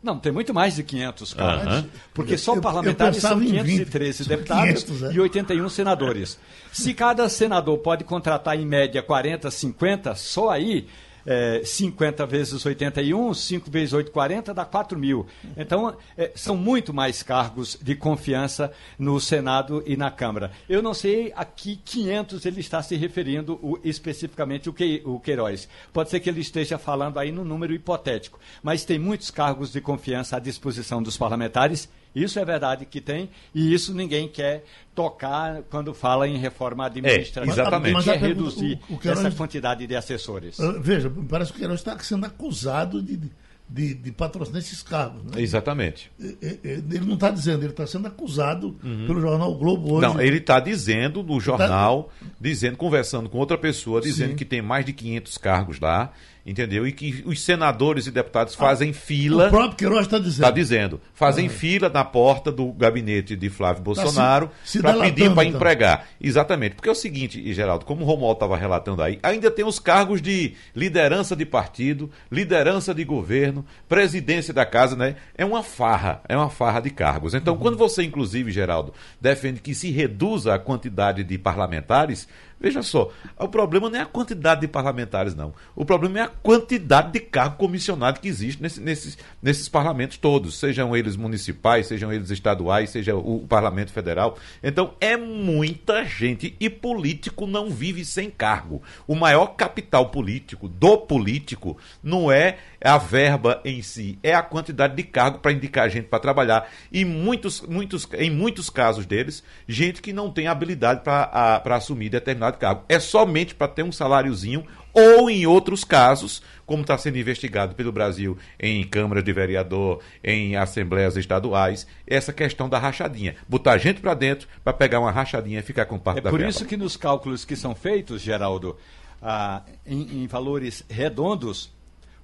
Não, 0.06 0.20
tem 0.20 0.30
muito 0.30 0.54
mais 0.54 0.76
de 0.76 0.84
500 0.84 1.34
cargos. 1.34 1.84
Porque 2.14 2.38
só 2.38 2.60
parlamentares 2.60 3.16
são 3.16 3.40
513 3.40 4.18
20, 4.22 4.28
deputados 4.28 4.84
500, 4.84 5.02
é. 5.02 5.12
e 5.12 5.20
81 5.20 5.68
senadores. 5.68 6.38
Se 6.70 6.94
cada 6.94 7.28
senador 7.28 7.78
pode 7.78 8.04
contratar 8.04 8.56
em 8.56 8.64
média 8.64 9.02
40, 9.02 9.50
50, 9.50 10.14
só 10.14 10.50
aí 10.50 10.86
é, 11.26 11.62
50 11.64 12.24
vezes 12.24 12.64
81, 12.64 13.34
5 13.34 13.70
vezes 13.70 13.92
8, 13.92 14.10
40, 14.10 14.54
dá 14.54 14.64
4 14.64 14.98
mil. 14.98 15.26
Então, 15.56 15.96
é, 16.16 16.30
são 16.34 16.56
muito 16.56 16.94
mais 16.94 17.22
cargos 17.22 17.78
de 17.82 17.94
confiança 17.94 18.72
no 18.98 19.20
Senado 19.20 19.82
e 19.86 19.96
na 19.96 20.10
Câmara. 20.10 20.52
Eu 20.68 20.80
não 20.80 20.94
sei 20.94 21.32
a 21.34 21.44
que 21.44 21.76
500 21.76 22.46
ele 22.46 22.60
está 22.60 22.82
se 22.82 22.96
referindo 22.96 23.58
o, 23.62 23.78
especificamente 23.82 24.68
o, 24.68 24.72
que, 24.72 25.02
o 25.04 25.18
Queiroz. 25.18 25.68
Pode 25.92 26.10
ser 26.10 26.20
que 26.20 26.30
ele 26.30 26.40
esteja 26.40 26.78
falando 26.78 27.18
aí 27.18 27.32
no 27.32 27.44
número 27.44 27.74
hipotético, 27.74 28.38
mas 28.62 28.84
tem 28.84 28.98
muitos 28.98 29.30
cargos 29.30 29.72
de 29.72 29.80
confiança 29.80 30.36
à 30.36 30.38
disposição 30.38 31.02
dos 31.02 31.16
parlamentares 31.16 31.88
isso 32.22 32.38
é 32.38 32.44
verdade 32.44 32.86
que 32.86 33.00
tem, 33.00 33.28
e 33.54 33.72
isso 33.74 33.94
ninguém 33.94 34.26
quer 34.26 34.64
tocar 34.94 35.62
quando 35.70 35.92
fala 35.92 36.26
em 36.26 36.38
reforma 36.38 36.86
administrativa. 36.86 37.46
É, 37.46 37.62
exatamente. 37.62 37.92
Mas, 37.92 38.04
quer 38.04 38.18
reduzir 38.18 38.78
o, 38.88 38.94
o 38.94 39.00
essa 39.10 39.30
quantidade 39.30 39.86
de 39.86 39.94
assessores. 39.94 40.58
Uh, 40.58 40.80
veja, 40.80 41.12
parece 41.28 41.52
que 41.52 41.58
o 41.58 41.60
Queiroz 41.60 41.80
está 41.80 41.98
sendo 41.98 42.24
acusado 42.24 43.02
de, 43.02 43.20
de, 43.68 43.94
de 43.94 44.12
patrocinar 44.12 44.60
esses 44.60 44.82
cargos. 44.82 45.22
Né? 45.24 45.42
Exatamente. 45.42 46.10
Ele 46.18 47.04
não 47.04 47.14
está 47.14 47.30
dizendo, 47.30 47.62
ele 47.62 47.72
está 47.72 47.86
sendo 47.86 48.08
acusado 48.08 48.76
uhum. 48.82 49.06
pelo 49.06 49.20
jornal 49.20 49.52
o 49.52 49.58
Globo 49.58 49.94
hoje. 49.94 50.06
Não, 50.06 50.20
ele 50.20 50.38
está 50.38 50.58
dizendo 50.58 51.22
no 51.22 51.38
jornal, 51.38 52.10
tá... 52.18 52.26
dizendo, 52.40 52.76
conversando 52.76 53.28
com 53.28 53.38
outra 53.38 53.58
pessoa, 53.58 54.00
dizendo 54.00 54.30
Sim. 54.30 54.36
que 54.36 54.44
tem 54.44 54.62
mais 54.62 54.86
de 54.86 54.92
500 54.92 55.38
cargos 55.38 55.80
lá 55.80 56.12
entendeu? 56.46 56.86
E 56.86 56.92
que 56.92 57.24
os 57.26 57.42
senadores 57.42 58.06
e 58.06 58.10
deputados 58.12 58.54
ah, 58.54 58.58
fazem 58.58 58.92
fila. 58.92 59.48
O 59.48 59.50
próprio 59.50 59.76
Queiroz 59.76 60.06
está 60.06 60.18
dizendo. 60.18 60.44
Está 60.44 60.50
dizendo. 60.50 61.00
Fazem 61.12 61.46
ah. 61.48 61.50
fila 61.50 61.88
na 61.88 62.04
porta 62.04 62.52
do 62.52 62.72
gabinete 62.72 63.34
de 63.34 63.50
Flávio 63.50 63.78
tá 63.78 63.82
Bolsonaro 63.82 64.50
para 64.80 65.00
pedir 65.00 65.34
para 65.34 65.44
então. 65.44 65.56
empregar. 65.56 66.06
Exatamente. 66.20 66.76
Porque 66.76 66.88
é 66.88 66.92
o 66.92 66.94
seguinte, 66.94 67.52
Geraldo, 67.52 67.84
como 67.84 68.02
o 68.02 68.06
Romualdo 68.06 68.36
estava 68.36 68.56
relatando 68.56 69.02
aí, 69.02 69.18
ainda 69.22 69.50
tem 69.50 69.64
os 69.64 69.80
cargos 69.80 70.22
de 70.22 70.54
liderança 70.74 71.34
de 71.34 71.44
partido, 71.44 72.10
liderança 72.30 72.94
de 72.94 73.04
governo, 73.04 73.64
presidência 73.88 74.54
da 74.54 74.64
casa, 74.64 74.94
né? 74.94 75.16
É 75.36 75.44
uma 75.44 75.64
farra, 75.64 76.20
é 76.28 76.36
uma 76.36 76.50
farra 76.50 76.80
de 76.80 76.90
cargos. 76.90 77.34
Então, 77.34 77.54
uhum. 77.54 77.60
quando 77.60 77.76
você, 77.76 78.04
inclusive, 78.04 78.52
Geraldo, 78.52 78.94
defende 79.20 79.60
que 79.60 79.74
se 79.74 79.90
reduza 79.90 80.54
a 80.54 80.58
quantidade 80.58 81.24
de 81.24 81.38
parlamentares, 81.38 82.28
Veja 82.58 82.82
só, 82.82 83.10
o 83.38 83.48
problema 83.48 83.90
não 83.90 83.98
é 83.98 84.02
a 84.02 84.06
quantidade 84.06 84.62
de 84.62 84.68
parlamentares, 84.68 85.34
não. 85.34 85.52
O 85.74 85.84
problema 85.84 86.18
é 86.20 86.22
a 86.22 86.28
quantidade 86.28 87.12
de 87.12 87.20
cargo 87.20 87.56
comissionado 87.56 88.18
que 88.18 88.28
existe 88.28 88.62
nesse, 88.62 88.80
nesses, 88.80 89.18
nesses 89.42 89.68
parlamentos 89.68 90.16
todos, 90.16 90.58
sejam 90.58 90.96
eles 90.96 91.16
municipais, 91.16 91.86
sejam 91.86 92.10
eles 92.10 92.30
estaduais, 92.30 92.90
seja 92.90 93.14
o, 93.14 93.42
o 93.42 93.46
parlamento 93.46 93.92
federal. 93.92 94.38
Então, 94.62 94.94
é 95.00 95.18
muita 95.18 96.04
gente 96.04 96.56
e 96.58 96.70
político 96.70 97.46
não 97.46 97.70
vive 97.70 98.04
sem 98.06 98.30
cargo. 98.30 98.82
O 99.06 99.14
maior 99.14 99.48
capital 99.48 100.08
político 100.08 100.66
do 100.66 100.96
político 100.96 101.76
não 102.02 102.32
é 102.32 102.56
a 102.86 102.98
verba 102.98 103.60
em 103.64 103.82
si, 103.82 104.18
é 104.22 104.34
a 104.34 104.42
quantidade 104.42 104.94
de 104.94 105.02
cargo 105.02 105.38
para 105.38 105.52
indicar 105.52 105.90
gente 105.90 106.08
para 106.08 106.18
trabalhar. 106.18 106.68
E 106.92 107.04
muitos, 107.04 107.60
muitos, 107.62 108.08
em 108.14 108.30
muitos 108.30 108.70
casos 108.70 109.06
deles, 109.06 109.42
gente 109.66 110.00
que 110.00 110.12
não 110.12 110.30
tem 110.30 110.46
habilidade 110.46 111.02
para 111.02 111.62
assumir 111.76 112.08
determinado 112.08 112.58
cargo. 112.58 112.84
É 112.88 112.98
somente 112.98 113.54
para 113.54 113.68
ter 113.68 113.82
um 113.82 113.92
saláriozinho 113.92 114.64
ou 114.96 115.28
em 115.28 115.46
outros 115.46 115.84
casos, 115.84 116.42
como 116.64 116.80
está 116.80 116.96
sendo 116.96 117.18
investigado 117.18 117.74
pelo 117.74 117.92
Brasil 117.92 118.38
em 118.58 118.82
câmaras 118.82 119.22
de 119.22 119.30
vereador, 119.30 120.00
em 120.24 120.56
assembleias 120.56 121.16
estaduais, 121.16 121.86
essa 122.06 122.32
questão 122.32 122.66
da 122.66 122.78
rachadinha. 122.78 123.36
Botar 123.46 123.76
gente 123.76 124.00
para 124.00 124.14
dentro 124.14 124.48
para 124.64 124.72
pegar 124.72 125.00
uma 125.00 125.10
rachadinha 125.10 125.60
e 125.60 125.62
ficar 125.62 125.84
com 125.84 125.98
parte 125.98 126.18
é 126.18 126.22
da 126.22 126.30
por 126.30 126.38
verba. 126.38 126.50
isso 126.50 126.64
que 126.64 126.78
nos 126.78 126.96
cálculos 126.96 127.44
que 127.44 127.54
são 127.54 127.74
feitos, 127.74 128.22
Geraldo, 128.22 128.76
ah, 129.20 129.62
em, 129.86 130.22
em 130.22 130.26
valores 130.26 130.82
redondos, 130.88 131.70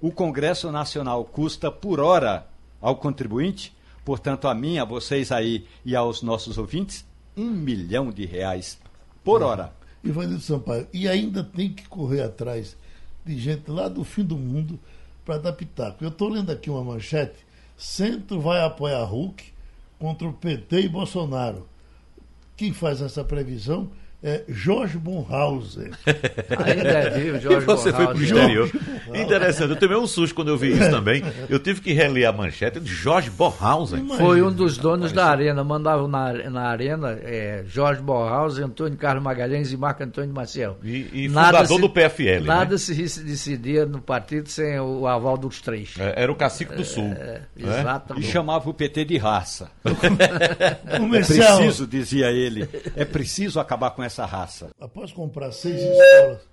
o 0.03 0.11
Congresso 0.11 0.69
Nacional 0.69 1.23
custa 1.23 1.71
por 1.71 2.01
hora 2.01 2.45
ao 2.81 2.97
contribuinte, 2.97 3.73
portanto 4.03 4.49
a 4.49 4.53
mim, 4.53 4.77
a 4.77 4.83
vocês 4.83 5.31
aí 5.31 5.65
e 5.85 5.95
aos 5.95 6.21
nossos 6.21 6.57
ouvintes, 6.57 7.05
um 7.37 7.49
milhão 7.49 8.11
de 8.11 8.25
reais 8.25 8.77
por 9.23 9.41
hora. 9.41 9.73
Ivanildo 10.03 10.41
Sampaio. 10.41 10.89
E 10.91 11.07
ainda 11.07 11.41
tem 11.41 11.71
que 11.71 11.87
correr 11.87 12.21
atrás 12.21 12.75
de 13.25 13.39
gente 13.39 13.71
lá 13.71 13.87
do 13.87 14.03
fim 14.03 14.25
do 14.25 14.35
mundo 14.35 14.77
para 15.23 15.37
dar 15.37 15.53
pitaco. 15.53 16.03
Eu 16.03 16.09
estou 16.09 16.27
lendo 16.27 16.51
aqui 16.51 16.69
uma 16.69 16.83
manchete: 16.83 17.37
Centro 17.77 18.41
vai 18.41 18.61
apoiar 18.61 19.05
Hulk 19.05 19.53
contra 19.97 20.27
o 20.27 20.33
PT 20.33 20.81
e 20.81 20.89
Bolsonaro. 20.89 21.65
Quem 22.57 22.73
faz 22.73 23.01
essa 23.01 23.23
previsão 23.23 23.89
é 24.23 24.43
Jorge 24.47 24.97
Bonhauser. 24.97 25.91
Ainda 26.65 26.89
é 26.89 27.09
vivo, 27.09 27.39
Jorge 27.41 27.57
e 27.57 27.65
você 27.65 27.91
foi 27.91 28.05
para 28.07 28.15
o 28.15 28.23
exterior. 28.23 28.71
Interessante, 29.13 29.71
eu 29.71 29.75
tomei 29.75 29.97
um 29.97 30.07
susto 30.07 30.33
quando 30.33 30.47
eu 30.47 30.57
vi 30.57 30.71
isso 30.71 30.89
também. 30.89 31.21
Eu 31.49 31.59
tive 31.59 31.81
que 31.81 31.91
reler 31.91 32.29
a 32.29 32.31
manchete 32.31 32.79
de 32.79 32.89
Jorge 32.89 33.29
Bonhauser. 33.29 34.01
Foi 34.17 34.41
um 34.41 34.51
dos 34.51 34.77
donos 34.77 35.11
da 35.11 35.25
arena, 35.25 35.61
mandava 35.63 36.07
na, 36.07 36.49
na 36.49 36.69
arena 36.69 37.19
é, 37.21 37.63
Jorge 37.67 38.01
Bonhauser, 38.01 38.65
Antônio 38.65 38.97
Carlos 38.97 39.23
Magalhães 39.23 39.73
e 39.73 39.77
Marco 39.77 40.01
Antônio 40.03 40.33
Maciel. 40.33 40.77
E, 40.81 41.25
e 41.25 41.27
fundador 41.27 41.75
se, 41.75 41.81
do 41.81 41.89
PFL. 41.89 42.45
Nada 42.45 42.71
né? 42.71 42.77
se 42.77 42.93
decidia 43.23 43.85
no 43.85 44.01
partido 44.01 44.47
sem 44.47 44.79
o 44.79 45.05
aval 45.05 45.37
dos 45.37 45.59
três. 45.59 45.95
É, 45.99 46.23
era 46.23 46.31
o 46.31 46.35
cacique 46.35 46.73
do 46.73 46.85
Sul. 46.85 47.11
É, 47.11 47.41
né? 47.57 47.79
exatamente. 47.79 48.25
E 48.25 48.31
chamava 48.31 48.69
o 48.69 48.73
PT 48.73 49.03
de 49.03 49.17
raça. 49.17 49.69
é 49.83 50.99
preciso, 51.09 51.85
dizia 51.85 52.31
ele, 52.31 52.69
é 52.95 53.03
preciso 53.03 53.59
acabar 53.59 53.91
com 53.91 54.01
essa 54.01 54.12
essa 54.13 54.25
raça. 54.25 54.71
Após 54.79 55.11
comprar 55.11 55.51
seis 55.51 55.81
escolas, 55.81 56.47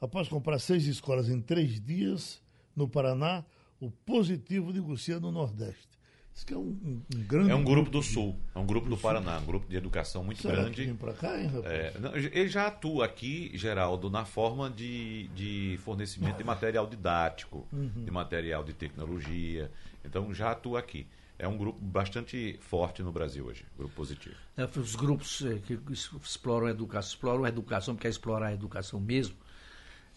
após 0.00 0.28
comprar 0.28 0.58
seis 0.58 0.86
escolas 0.86 1.28
em 1.28 1.40
três 1.40 1.80
dias 1.80 2.40
no 2.76 2.86
Paraná, 2.86 3.44
o 3.80 3.90
positivo 3.90 4.72
negocia 4.72 5.18
no 5.18 5.32
Nordeste. 5.32 5.88
Isso 6.34 6.46
que 6.46 6.54
é 6.54 6.56
um, 6.56 6.78
um, 6.82 7.02
grande. 7.26 7.50
É 7.50 7.54
um 7.54 7.62
grupo 7.64 7.90
do 7.90 8.02
Sul, 8.02 8.34
é 8.54 8.58
um 8.58 8.64
grupo 8.64 8.88
do, 8.88 8.96
do 8.96 9.00
Paraná, 9.00 9.38
um 9.38 9.44
grupo 9.44 9.68
de 9.68 9.76
educação 9.76 10.24
muito 10.24 10.40
Será 10.40 10.54
grande. 10.62 10.76
Que 10.76 10.86
vem 10.86 10.96
pra 10.96 11.12
cá, 11.12 11.38
hein, 11.38 11.46
rapaz? 11.46 11.66
É, 11.66 11.92
não, 11.98 12.16
ele 12.16 12.48
já 12.48 12.68
atua 12.68 13.04
aqui, 13.04 13.50
Geraldo, 13.54 14.08
na 14.08 14.24
forma 14.24 14.70
de, 14.70 15.28
de 15.28 15.78
fornecimento 15.84 16.38
de 16.38 16.44
material 16.44 16.86
didático, 16.86 17.66
Uhum. 17.70 18.04
de 18.04 18.10
material 18.10 18.64
de 18.64 18.72
tecnologia. 18.72 19.70
Então 20.04 20.32
já 20.32 20.52
atua 20.52 20.78
aqui. 20.78 21.06
É 21.42 21.48
um 21.48 21.58
grupo 21.58 21.80
bastante 21.80 22.56
forte 22.60 23.02
no 23.02 23.10
Brasil 23.10 23.44
hoje, 23.44 23.66
grupo 23.76 23.92
positivo. 23.96 24.36
É, 24.56 24.64
os 24.78 24.94
grupos 24.94 25.42
eh, 25.44 25.58
que 25.58 25.76
exploram 25.92 26.68
a 26.68 26.70
educação, 26.70 27.10
exploram 27.10 27.44
a 27.44 27.48
educação, 27.48 27.94
porque 27.96 28.06
quer 28.06 28.10
explorar 28.10 28.46
a 28.46 28.52
educação 28.54 29.00
mesmo, 29.00 29.34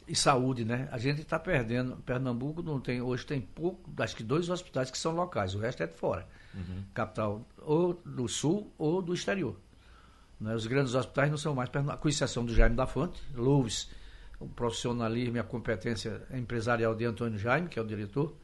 e 0.07 0.15
saúde, 0.15 0.63
né? 0.63 0.87
A 0.91 0.99
gente 0.99 1.23
está 1.23 1.39
perdendo. 1.39 1.97
Pernambuco 1.97 2.61
não 2.61 2.79
tem, 2.79 3.01
hoje 3.01 3.25
tem 3.25 3.41
pouco, 3.41 3.91
acho 3.97 4.15
que 4.15 4.21
dois 4.21 4.51
hospitais 4.51 4.91
que 4.91 4.99
são 4.99 5.15
locais, 5.15 5.55
o 5.55 5.57
resto 5.57 5.81
é 5.81 5.87
de 5.87 5.95
fora. 5.95 6.27
Capital 6.93 7.43
ou 7.57 7.95
do 8.05 8.27
sul 8.27 8.71
ou 8.77 9.01
do 9.01 9.11
exterior. 9.11 9.59
Né? 10.39 10.53
Os 10.53 10.67
grandes 10.67 10.93
hospitais 10.93 11.31
não 11.31 11.39
são 11.39 11.55
mais, 11.55 11.71
com 11.99 12.07
exceção 12.07 12.45
do 12.45 12.53
Jaime 12.53 12.75
da 12.75 12.85
Fonte, 12.85 13.19
Louves, 13.33 13.89
o 14.39 14.47
profissionalismo 14.47 15.37
e 15.37 15.39
a 15.39 15.43
competência 15.43 16.21
empresarial 16.31 16.93
de 16.93 17.03
Antônio 17.03 17.39
Jaime, 17.39 17.67
que 17.67 17.79
é 17.79 17.81
o 17.81 17.85
diretor, 17.85 18.37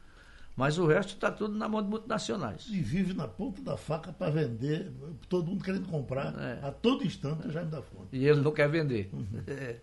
mas 0.55 0.77
o 0.77 0.85
resto 0.85 1.13
está 1.13 1.31
tudo 1.31 1.57
na 1.57 1.67
mão 1.67 1.81
de 1.81 1.89
multinacionais. 1.89 2.67
E 2.69 2.81
vive 2.81 3.13
na 3.13 3.27
ponta 3.27 3.61
da 3.61 3.77
faca 3.77 4.11
para 4.13 4.29
vender, 4.31 4.91
todo 5.29 5.47
mundo 5.47 5.63
querendo 5.63 5.87
comprar 5.87 6.33
É. 6.39 6.59
a 6.65 6.71
todo 6.71 7.05
instante 7.05 7.47
o 7.47 7.51
Jaime 7.51 7.71
da 7.71 7.81
Fonte. 7.81 8.09
E 8.15 8.25
ele 8.25 8.41
não 8.41 8.51
quer 8.51 8.69
vender. 8.69 9.09
É. 9.47 9.79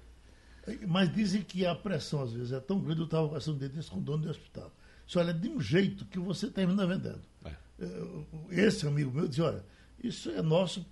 Mas 0.87 1.11
dizem 1.13 1.41
que 1.43 1.65
a 1.65 1.75
pressão, 1.75 2.23
às 2.23 2.33
vezes, 2.33 2.53
é 2.53 2.61
tão 2.61 2.79
grande, 2.81 3.01
eu 3.01 3.07
estava 3.07 3.27
conversando 3.27 3.69
disso 3.69 3.91
com 3.91 3.99
o 3.99 4.03
dono 4.03 4.25
do 4.25 4.31
hospital. 4.31 4.71
Isso 5.07 5.19
olha, 5.19 5.33
de 5.33 5.49
um 5.49 5.59
jeito 5.61 6.05
que 6.05 6.19
você 6.19 6.49
termina 6.51 6.87
vendendo. 6.87 7.23
É. 7.45 7.53
Eh, 7.81 8.67
Esse 8.67 8.87
amigo 8.87 9.11
meu 9.11 9.27
dizia, 9.27 9.45
olha, 9.45 9.65
isso 10.05 10.31
é 10.31 10.43
nosso 10.43 10.85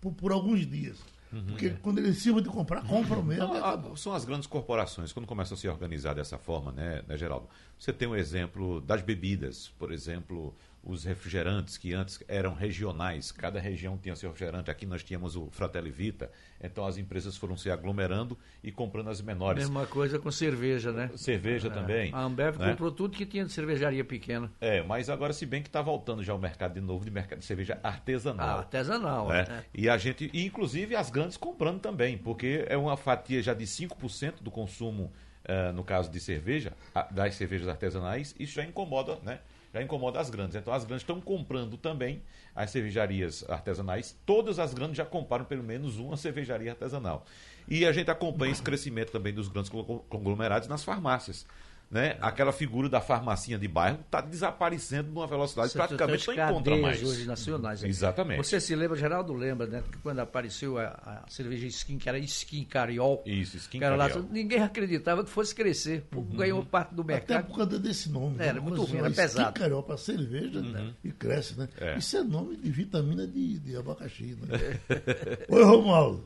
por, 0.00 0.12
por 0.14 0.32
alguns 0.32 0.66
dias. 0.66 0.98
Porque 1.30 1.70
quando 1.82 1.98
ele 1.98 2.12
sirva 2.12 2.42
de 2.42 2.48
comprar, 2.48 2.82
compra 2.82 3.22
mesmo. 3.22 3.46
Não, 3.46 3.54
e 3.54 3.58
a- 3.58 3.68
acabou. 3.68 3.96
são 3.96 4.12
as 4.12 4.24
grandes 4.24 4.46
corporações, 4.48 5.12
quando 5.12 5.26
começam 5.26 5.54
a 5.54 5.58
se 5.58 5.68
organizar 5.68 6.14
dessa 6.14 6.36
forma, 6.38 6.72
né, 6.72 7.02
né, 7.06 7.16
Geraldo? 7.16 7.48
Você 7.78 7.92
tem 7.92 8.08
um 8.08 8.16
exemplo 8.16 8.80
das 8.80 9.00
bebidas, 9.00 9.68
por 9.78 9.92
exemplo, 9.92 10.52
os 10.82 11.04
refrigerantes 11.04 11.76
que 11.76 11.92
antes 11.92 12.22
eram 12.26 12.54
regionais, 12.54 13.30
cada 13.30 13.60
região 13.60 13.98
tinha 13.98 14.16
seu 14.16 14.30
refrigerante. 14.30 14.70
Aqui 14.70 14.86
nós 14.86 15.02
tínhamos 15.02 15.36
o 15.36 15.48
Fratelli 15.50 15.90
Vita, 15.90 16.30
então 16.62 16.86
as 16.86 16.96
empresas 16.96 17.36
foram 17.36 17.56
se 17.56 17.70
aglomerando 17.70 18.36
e 18.62 18.72
comprando 18.72 19.10
as 19.10 19.20
menores. 19.20 19.64
Mesma 19.64 19.86
coisa 19.86 20.18
com 20.18 20.30
cerveja, 20.30 20.90
né? 20.90 21.10
Cerveja 21.16 21.70
também. 21.70 22.12
A 22.14 22.22
Ambev 22.22 22.56
né? 22.58 22.70
comprou 22.70 22.90
tudo 22.90 23.16
que 23.16 23.26
tinha 23.26 23.44
de 23.44 23.52
cervejaria 23.52 24.04
pequena. 24.04 24.50
É, 24.60 24.82
mas 24.82 25.10
agora 25.10 25.32
se 25.32 25.44
bem 25.44 25.62
que 25.62 25.68
está 25.68 25.82
voltando 25.82 26.22
já 26.22 26.34
o 26.34 26.38
mercado 26.38 26.74
de 26.74 26.80
novo 26.80 27.04
de 27.04 27.10
mercado 27.10 27.40
de 27.40 27.44
cerveja 27.44 27.78
artesanal. 27.82 28.48
Ah, 28.48 28.58
artesanal. 28.60 29.28
né? 29.28 29.44
né? 29.48 29.64
E 29.74 29.88
a 29.88 29.98
gente, 29.98 30.30
e 30.32 30.46
inclusive 30.46 30.96
as 30.96 31.10
grandes 31.10 31.36
comprando 31.36 31.80
também, 31.80 32.16
porque 32.16 32.64
é 32.68 32.76
uma 32.76 32.96
fatia 32.96 33.42
já 33.42 33.52
de 33.52 33.64
5% 33.64 34.42
do 34.42 34.50
consumo, 34.50 35.12
eh, 35.44 35.72
no 35.72 35.84
caso 35.84 36.10
de 36.10 36.20
cerveja, 36.20 36.72
das 37.10 37.34
cervejas 37.34 37.68
artesanais, 37.68 38.34
isso 38.38 38.54
já 38.54 38.64
incomoda, 38.64 39.18
né? 39.22 39.40
Já 39.72 39.82
incomoda 39.82 40.18
as 40.18 40.30
grandes. 40.30 40.56
Então 40.56 40.72
as 40.72 40.84
grandes 40.84 41.02
estão 41.02 41.20
comprando 41.20 41.76
também 41.76 42.22
as 42.54 42.70
cervejarias 42.70 43.48
artesanais. 43.48 44.18
Todas 44.26 44.58
as 44.58 44.74
grandes 44.74 44.96
já 44.96 45.04
compraram 45.04 45.44
pelo 45.44 45.62
menos 45.62 45.96
uma 45.98 46.16
cervejaria 46.16 46.72
artesanal. 46.72 47.24
E 47.68 47.86
a 47.86 47.92
gente 47.92 48.10
acompanha 48.10 48.50
esse 48.52 48.62
crescimento 48.62 49.12
também 49.12 49.32
dos 49.32 49.46
grandes 49.48 49.70
conglo- 49.70 50.04
conglomerados 50.08 50.66
nas 50.66 50.82
farmácias. 50.82 51.46
Né? 51.90 52.16
Aquela 52.20 52.52
figura 52.52 52.88
da 52.88 53.00
farmacinha 53.00 53.58
de 53.58 53.66
bairro 53.66 53.98
está 54.06 54.20
desaparecendo 54.20 55.10
numa 55.10 55.26
velocidade 55.26 55.70
Você 55.72 55.76
praticamente 55.78 56.24
não 56.28 56.34
encontra 56.34 56.76
mais. 56.76 57.02
hoje 57.02 57.26
nacionais. 57.26 57.82
né? 57.82 57.88
Exatamente. 57.88 58.36
Você 58.36 58.60
se 58.60 58.76
lembra, 58.76 58.96
Geraldo 58.96 59.32
lembra, 59.32 59.66
né? 59.66 59.82
Que 59.90 59.98
quando 59.98 60.20
apareceu 60.20 60.78
a, 60.78 60.84
a 61.24 61.24
cerveja 61.28 61.66
Skin, 61.66 61.98
que 61.98 62.08
era 62.08 62.16
Skin 62.20 62.62
Cariol. 62.62 63.24
Isso, 63.26 63.56
Skin 63.56 63.82
era 63.82 63.96
lá, 63.96 64.08
Cariol. 64.08 64.28
ninguém 64.30 64.62
acreditava 64.62 65.24
que 65.24 65.30
fosse 65.30 65.52
crescer. 65.52 66.02
pô, 66.08 66.20
Ganhou 66.20 66.64
parte 66.64 66.94
do 66.94 67.02
Até 67.02 67.12
mercado. 67.12 67.46
por 67.48 67.56
causa 67.56 67.76
desse 67.76 68.08
nome. 68.08 68.36
Era 68.38 68.52
né? 68.52 68.60
muito 68.60 68.84
ruim, 68.84 68.98
era 68.98 69.10
pesado. 69.10 69.58
Carioca 69.58 69.88
para 69.88 69.96
cerveja 69.96 70.60
né? 70.60 70.94
e 71.02 71.10
cresce, 71.10 71.58
né? 71.58 71.68
É. 71.80 71.98
Isso 71.98 72.16
é 72.16 72.22
nome 72.22 72.54
de 72.56 72.70
vitamina 72.70 73.26
de, 73.26 73.58
de 73.58 73.76
abacaxi, 73.76 74.38
né? 74.40 74.78
Oi, 75.48 75.64
Romualdo. 75.64 76.24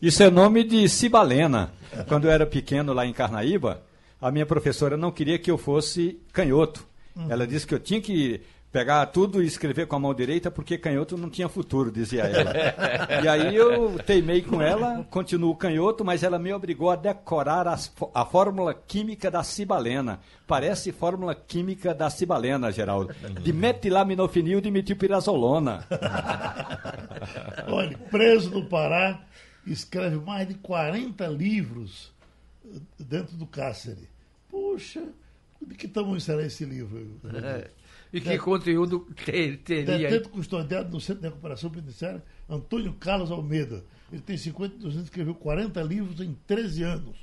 Isso 0.00 0.22
é 0.22 0.30
nome 0.30 0.64
de 0.64 0.88
Cibalena. 0.88 1.70
Quando 2.08 2.24
eu 2.24 2.30
era 2.30 2.46
pequeno 2.46 2.94
lá 2.94 3.04
em 3.04 3.12
Carnaíba, 3.12 3.82
a 4.22 4.30
minha 4.30 4.46
professora 4.46 4.96
não 4.96 5.10
queria 5.10 5.38
que 5.38 5.50
eu 5.50 5.58
fosse 5.58 6.20
canhoto. 6.32 6.86
Ela 7.28 7.46
disse 7.46 7.66
que 7.66 7.74
eu 7.74 7.80
tinha 7.80 8.00
que 8.00 8.40
pegar 8.70 9.04
tudo 9.06 9.42
e 9.42 9.46
escrever 9.46 9.86
com 9.86 9.96
a 9.96 9.98
mão 9.98 10.14
direita 10.14 10.50
porque 10.50 10.78
canhoto 10.78 11.18
não 11.18 11.28
tinha 11.28 11.48
futuro, 11.48 11.92
dizia 11.92 12.22
ela. 12.22 12.52
e 13.22 13.28
aí 13.28 13.54
eu 13.54 13.98
teimei 13.98 14.40
com 14.40 14.62
ela, 14.62 15.04
continuo 15.10 15.54
canhoto, 15.54 16.02
mas 16.04 16.22
ela 16.22 16.38
me 16.38 16.52
obrigou 16.54 16.88
a 16.88 16.96
decorar 16.96 17.68
as 17.68 17.92
a 18.14 18.24
fórmula 18.24 18.72
química 18.72 19.30
da 19.30 19.42
cibalena. 19.42 20.20
Parece 20.46 20.90
fórmula 20.90 21.34
química 21.34 21.92
da 21.92 22.08
cibalena, 22.08 22.72
Geraldo. 22.72 23.14
De 23.42 23.52
metilaminofenil 23.52 24.60
de 24.60 24.70
metilpirazolona. 24.70 25.84
Olha, 27.68 27.98
preso 28.10 28.50
no 28.50 28.64
Pará, 28.66 29.20
escreve 29.66 30.16
mais 30.16 30.48
de 30.48 30.54
40 30.54 31.26
livros 31.26 32.10
dentro 32.98 33.36
do 33.36 33.46
cárcere. 33.46 34.11
Puxa, 34.52 35.02
de 35.66 35.74
que 35.74 35.88
tamanho 35.88 36.20
será 36.20 36.42
esse 36.44 36.64
livro? 36.64 37.18
É. 37.42 37.70
E 38.12 38.20
que 38.20 38.36
conteúdo 38.38 39.08
ter- 39.24 39.56
teria? 39.58 39.96
Detento 40.10 40.28
custodiado 40.28 40.90
no 40.90 41.00
Centro 41.00 41.22
de 41.22 41.28
Recuperação 41.28 41.70
Penitenciária, 41.70 42.22
Antônio 42.48 42.92
Carlos 42.92 43.30
Almeida. 43.30 43.82
Ele 44.12 44.20
tem 44.20 44.36
52 44.36 44.94
anos, 44.94 45.04
escreveu 45.06 45.34
40 45.34 45.82
livros 45.82 46.20
em 46.20 46.36
13 46.46 46.82
anos. 46.82 47.16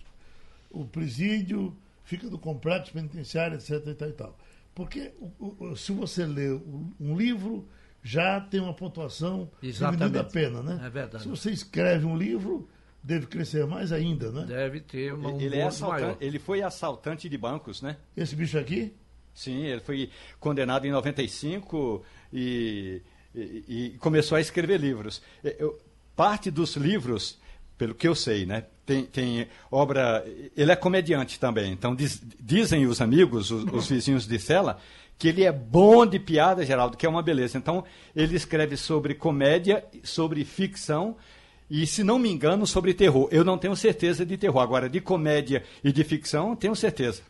O 0.71 0.85
presídio 0.85 1.77
fica 2.03 2.27
no 2.27 2.39
complexo 2.39 2.91
penitenciário, 2.91 3.55
etc. 3.55 3.85
E 3.87 3.93
tal, 3.93 4.09
e 4.09 4.13
tal. 4.13 4.37
Porque 4.73 5.11
o- 5.19 5.55
o- 5.65 5.75
se 5.75 5.91
você 5.91 6.25
lê 6.25 6.49
um 6.51 6.91
um 6.99 7.15
livro, 7.15 7.67
já 8.01 8.41
tem 8.41 8.59
uma 8.59 8.73
pontuação 8.73 9.51
Exatamente. 9.61 9.99
diminuindo 9.99 10.19
a 10.19 10.23
pena, 10.31 10.63
né? 10.63 10.81
É 10.83 10.89
verdade. 10.89 11.23
Se 11.23 11.29
você 11.29 11.51
escreve 11.51 12.05
um 12.07 12.17
livro, 12.17 12.67
deve 13.03 13.27
crescer 13.27 13.65
mais 13.65 13.91
ainda, 13.91 14.31
né? 14.31 14.45
Deve 14.47 14.79
ter 14.81 15.13
uma, 15.13 15.29
um 15.31 15.39
Ele, 15.39 15.55
é 15.55 15.59
maior. 15.59 15.67
assaltante, 15.69 16.17
ele 16.21 16.39
foi 16.39 16.61
assaltante 16.61 17.29
de 17.29 17.37
bancos, 17.37 17.81
né? 17.81 17.97
Esse 18.15 18.35
bicho 18.35 18.57
aqui, 18.57 18.93
Sim, 19.33 19.63
ele 19.65 19.79
foi 19.79 20.09
condenado 20.39 20.85
em 20.85 20.91
95 20.91 22.03
e, 22.33 23.01
e- 23.33 23.63
e 23.67 23.89
começou 23.99 24.35
a 24.37 24.41
escrever 24.41 24.77
livros. 24.79 25.21
Eu- 25.43 25.79
parte 26.15 26.51
dos 26.51 26.75
livros, 26.75 27.37
pelo 27.77 27.95
que 27.95 28.05
eu 28.05 28.13
sei, 28.15 28.45
né, 28.45 28.65
tem, 28.85 29.05
tem 29.05 29.47
obra. 29.71 30.25
Ele 30.57 30.71
é 30.71 30.75
comediante 30.75 31.39
também. 31.39 31.71
Então 31.71 31.95
diz- 31.95 32.21
dizem 32.37 32.85
os 32.85 32.99
amigos, 32.99 33.49
os, 33.51 33.63
os 33.71 33.87
vizinhos 33.87 34.27
de 34.27 34.37
cela, 34.39 34.77
que 35.17 35.29
ele 35.29 35.45
é 35.45 35.51
bom 35.53 36.05
de 36.05 36.19
piada, 36.19 36.65
Geraldo, 36.65 36.97
que 36.97 37.05
é 37.05 37.09
uma 37.09 37.23
beleza. 37.23 37.57
Então 37.57 37.85
ele 38.13 38.35
escreve 38.35 38.75
sobre 38.75 39.13
comédia, 39.15 39.85
sobre 40.03 40.43
ficção. 40.43 41.15
E, 41.69 41.85
se 41.85 42.03
não 42.03 42.17
me 42.17 42.29
engano, 42.29 42.65
sobre 42.65 42.93
terror. 42.93 43.27
Eu 43.31 43.43
não 43.43 43.57
tenho 43.57 43.75
certeza 43.75 44.25
de 44.25 44.37
terror. 44.37 44.61
Agora, 44.61 44.89
de 44.89 44.99
comédia 44.99 45.63
e 45.83 45.91
de 45.91 46.03
ficção, 46.03 46.55
tenho 46.55 46.75
certeza. 46.75 47.21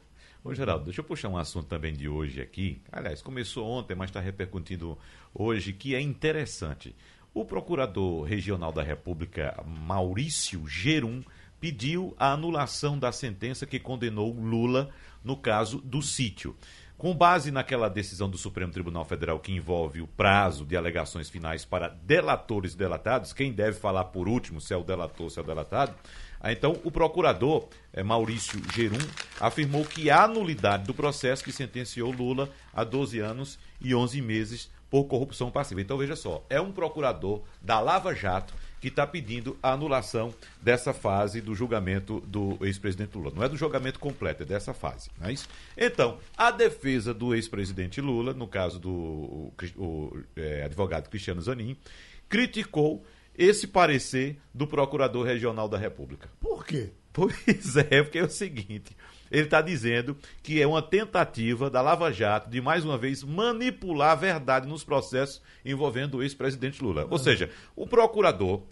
Ô, 0.42 0.54
Geraldo, 0.54 0.86
deixa 0.86 1.02
eu 1.02 1.04
puxar 1.04 1.28
um 1.28 1.38
assunto 1.38 1.68
também 1.68 1.94
de 1.94 2.08
hoje 2.08 2.42
aqui. 2.42 2.82
Aliás, 2.90 3.22
começou 3.22 3.68
ontem, 3.68 3.96
mas 3.96 4.10
está 4.10 4.22
repercutindo 4.22 4.98
hoje, 5.34 5.74
que 5.74 5.94
é 5.94 6.00
interessante. 6.00 6.96
O 7.34 7.44
Procurador 7.44 8.24
Regional 8.24 8.72
da 8.72 8.82
República, 8.82 9.62
Maurício 9.68 10.66
Gerum, 10.66 11.22
pediu 11.60 12.16
a 12.18 12.32
anulação 12.32 12.98
da 12.98 13.12
sentença 13.12 13.66
que 13.66 13.80
condenou 13.80 14.34
Lula 14.34 14.90
no 15.24 15.36
caso 15.36 15.80
do 15.80 16.02
sítio. 16.02 16.56
Com 17.00 17.16
base 17.16 17.50
naquela 17.50 17.90
decisão 17.90 18.30
do 18.30 18.38
Supremo 18.38 18.74
Tribunal 18.74 19.06
Federal 19.06 19.40
que 19.40 19.54
envolve 19.54 20.02
o 20.02 20.08
prazo 20.08 20.66
de 20.66 20.76
alegações 20.76 21.30
finais 21.30 21.64
para 21.64 21.88
delatores 21.88 22.74
e 22.74 22.78
delatados, 22.78 23.32
quem 23.32 23.54
deve 23.54 23.80
falar 23.80 24.04
por 24.04 24.28
último, 24.28 24.60
se 24.60 24.74
é 24.74 24.78
o 24.78 24.84
delator 24.84 25.24
ou 25.24 25.30
se 25.30 25.40
é 25.40 25.42
o 25.42 25.46
delatado, 25.46 25.96
Então, 26.44 26.76
o 26.84 26.92
procurador 26.92 27.70
eh, 27.94 28.04
Maurício 28.04 28.62
Gerum 28.74 29.00
afirmou 29.40 29.86
que 29.86 30.12
há 30.12 30.28
nulidade 30.28 30.84
do 30.84 30.94
processo 30.94 31.42
que 31.42 31.54
sentenciou 31.54 32.12
Lula 32.12 32.50
a 32.74 32.84
12 32.84 33.18
anos 33.20 33.58
e 33.80 33.96
11 33.96 34.22
meses 34.22 34.70
por 34.90 35.06
corrupção 35.06 35.50
passiva. 35.50 35.80
Então, 35.80 35.98
veja 35.98 36.18
só, 36.18 36.44
é 36.50 36.60
um 36.60 36.74
procurador 36.74 37.44
da 37.62 37.80
Lava 37.80 38.14
Jato 38.14 38.54
que 38.80 38.88
está 38.88 39.06
pedindo 39.06 39.58
a 39.62 39.74
anulação 39.74 40.34
dessa 40.62 40.94
fase 40.94 41.42
do 41.42 41.54
julgamento 41.54 42.20
do 42.22 42.58
ex-presidente 42.62 43.18
Lula. 43.18 43.32
Não 43.36 43.44
é 43.44 43.50
do 43.50 43.58
julgamento 43.58 44.00
completo, 44.00 44.44
é 44.44 44.46
dessa 44.46 44.74
fase. 44.74 45.10
Não 45.20 45.28
é 45.28 45.34
isso? 45.34 45.48
Então, 45.78 46.18
a 46.38 46.52
defesa 46.52 47.14
do 47.14 47.36
ex-presidente 47.36 48.00
Lula, 48.02 48.34
no 48.34 48.48
caso 48.48 48.80
do 48.80 48.90
o, 48.90 49.54
o, 49.78 50.20
eh, 50.36 50.64
advogado 50.64 51.10
Cristiano 51.10 51.42
Zanin, 51.42 51.76
criticou 52.28 53.04
esse 53.38 53.68
parecer 53.68 54.38
do 54.54 54.68
Procurador 54.68 55.26
Regional 55.26 55.68
da 55.68 55.78
República. 55.78 56.30
por 56.40 56.66
quê? 56.66 56.92
Pois 57.12 57.76
é, 57.76 58.04
porque 58.04 58.20
é 58.20 58.24
o 58.24 58.30
seguinte: 58.30 58.96
Ele 59.32 59.44
está 59.44 59.62
dizendo 59.62 60.18
que 60.42 60.62
é 60.62 60.68
uma 60.68 60.82
tentativa 60.82 61.70
da 61.70 61.82
Lava 61.82 62.12
Jato 62.12 62.50
de, 62.50 62.62
mais 62.62 62.84
uma 62.84 62.98
vez, 62.98 63.24
manipular 63.24 64.12
a 64.12 64.16
verdade 64.16 64.68
nos 64.68 64.84
processos 64.84 65.42
envolvendo 65.64 66.18
o 66.18 66.24
ex-presidente 66.24 66.84
Lula. 66.84 67.08
Ou 67.10 67.18
seja, 67.18 67.50
o 67.76 67.88
procurador 67.88 68.64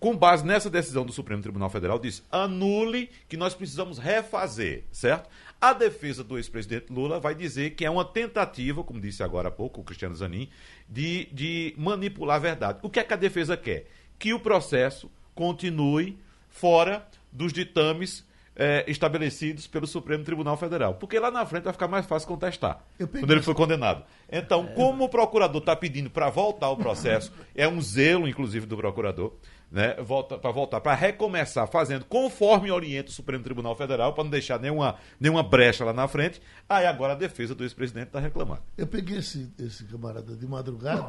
com 0.00 0.16
base 0.16 0.44
nessa 0.44 0.68
decisão 0.68 1.04
do 1.04 1.12
Supremo 1.12 1.42
Tribunal 1.42 1.70
Federal, 1.70 1.98
diz: 1.98 2.22
anule 2.30 3.10
que 3.28 3.36
nós 3.36 3.54
precisamos 3.54 3.98
refazer, 3.98 4.84
certo? 4.90 5.30
A 5.60 5.72
defesa 5.72 6.22
do 6.22 6.36
ex-presidente 6.36 6.92
Lula 6.92 7.18
vai 7.18 7.34
dizer 7.34 7.70
que 7.70 7.84
é 7.84 7.90
uma 7.90 8.04
tentativa, 8.04 8.84
como 8.84 9.00
disse 9.00 9.22
agora 9.22 9.48
há 9.48 9.52
pouco 9.52 9.80
o 9.80 9.84
Cristiano 9.84 10.14
Zanin, 10.14 10.48
de, 10.88 11.26
de 11.32 11.74
manipular 11.78 12.36
a 12.36 12.40
verdade. 12.40 12.78
O 12.82 12.90
que 12.90 13.00
é 13.00 13.04
que 13.04 13.14
a 13.14 13.16
defesa 13.16 13.56
quer? 13.56 13.86
Que 14.18 14.34
o 14.34 14.40
processo 14.40 15.10
continue 15.34 16.18
fora 16.50 17.06
dos 17.32 17.52
ditames 17.52 18.26
é, 18.56 18.84
estabelecidos 18.88 19.66
pelo 19.66 19.86
Supremo 19.86 20.24
Tribunal 20.24 20.56
Federal. 20.56 20.94
Porque 20.94 21.18
lá 21.18 21.30
na 21.30 21.44
frente 21.44 21.64
vai 21.64 21.72
ficar 21.72 21.88
mais 21.88 22.06
fácil 22.06 22.28
contestar, 22.28 22.84
quando 22.98 23.30
ele 23.30 23.42
foi 23.42 23.54
condenado. 23.54 24.04
Então, 24.30 24.64
é. 24.64 24.74
como 24.74 25.04
o 25.04 25.08
procurador 25.08 25.60
está 25.60 25.74
pedindo 25.74 26.10
para 26.10 26.30
voltar 26.30 26.66
ao 26.66 26.76
processo, 26.76 27.32
é 27.54 27.66
um 27.68 27.80
zelo, 27.80 28.28
inclusive, 28.28 28.66
do 28.66 28.76
procurador, 28.76 29.32
né, 29.70 29.94
volta, 29.94 30.38
para 30.38 30.52
voltar, 30.52 30.80
para 30.80 30.94
recomeçar 30.94 31.66
fazendo 31.66 32.04
conforme 32.04 32.70
orienta 32.70 33.10
o 33.10 33.12
Supremo 33.12 33.42
Tribunal 33.42 33.74
Federal, 33.74 34.12
para 34.12 34.22
não 34.22 34.30
deixar 34.30 34.60
nenhuma, 34.60 34.96
nenhuma 35.18 35.42
brecha 35.42 35.84
lá 35.84 35.92
na 35.92 36.06
frente. 36.06 36.40
Aí 36.68 36.86
agora 36.86 37.14
a 37.14 37.16
defesa 37.16 37.56
do 37.56 37.64
ex-presidente 37.64 38.06
está 38.06 38.20
reclamando. 38.20 38.62
Eu 38.78 38.86
peguei 38.86 39.18
esse, 39.18 39.52
esse 39.58 39.84
camarada 39.84 40.36
de 40.36 40.46
madrugada, 40.46 41.04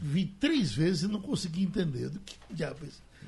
vi 0.00 0.24
três 0.24 0.72
vezes 0.72 1.02
e 1.02 1.08
não 1.08 1.20
consegui 1.20 1.62
entender. 1.62 2.08
Do 2.08 2.20
que 2.20 2.36
diabo 2.50 2.78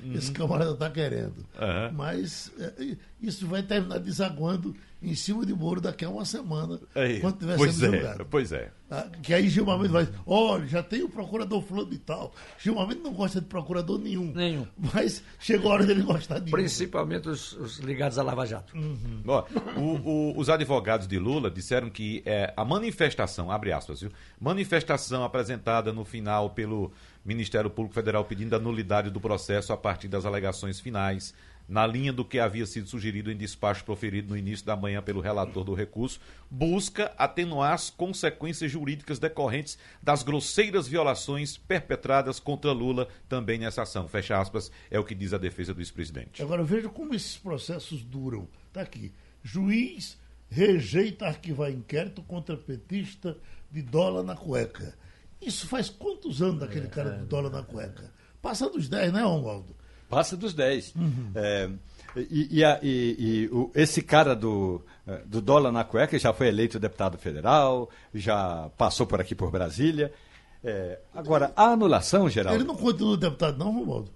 uhum. 0.01 0.13
esse 0.13 0.31
camarada 0.31 0.71
está 0.71 0.89
querendo? 0.89 1.37
Uhum. 1.59 1.93
Mas 1.93 2.51
é, 2.59 2.95
isso 3.21 3.45
vai 3.47 3.61
terminar 3.61 3.99
desaguando 3.99 4.75
em 5.03 5.15
cima 5.15 5.45
de 5.45 5.53
Moro 5.53 5.81
daqui 5.81 6.05
a 6.05 6.09
uma 6.09 6.23
semana, 6.23 6.79
aí, 6.95 7.19
quando 7.19 7.37
tiver 7.37 7.57
pois 7.57 7.75
sendo 7.75 7.95
é, 7.95 7.99
julgado. 7.99 8.25
Pois 8.25 8.51
é. 8.53 8.71
Ah, 8.89 9.07
que 9.21 9.33
aí 9.33 9.49
Gilmar 9.49 9.77
Mendes 9.77 9.91
vai, 9.91 10.07
olha, 10.25 10.65
já 10.65 10.81
tem 10.81 11.03
o 11.03 11.09
procurador 11.09 11.61
fulano 11.61 11.91
e 11.93 11.97
tal. 11.97 12.33
Gilmar 12.57 12.87
Mendes 12.87 13.03
não 13.03 13.11
gosta 13.11 13.41
de 13.41 13.47
procurador 13.47 13.99
nenhum. 13.99 14.31
Nenhum. 14.33 14.65
Mas 14.93 15.21
chegou 15.39 15.71
a 15.71 15.75
hora 15.75 15.85
dele 15.85 16.03
gostar 16.03 16.39
de 16.39 16.51
Principalmente 16.51 17.27
os, 17.27 17.53
os, 17.53 17.79
ligados 17.79 18.17
à 18.17 18.23
Lava 18.23 18.45
Jato. 18.45 18.77
Uhum. 18.77 19.23
Ó, 19.27 19.43
o, 19.75 19.81
o, 19.81 20.39
os 20.39 20.49
advogados 20.49 21.05
de 21.05 21.19
Lula 21.19 21.51
disseram 21.51 21.89
que 21.89 22.23
é, 22.25 22.53
a 22.55 22.63
manifestação, 22.63 23.51
abre 23.51 23.73
aspas, 23.73 24.01
viu? 24.01 24.11
Manifestação 24.39 25.23
apresentada 25.23 25.91
no 25.91 26.05
final 26.05 26.51
pelo 26.51 26.93
Ministério 27.23 27.69
Público 27.69 27.95
Federal 27.95 28.25
pedindo 28.25 28.55
a 28.55 28.59
nulidade 28.59 29.09
do 29.09 29.21
processo 29.21 29.71
a 29.71 29.77
partir 29.77 30.07
das 30.07 30.25
alegações 30.25 30.79
finais 30.79 31.33
na 31.67 31.87
linha 31.87 32.11
do 32.11 32.25
que 32.25 32.39
havia 32.39 32.65
sido 32.65 32.89
sugerido 32.89 33.31
em 33.31 33.37
despacho 33.37 33.85
proferido 33.85 34.29
no 34.29 34.37
início 34.37 34.65
da 34.65 34.75
manhã 34.75 35.01
pelo 35.01 35.21
relator 35.21 35.63
do 35.63 35.73
recurso, 35.73 36.19
busca 36.49 37.13
atenuar 37.17 37.73
as 37.73 37.89
consequências 37.89 38.71
jurídicas 38.71 39.19
decorrentes 39.19 39.77
das 40.01 40.23
grosseiras 40.23 40.87
violações 40.87 41.57
perpetradas 41.57 42.39
contra 42.39 42.71
Lula 42.71 43.07
também 43.29 43.57
nessa 43.57 43.83
ação. 43.83 44.07
Fecha 44.07 44.39
aspas, 44.39 44.71
é 44.91 44.99
o 44.99 45.03
que 45.03 45.15
diz 45.15 45.33
a 45.33 45.37
defesa 45.37 45.73
do 45.73 45.81
ex-presidente. 45.81 46.41
Agora 46.41 46.63
veja 46.63 46.89
como 46.89 47.13
esses 47.13 47.37
processos 47.37 48.03
duram. 48.03 48.47
Está 48.67 48.81
aqui. 48.81 49.13
Juiz 49.41 50.17
rejeita 50.49 51.25
arquivar 51.25 51.71
inquérito 51.71 52.21
contra 52.23 52.55
petista 52.55 53.37
de 53.71 53.81
dólar 53.81 54.23
na 54.23 54.35
cueca. 54.35 54.95
Isso 55.45 55.67
faz 55.67 55.89
quantos 55.89 56.41
anos 56.41 56.59
daquele 56.59 56.87
cara 56.87 57.11
de 57.11 57.25
dólar 57.25 57.49
na 57.49 57.63
cueca? 57.63 58.11
Passa 58.41 58.69
dos 58.69 58.89
10, 58.89 59.13
né, 59.13 59.21
Romualdo? 59.21 59.75
Passa 60.09 60.37
dos 60.37 60.53
10. 60.53 60.93
Uhum. 60.95 61.31
É, 61.35 61.69
e, 62.15 62.59
e, 62.59 62.63
e, 62.81 63.15
e 63.19 63.47
o, 63.51 63.71
esse 63.73 64.01
cara 64.01 64.35
do, 64.35 64.83
é, 65.07 65.21
do 65.25 65.41
dólar 65.41 65.71
na 65.71 65.83
cueca 65.83 66.17
já 66.19 66.33
foi 66.33 66.47
eleito 66.47 66.79
deputado 66.79 67.17
federal, 67.17 67.89
já 68.13 68.69
passou 68.77 69.07
por 69.07 69.19
aqui 69.19 69.33
por 69.33 69.49
Brasília. 69.49 70.11
É, 70.63 70.99
agora, 71.13 71.51
a 71.55 71.71
anulação, 71.71 72.29
Geraldo... 72.29 72.57
Ele 72.57 72.67
não 72.67 72.75
continua 72.75 73.17
deputado 73.17 73.57
não, 73.57 73.73
Romualdo? 73.73 74.11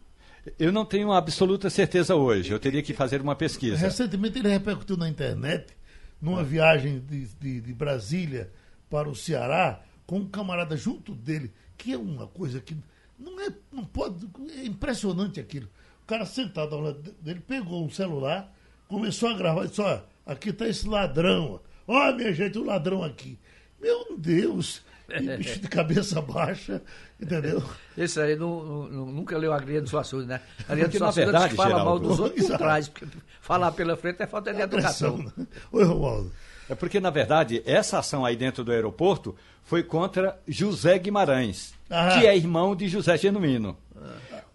Eu 0.57 0.71
não 0.71 0.85
tenho 0.85 1.11
absoluta 1.11 1.69
certeza 1.69 2.15
hoje, 2.15 2.51
eu 2.51 2.59
teria 2.59 2.81
que 2.81 2.93
fazer 2.93 3.21
uma 3.21 3.35
pesquisa. 3.35 3.75
Recentemente 3.75 4.39
ele 4.39 4.47
repercutiu 4.47 4.95
na 4.95 5.09
internet, 5.09 5.75
numa 6.21 6.43
viagem 6.43 6.99
de, 6.99 7.25
de, 7.25 7.61
de 7.61 7.73
Brasília 7.73 8.49
para 8.89 9.09
o 9.09 9.15
Ceará, 9.15 9.81
com 10.07 10.19
um 10.19 10.27
camarada 10.27 10.75
junto 10.77 11.13
dele, 11.13 11.51
que 11.77 11.91
é 11.91 11.97
uma 11.97 12.25
coisa 12.27 12.61
que 12.61 12.75
não 13.19 13.39
é, 13.41 13.49
não 13.71 13.83
pode, 13.83 14.27
é 14.55 14.65
impressionante 14.65 15.39
aquilo. 15.39 15.67
O 16.03 16.07
cara 16.07 16.25
sentado 16.25 16.73
ao 16.73 16.81
lado 16.81 17.11
dele 17.21 17.41
pegou 17.45 17.85
um 17.85 17.89
celular, 17.89 18.51
começou 18.87 19.29
a 19.29 19.33
gravar 19.33 19.65
e 19.65 19.67
disse: 19.67 19.81
Olha, 19.81 20.03
aqui 20.25 20.49
está 20.49 20.67
esse 20.67 20.87
ladrão. 20.87 21.59
Olha, 21.85 22.15
minha 22.15 22.33
gente, 22.33 22.57
o 22.57 22.63
um 22.63 22.65
ladrão 22.65 23.03
aqui. 23.03 23.37
Meu 23.79 24.17
Deus! 24.17 24.81
E 25.09 25.21
bicho 25.37 25.59
de 25.59 25.67
cabeça 25.67 26.21
baixa, 26.21 26.81
entendeu? 27.19 27.63
Esse 27.97 28.19
aí 28.19 28.35
não, 28.35 28.87
não, 28.87 29.05
nunca 29.05 29.37
leu 29.37 29.53
a 29.53 29.55
Agria 29.55 29.81
do 29.81 29.89
Suassuna, 29.89 30.25
né? 30.25 30.41
A 30.67 30.73
Agria 30.73 30.87
do 30.87 30.97
Suassuna 30.97 31.49
fala 31.49 31.69
Geraldo, 31.69 31.85
mal 31.85 31.99
dos 31.99 32.19
outros 32.19 32.45
por 32.47 32.57
trás, 32.57 32.89
porque 32.89 33.05
falar 33.39 33.71
pela 33.71 33.95
frente 33.95 34.21
é 34.21 34.27
falta 34.27 34.53
de 34.53 34.61
educação. 34.61 35.17
Né? 35.17 35.47
Oi, 35.71 35.83
Romualdo. 35.83 36.31
É 36.69 36.75
porque, 36.75 36.99
na 36.99 37.09
verdade, 37.09 37.61
essa 37.65 37.99
ação 37.99 38.25
aí 38.25 38.35
dentro 38.35 38.63
do 38.63 38.71
aeroporto 38.71 39.35
foi 39.63 39.83
contra 39.83 40.39
José 40.47 40.97
Guimarães, 40.99 41.73
ah. 41.89 42.17
que 42.17 42.25
é 42.25 42.35
irmão 42.35 42.75
de 42.75 42.87
José 42.87 43.17
Genuíno. 43.17 43.77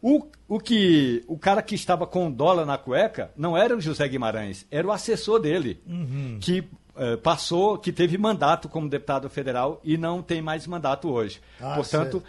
O, 0.01 0.27
o, 0.49 0.59
que, 0.59 1.23
o 1.29 1.39
cara 1.39 1.63
que 1.63 1.75
estava 1.75 2.07
com 2.07 2.31
dólar 2.31 2.67
na 2.67 2.77
cueca 2.77 3.31
não 3.37 3.57
era 3.57 3.77
o 3.77 3.81
José 3.81 4.09
Guimarães, 4.09 4.67
era 4.71 4.87
o 4.87 4.91
assessor 4.91 5.39
dele, 5.39 5.81
uhum. 5.87 6.39
que 6.41 6.65
eh, 6.97 7.17
passou, 7.17 7.79
que 7.79 7.91
teve 7.91 8.19
mandato 8.19 8.69
como 8.69 8.89
deputado 8.89 9.31
federal 9.31 9.81
e 9.83 9.97
não 9.97 10.21
tem 10.21 10.43
mais 10.43 10.67
mandato 10.67 11.09
hoje. 11.09 11.41
Ah, 11.61 11.75
Portanto, 11.75 12.23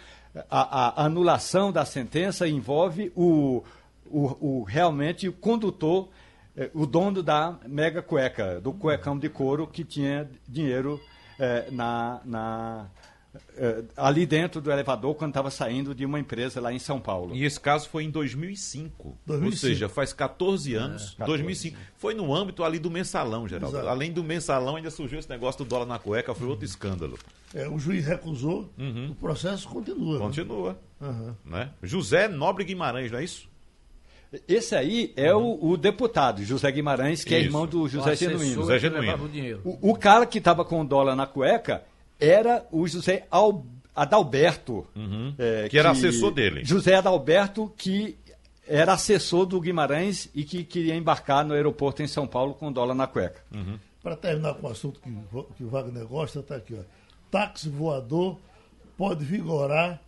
a, 0.50 1.02
a, 1.02 1.04
anulação 1.04 1.70
da 1.70 1.84
sentença 1.84 2.48
envolve 2.48 3.12
o, 3.14 3.62
o, 4.06 4.60
o 4.60 4.62
realmente 4.62 5.28
o 5.28 5.32
condutor, 5.32 6.08
eh, 6.56 6.70
o 6.74 6.86
dono 6.86 7.22
da 7.22 7.58
mega 7.66 8.02
cueca, 8.02 8.60
do 8.60 8.72
cuecão 8.72 9.18
de 9.18 9.28
couro 9.28 9.66
que 9.66 9.84
tinha 9.84 10.28
dinheiro 10.48 11.00
eh, 11.38 11.68
na, 11.70 12.20
na 12.24 12.86
Uh, 13.34 13.84
ali 13.96 14.26
dentro 14.26 14.60
do 14.60 14.70
elevador 14.70 15.12
quando 15.16 15.30
estava 15.30 15.50
saindo 15.50 15.92
de 15.92 16.04
uma 16.04 16.20
empresa 16.20 16.60
lá 16.60 16.72
em 16.72 16.78
São 16.78 17.00
Paulo. 17.00 17.34
E 17.34 17.44
esse 17.44 17.58
caso 17.58 17.88
foi 17.88 18.04
em 18.04 18.10
2005. 18.10 19.18
2005. 19.26 19.44
Ou 19.44 19.52
seja, 19.52 19.88
faz 19.88 20.12
14 20.12 20.74
anos. 20.74 21.14
É, 21.14 21.18
14. 21.18 21.26
2005. 21.26 21.78
Foi 21.96 22.14
no 22.14 22.32
âmbito 22.32 22.62
ali 22.62 22.78
do 22.78 22.90
mensalão, 22.90 23.48
Geraldo. 23.48 23.76
Exato. 23.76 23.88
Além 23.88 24.12
do 24.12 24.22
mensalão, 24.22 24.76
ainda 24.76 24.90
surgiu 24.90 25.18
esse 25.18 25.28
negócio 25.28 25.64
do 25.64 25.68
dólar 25.68 25.86
na 25.86 25.98
cueca, 25.98 26.32
foi 26.32 26.46
outro 26.46 26.64
escândalo. 26.64 27.18
É, 27.52 27.68
o 27.68 27.76
juiz 27.76 28.06
recusou, 28.06 28.70
uhum. 28.78 29.10
o 29.10 29.14
processo 29.16 29.68
continua. 29.68 30.14
Né? 30.14 30.24
Continua. 30.24 30.78
Né? 31.00 31.08
Uhum. 31.08 31.34
Né? 31.44 31.70
José 31.82 32.28
Nobre 32.28 32.64
Guimarães, 32.64 33.10
não 33.10 33.18
é 33.18 33.24
isso? 33.24 33.48
Esse 34.48 34.74
aí 34.74 35.12
é 35.16 35.34
uhum. 35.34 35.58
o, 35.60 35.70
o, 35.70 35.76
deputado, 35.76 36.42
José 36.44 36.70
Guimarães, 36.70 37.24
que 37.24 37.34
é 37.34 37.38
Isso. 37.38 37.46
é 37.46 37.48
irmão 37.48 37.66
do 37.66 37.88
José 37.88 38.16
Genuíno. 38.16 38.54
José 38.54 38.78
Genuíno. 38.78 39.60
O, 39.64 39.90
o, 39.90 39.96
cara 39.96 40.26
que 40.26 40.38
estava 40.38 40.64
com 40.64 40.80
o 40.80 40.84
dólar 40.84 41.14
na 41.14 41.26
cueca 41.26 41.84
era 42.18 42.66
o 42.72 42.86
José 42.86 43.26
Al, 43.30 43.64
Adalberto. 43.94 44.86
Uhum. 44.96 45.34
É, 45.38 45.68
que 45.68 45.78
era 45.78 45.90
que, 45.90 45.98
assessor 45.98 46.30
dele. 46.30 46.64
José 46.64 46.94
Adalberto, 46.94 47.72
que 47.76 48.16
era 48.66 48.94
assessor 48.94 49.46
do 49.46 49.60
Guimarães 49.60 50.28
e 50.34 50.44
que 50.44 50.64
queria 50.64 50.94
embarcar 50.94 51.44
no 51.44 51.54
aeroporto 51.54 52.02
em 52.02 52.06
São 52.06 52.26
Paulo 52.26 52.54
com 52.54 52.72
dólar 52.72 52.94
na 52.94 53.06
cueca. 53.06 53.42
Uhum. 53.52 53.78
Para 54.02 54.16
terminar 54.16 54.54
com 54.54 54.66
o 54.66 54.70
assunto 54.70 55.00
que, 55.00 55.10
que 55.56 55.64
o 55.64 55.68
Wagner 55.68 56.06
gosta, 56.06 56.40
está 56.40 56.56
aqui. 56.56 56.74
Ó. 56.74 56.82
Táxi 57.30 57.68
voador 57.68 58.38
pode 58.96 59.24
vigorar, 59.24 60.00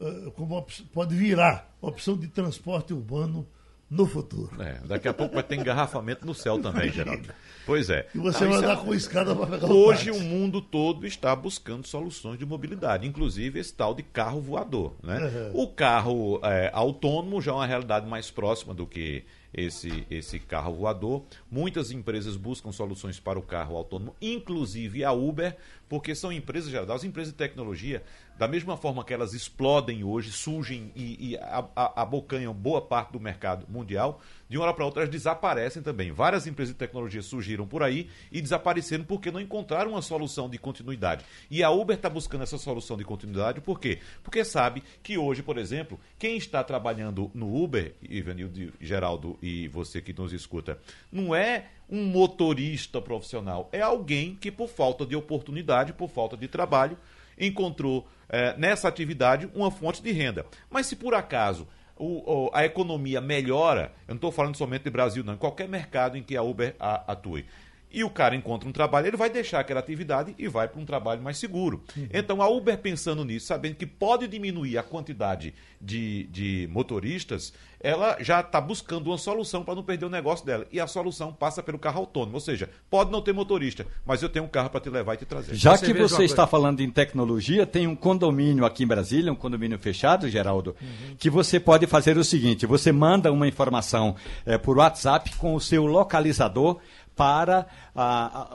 uh, 0.00 0.30
como 0.32 0.64
pode 0.92 1.14
virar 1.14 1.70
opção 1.80 2.16
de 2.16 2.28
transporte 2.28 2.92
urbano 2.92 3.46
no 3.92 4.06
futuro. 4.06 4.50
É, 4.58 4.78
daqui 4.86 5.06
a 5.06 5.12
pouco 5.12 5.34
vai 5.34 5.42
ter 5.42 5.56
engarrafamento 5.56 6.24
no 6.24 6.34
céu 6.34 6.58
também, 6.58 6.88
Geraldo. 6.90 7.28
Pois 7.66 7.90
é. 7.90 8.08
E 8.14 8.18
você 8.18 8.46
vai 8.46 8.56
andar 8.56 8.72
é... 8.72 8.76
com 8.76 8.94
escada 8.94 9.36
para 9.36 9.46
pegar 9.46 9.70
Hoje 9.70 10.10
o 10.10 10.18
mundo 10.18 10.62
todo 10.62 11.06
está 11.06 11.36
buscando 11.36 11.86
soluções 11.86 12.38
de 12.38 12.46
mobilidade, 12.46 13.06
inclusive 13.06 13.60
esse 13.60 13.74
tal 13.74 13.94
de 13.94 14.02
carro 14.02 14.40
voador. 14.40 14.94
Né? 15.02 15.18
Uhum. 15.18 15.62
O 15.62 15.68
carro 15.68 16.40
é, 16.42 16.70
autônomo 16.72 17.42
já 17.42 17.52
é 17.52 17.54
uma 17.54 17.66
realidade 17.66 18.08
mais 18.08 18.30
próxima 18.30 18.72
do 18.72 18.86
que 18.86 19.26
esse, 19.52 20.06
esse 20.10 20.38
carro 20.38 20.72
voador. 20.72 21.24
Muitas 21.50 21.90
empresas 21.90 22.34
buscam 22.34 22.72
soluções 22.72 23.20
para 23.20 23.38
o 23.38 23.42
carro 23.42 23.76
autônomo, 23.76 24.16
inclusive 24.22 25.04
a 25.04 25.12
Uber, 25.12 25.54
porque 25.86 26.14
são 26.14 26.32
empresas, 26.32 26.70
geral, 26.70 26.90
as 26.90 27.04
empresas 27.04 27.32
de 27.32 27.38
tecnologia, 27.38 28.02
da 28.38 28.48
mesma 28.48 28.76
forma 28.76 29.04
que 29.04 29.14
elas 29.14 29.34
explodem 29.34 30.04
hoje, 30.04 30.32
surgem 30.32 30.92
e, 30.94 31.32
e 31.32 31.38
abocanham 31.74 32.52
boa 32.52 32.80
parte 32.80 33.12
do 33.12 33.20
mercado 33.20 33.66
mundial, 33.68 34.20
de 34.48 34.58
uma 34.58 34.64
hora 34.64 34.74
para 34.74 34.84
outra 34.84 35.02
elas 35.02 35.12
desaparecem 35.12 35.82
também. 35.82 36.12
Várias 36.12 36.46
empresas 36.46 36.74
de 36.74 36.78
tecnologia 36.78 37.22
surgiram 37.22 37.66
por 37.66 37.82
aí 37.82 38.08
e 38.30 38.42
desapareceram 38.42 39.04
porque 39.04 39.30
não 39.30 39.40
encontraram 39.40 39.92
uma 39.92 40.02
solução 40.02 40.48
de 40.48 40.58
continuidade. 40.58 41.24
E 41.50 41.62
a 41.62 41.70
Uber 41.70 41.96
está 41.96 42.10
buscando 42.10 42.42
essa 42.42 42.58
solução 42.58 42.96
de 42.96 43.04
continuidade 43.04 43.60
por 43.60 43.78
quê? 43.80 43.98
Porque 44.22 44.44
sabe 44.44 44.82
que 45.02 45.16
hoje, 45.16 45.42
por 45.42 45.56
exemplo, 45.56 45.98
quem 46.18 46.36
está 46.36 46.62
trabalhando 46.62 47.30
no 47.34 47.62
Uber, 47.62 47.94
Ivanildo, 48.02 48.72
Geraldo 48.80 49.38
e 49.40 49.68
você 49.68 50.00
que 50.00 50.12
nos 50.12 50.32
escuta, 50.32 50.78
não 51.10 51.34
é 51.34 51.66
um 51.88 52.04
motorista 52.04 53.00
profissional, 53.00 53.68
é 53.72 53.80
alguém 53.80 54.34
que 54.34 54.50
por 54.50 54.68
falta 54.68 55.04
de 55.04 55.14
oportunidade, 55.14 55.92
por 55.92 56.08
falta 56.08 56.36
de 56.36 56.48
trabalho, 56.48 56.96
encontrou 57.38 58.06
é, 58.32 58.56
nessa 58.56 58.88
atividade 58.88 59.48
uma 59.54 59.70
fonte 59.70 60.02
de 60.02 60.10
renda. 60.10 60.46
Mas 60.70 60.86
se 60.86 60.96
por 60.96 61.14
acaso 61.14 61.68
o, 61.96 62.50
a 62.52 62.64
economia 62.64 63.20
melhora, 63.20 63.92
eu 64.08 64.14
não 64.14 64.16
estou 64.16 64.32
falando 64.32 64.56
somente 64.56 64.84
de 64.84 64.90
Brasil, 64.90 65.22
não, 65.22 65.34
em 65.34 65.38
qualquer 65.38 65.68
mercado 65.68 66.16
em 66.16 66.22
que 66.22 66.36
a 66.36 66.42
Uber 66.42 66.74
a, 66.80 67.12
atue, 67.12 67.46
e 67.92 68.02
o 68.02 68.10
cara 68.10 68.34
encontra 68.34 68.68
um 68.68 68.72
trabalho, 68.72 69.06
ele 69.06 69.16
vai 69.16 69.28
deixar 69.28 69.60
aquela 69.60 69.80
atividade 69.80 70.34
e 70.38 70.48
vai 70.48 70.66
para 70.68 70.80
um 70.80 70.84
trabalho 70.84 71.22
mais 71.22 71.38
seguro. 71.38 71.82
Uhum. 71.96 72.08
Então 72.12 72.40
a 72.40 72.48
Uber 72.48 72.78
pensando 72.78 73.24
nisso, 73.24 73.46
sabendo 73.46 73.76
que 73.76 73.86
pode 73.86 74.26
diminuir 74.26 74.78
a 74.78 74.82
quantidade 74.82 75.54
de, 75.80 76.24
de 76.24 76.68
motoristas, 76.70 77.52
ela 77.82 78.16
já 78.20 78.40
está 78.40 78.60
buscando 78.60 79.08
uma 79.08 79.18
solução 79.18 79.64
para 79.64 79.74
não 79.74 79.82
perder 79.82 80.06
o 80.06 80.10
negócio 80.10 80.46
dela. 80.46 80.64
E 80.70 80.78
a 80.78 80.86
solução 80.86 81.32
passa 81.32 81.62
pelo 81.62 81.78
carro 81.78 82.00
autônomo. 82.00 82.34
Ou 82.34 82.40
seja, 82.40 82.70
pode 82.88 83.10
não 83.10 83.20
ter 83.20 83.32
motorista, 83.32 83.84
mas 84.06 84.22
eu 84.22 84.28
tenho 84.28 84.44
um 84.44 84.48
carro 84.48 84.70
para 84.70 84.80
te 84.80 84.88
levar 84.88 85.14
e 85.14 85.16
te 85.16 85.24
trazer. 85.24 85.54
Já 85.56 85.76
você 85.76 85.86
que 85.86 85.92
você 85.92 86.24
está 86.24 86.46
falando 86.46 86.80
em 86.80 86.88
tecnologia, 86.88 87.66
tem 87.66 87.88
um 87.88 87.96
condomínio 87.96 88.64
aqui 88.64 88.84
em 88.84 88.86
Brasília, 88.86 89.32
um 89.32 89.36
condomínio 89.36 89.78
fechado, 89.78 90.28
Geraldo, 90.28 90.76
uhum. 90.80 91.16
que 91.18 91.28
você 91.28 91.58
pode 91.58 91.88
fazer 91.88 92.16
o 92.16 92.22
seguinte: 92.22 92.64
você 92.66 92.92
manda 92.92 93.32
uma 93.32 93.48
informação 93.48 94.14
é, 94.46 94.56
por 94.56 94.78
WhatsApp 94.78 95.34
com 95.36 95.54
o 95.54 95.60
seu 95.60 95.84
localizador 95.84 96.78
para 97.14 97.66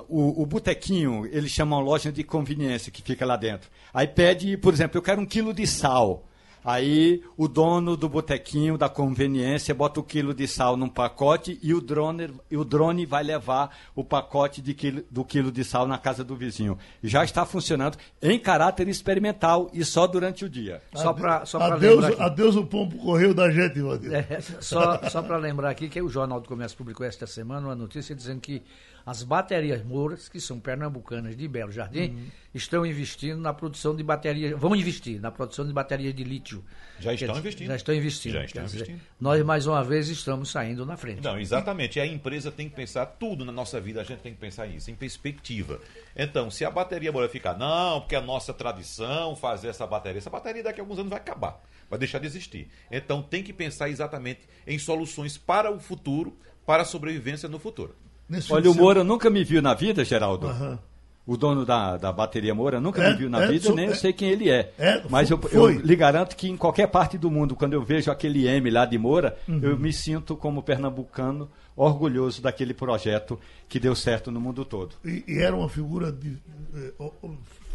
o, 0.09 0.41
o 0.41 0.45
botequinho, 0.45 1.25
eles 1.27 1.51
chamam 1.51 1.79
loja 1.79 2.11
de 2.11 2.23
conveniência 2.23 2.91
que 2.91 3.01
fica 3.01 3.25
lá 3.25 3.35
dentro. 3.35 3.69
Aí 3.93 4.07
pede, 4.07 4.57
por 4.57 4.73
exemplo, 4.73 4.97
eu 4.97 5.01
quero 5.01 5.21
um 5.21 5.25
quilo 5.25 5.53
de 5.53 5.65
sal. 5.65 6.25
Aí 6.63 7.23
o 7.37 7.47
dono 7.47 7.95
do 7.95 8.09
botequinho 8.09 8.77
da 8.77 8.89
conveniência 8.89 9.73
bota 9.73 9.99
o 9.99 10.03
quilo 10.03 10.33
de 10.33 10.47
sal 10.47 10.75
num 10.75 10.89
pacote 10.89 11.59
e 11.61 11.73
o 11.73 11.81
drone, 11.81 12.33
e 12.49 12.57
o 12.57 12.63
drone 12.63 13.05
vai 13.05 13.23
levar 13.23 13.75
o 13.95 14.03
pacote 14.03 14.61
de 14.61 14.73
quilo, 14.73 15.03
do 15.09 15.23
quilo 15.23 15.51
de 15.51 15.63
sal 15.63 15.87
na 15.87 15.97
casa 15.97 16.23
do 16.23 16.35
vizinho. 16.35 16.77
Já 17.03 17.23
está 17.23 17.45
funcionando 17.45 17.97
em 18.21 18.37
caráter 18.39 18.87
experimental 18.87 19.69
e 19.73 19.85
só 19.85 20.07
durante 20.07 20.45
o 20.45 20.49
dia. 20.49 20.81
Só 20.93 21.13
para 21.13 21.45
só 21.45 21.59
adeus, 21.59 21.95
lembrar. 21.95 22.07
Aqui. 22.13 22.21
Adeus 22.21 22.55
o 22.55 22.65
pombo 22.65 22.97
correio 22.97 23.33
da 23.33 23.49
gente, 23.49 23.79
é, 24.13 24.41
Só, 24.59 24.99
só 25.09 25.21
para 25.21 25.37
lembrar 25.37 25.69
aqui 25.69 25.87
que 25.89 26.01
o 26.01 26.09
Jornal 26.09 26.39
do 26.39 26.47
Comércio 26.47 26.77
publicou 26.77 27.05
esta 27.05 27.25
semana 27.27 27.67
uma 27.67 27.75
notícia 27.75 28.15
dizendo 28.15 28.41
que 28.41 28.63
as 29.07 29.23
baterias 29.23 29.85
Mouras, 29.85 30.27
que 30.27 30.37
são 30.37 30.59
pernambucanas 30.59 31.37
de 31.37 31.47
Belo 31.47 31.71
Jardim, 31.71 32.09
uhum. 32.09 32.25
estão 32.53 32.85
investindo 32.85 33.39
na 33.39 33.53
produção 33.53 33.95
de 33.95 34.03
baterias, 34.03 34.59
vão 34.59 34.75
investir 34.75 35.21
na 35.21 35.31
produção 35.31 35.65
de 35.65 35.71
baterias 35.71 36.13
de 36.13 36.25
lítio. 36.25 36.61
Já 36.99 37.13
estão 37.13 37.29
dizer, 37.29 37.39
investindo. 37.39 37.67
Já 37.67 37.75
estão 37.77 37.95
investindo. 37.95 38.33
Já 38.33 38.43
estão 38.43 38.63
investindo. 38.63 38.85
Dizer, 38.85 39.01
nós, 39.17 39.41
mais 39.45 39.65
uma 39.65 39.81
vez, 39.81 40.09
estamos 40.09 40.51
saindo 40.51 40.85
na 40.85 40.97
frente. 40.97 41.23
Não, 41.23 41.39
exatamente. 41.39 41.97
E 41.97 42.01
a 42.01 42.05
empresa 42.05 42.51
tem 42.51 42.67
que 42.67 42.75
pensar 42.75 43.05
tudo 43.05 43.45
na 43.45 43.51
nossa 43.53 43.79
vida, 43.79 44.01
a 44.01 44.03
gente 44.03 44.19
tem 44.19 44.33
que 44.33 44.41
pensar 44.41 44.67
isso, 44.67 44.91
em 44.91 44.95
perspectiva. 44.95 45.79
Então, 46.13 46.51
se 46.51 46.65
a 46.65 46.69
bateria 46.69 47.09
Moura 47.09 47.29
ficar, 47.29 47.57
não, 47.57 48.01
porque 48.01 48.15
é 48.15 48.17
a 48.17 48.21
nossa 48.21 48.53
tradição 48.53 49.37
fazer 49.37 49.69
essa 49.69 49.87
bateria, 49.87 50.17
essa 50.17 50.29
bateria 50.29 50.63
daqui 50.63 50.81
a 50.81 50.83
alguns 50.83 50.99
anos 50.99 51.09
vai 51.09 51.19
acabar, 51.19 51.63
vai 51.89 51.97
deixar 51.97 52.19
de 52.19 52.25
existir. 52.25 52.67
Então, 52.91 53.23
tem 53.23 53.41
que 53.41 53.53
pensar 53.53 53.87
exatamente 53.87 54.41
em 54.67 54.77
soluções 54.77 55.37
para 55.37 55.71
o 55.71 55.79
futuro, 55.79 56.37
para 56.65 56.81
a 56.81 56.85
sobrevivência 56.85 57.47
no 57.47 57.57
futuro. 57.57 57.95
Nesse 58.29 58.51
Olha, 58.51 58.69
o 58.69 58.75
Moura 58.75 59.03
nunca 59.03 59.29
me 59.29 59.43
viu 59.43 59.61
na 59.61 59.73
vida, 59.73 60.03
Geraldo. 60.03 60.47
Uhum. 60.47 60.77
O 61.25 61.35
dono 61.35 61.65
da, 61.65 61.97
da 61.97 62.11
bateria 62.11 62.55
Moura 62.55 62.79
nunca 62.79 63.03
é, 63.03 63.09
me 63.09 63.17
viu 63.17 63.29
na 63.29 63.43
é, 63.43 63.47
vida, 63.47 63.73
nem 63.73 63.87
é, 63.87 63.89
eu 63.89 63.95
sei 63.95 64.13
quem 64.13 64.29
ele 64.29 64.49
é. 64.49 64.71
é 64.77 65.03
Mas 65.09 65.29
eu, 65.29 65.39
eu, 65.51 65.69
lhe 65.69 65.95
garanto 65.95 66.35
que 66.37 66.47
em 66.47 66.55
qualquer 66.55 66.87
parte 66.87 67.17
do 67.17 67.29
mundo, 67.29 67.53
quando 67.53 67.73
eu 67.73 67.83
vejo 67.83 68.09
aquele 68.09 68.47
M 68.47 68.69
lá 68.69 68.85
de 68.85 68.97
Moura, 68.97 69.37
uhum. 69.47 69.59
eu 69.61 69.77
me 69.77 69.91
sinto 69.91 70.37
como 70.37 70.63
pernambucano 70.63 71.49
orgulhoso 71.75 72.41
daquele 72.41 72.73
projeto 72.73 73.37
que 73.67 73.77
deu 73.77 73.93
certo 73.93 74.31
no 74.31 74.39
mundo 74.39 74.63
todo. 74.63 74.95
E, 75.03 75.23
e 75.27 75.39
era 75.39 75.55
uma 75.55 75.67
figura 75.67 76.13
de, 76.13 76.37
eh, 76.73 76.93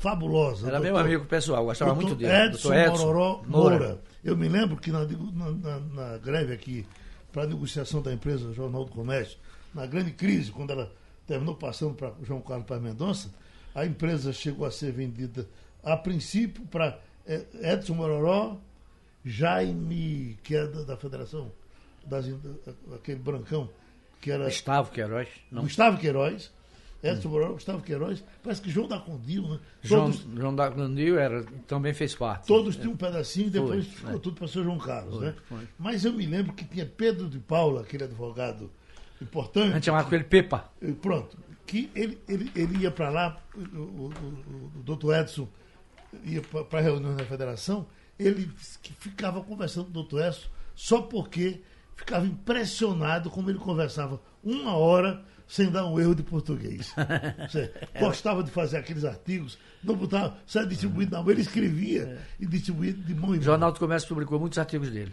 fabulosa. 0.00 0.66
Era 0.66 0.78
doutor, 0.78 0.92
meu 0.92 0.96
amigo 0.98 1.24
pessoal, 1.26 1.64
gostava 1.64 1.94
muito 1.94 2.14
dele. 2.14 2.46
Edson, 2.46 2.74
Edson 2.74 3.06
Mororó 3.06 3.42
Moura. 3.46 3.78
Moura. 3.78 4.00
Eu 4.24 4.36
me 4.36 4.48
lembro 4.48 4.76
que 4.76 4.90
na, 4.90 5.04
na, 5.04 5.80
na 5.80 6.18
greve 6.18 6.52
aqui, 6.52 6.86
para 7.32 7.44
a 7.44 7.46
negociação 7.46 8.02
da 8.02 8.12
empresa 8.12 8.52
Jornal 8.52 8.84
do 8.84 8.90
Comércio, 8.90 9.38
na 9.74 9.86
grande 9.86 10.12
crise, 10.12 10.50
quando 10.50 10.70
ela 10.70 10.92
terminou 11.26 11.54
passando 11.54 11.94
para 11.94 12.12
João 12.22 12.40
Carlos 12.40 12.66
Paz 12.66 12.80
Mendonça, 12.80 13.32
a 13.74 13.86
empresa 13.86 14.32
chegou 14.32 14.66
a 14.66 14.70
ser 14.70 14.92
vendida 14.92 15.48
a 15.82 15.96
princípio 15.96 16.64
para 16.66 16.98
é, 17.26 17.44
Edson 17.72 17.94
Mororó, 17.94 18.58
Jaime, 19.24 20.38
que 20.42 20.54
é 20.54 20.66
da, 20.66 20.82
da 20.82 20.96
Federação, 20.96 21.50
das, 22.04 22.26
aquele 22.94 23.18
brancão, 23.18 23.68
que 24.20 24.30
era. 24.30 24.44
Gustavo 24.44 24.90
Queiroz. 24.90 25.28
Não. 25.50 25.62
Gustavo 25.62 25.98
Queiroz. 25.98 26.50
Edson 27.02 27.28
hum. 27.28 27.30
Mororó, 27.32 27.52
Gustavo 27.54 27.82
Queiroz. 27.82 28.22
Parece 28.42 28.62
que 28.62 28.70
João 28.70 28.86
da 28.86 29.00
Condil, 29.00 29.42
né? 29.48 29.58
João, 29.82 30.12
João 30.12 30.54
da 30.54 30.70
Condil 30.70 31.18
era, 31.18 31.44
também 31.66 31.92
fez 31.92 32.14
parte. 32.14 32.46
Todos 32.46 32.76
tinham 32.76 32.92
um 32.92 32.96
pedacinho 32.96 33.48
e 33.48 33.50
depois 33.50 33.86
foi, 33.86 33.96
ficou 33.96 34.14
é. 34.14 34.18
tudo 34.18 34.36
para 34.36 34.44
o 34.44 34.48
João 34.48 34.78
Carlos, 34.78 35.16
foi, 35.16 35.26
né? 35.26 35.34
Foi. 35.48 35.68
Mas 35.76 36.04
eu 36.04 36.12
me 36.12 36.26
lembro 36.26 36.52
que 36.52 36.64
tinha 36.64 36.86
Pedro 36.86 37.28
de 37.28 37.40
Paula, 37.40 37.80
aquele 37.80 38.04
advogado 38.04 38.70
importante. 39.22 39.70
A 39.70 39.74
gente 39.74 39.86
chamava 39.86 40.14
ele 40.14 40.24
Pepa. 40.24 40.70
Pronto. 41.00 41.36
Que 41.66 41.90
ele, 41.94 42.18
ele, 42.28 42.50
ele 42.54 42.78
ia 42.78 42.90
para 42.90 43.08
lá, 43.08 43.40
o, 43.54 43.78
o, 43.78 44.12
o, 44.76 44.82
doutor 44.82 45.16
Edson 45.16 45.48
ia 46.24 46.42
para 46.42 46.78
a 46.78 46.82
reunião 46.82 47.16
da 47.16 47.24
federação, 47.24 47.86
ele 48.18 48.50
ficava 48.98 49.42
conversando 49.42 49.84
com 49.84 49.90
o 49.90 49.94
doutor 49.94 50.26
Edson 50.26 50.48
só 50.74 51.00
porque 51.02 51.62
ficava 51.94 52.26
impressionado 52.26 53.30
como 53.30 53.48
ele 53.48 53.58
conversava 53.58 54.20
uma 54.42 54.76
hora 54.76 55.24
sem 55.46 55.70
dar 55.70 55.86
um 55.86 56.00
erro 56.00 56.14
de 56.14 56.22
português. 56.22 56.94
gostava 58.00 58.42
de 58.42 58.50
fazer 58.50 58.78
aqueles 58.78 59.04
artigos, 59.04 59.58
não 59.84 59.94
botava, 59.94 60.38
só 60.46 60.62
distribuído 60.64 61.12
na 61.12 61.22
mão, 61.22 61.30
ele 61.30 61.42
escrevia 61.42 62.18
e 62.40 62.46
distribuía 62.46 62.92
de 62.92 63.14
mão 63.14 63.30
em 63.30 63.32
mão. 63.32 63.38
O 63.38 63.42
Jornal 63.42 63.72
do 63.72 63.78
Comércio 63.78 64.08
publicou 64.08 64.40
muitos 64.40 64.58
artigos 64.58 64.90
dele. 64.90 65.12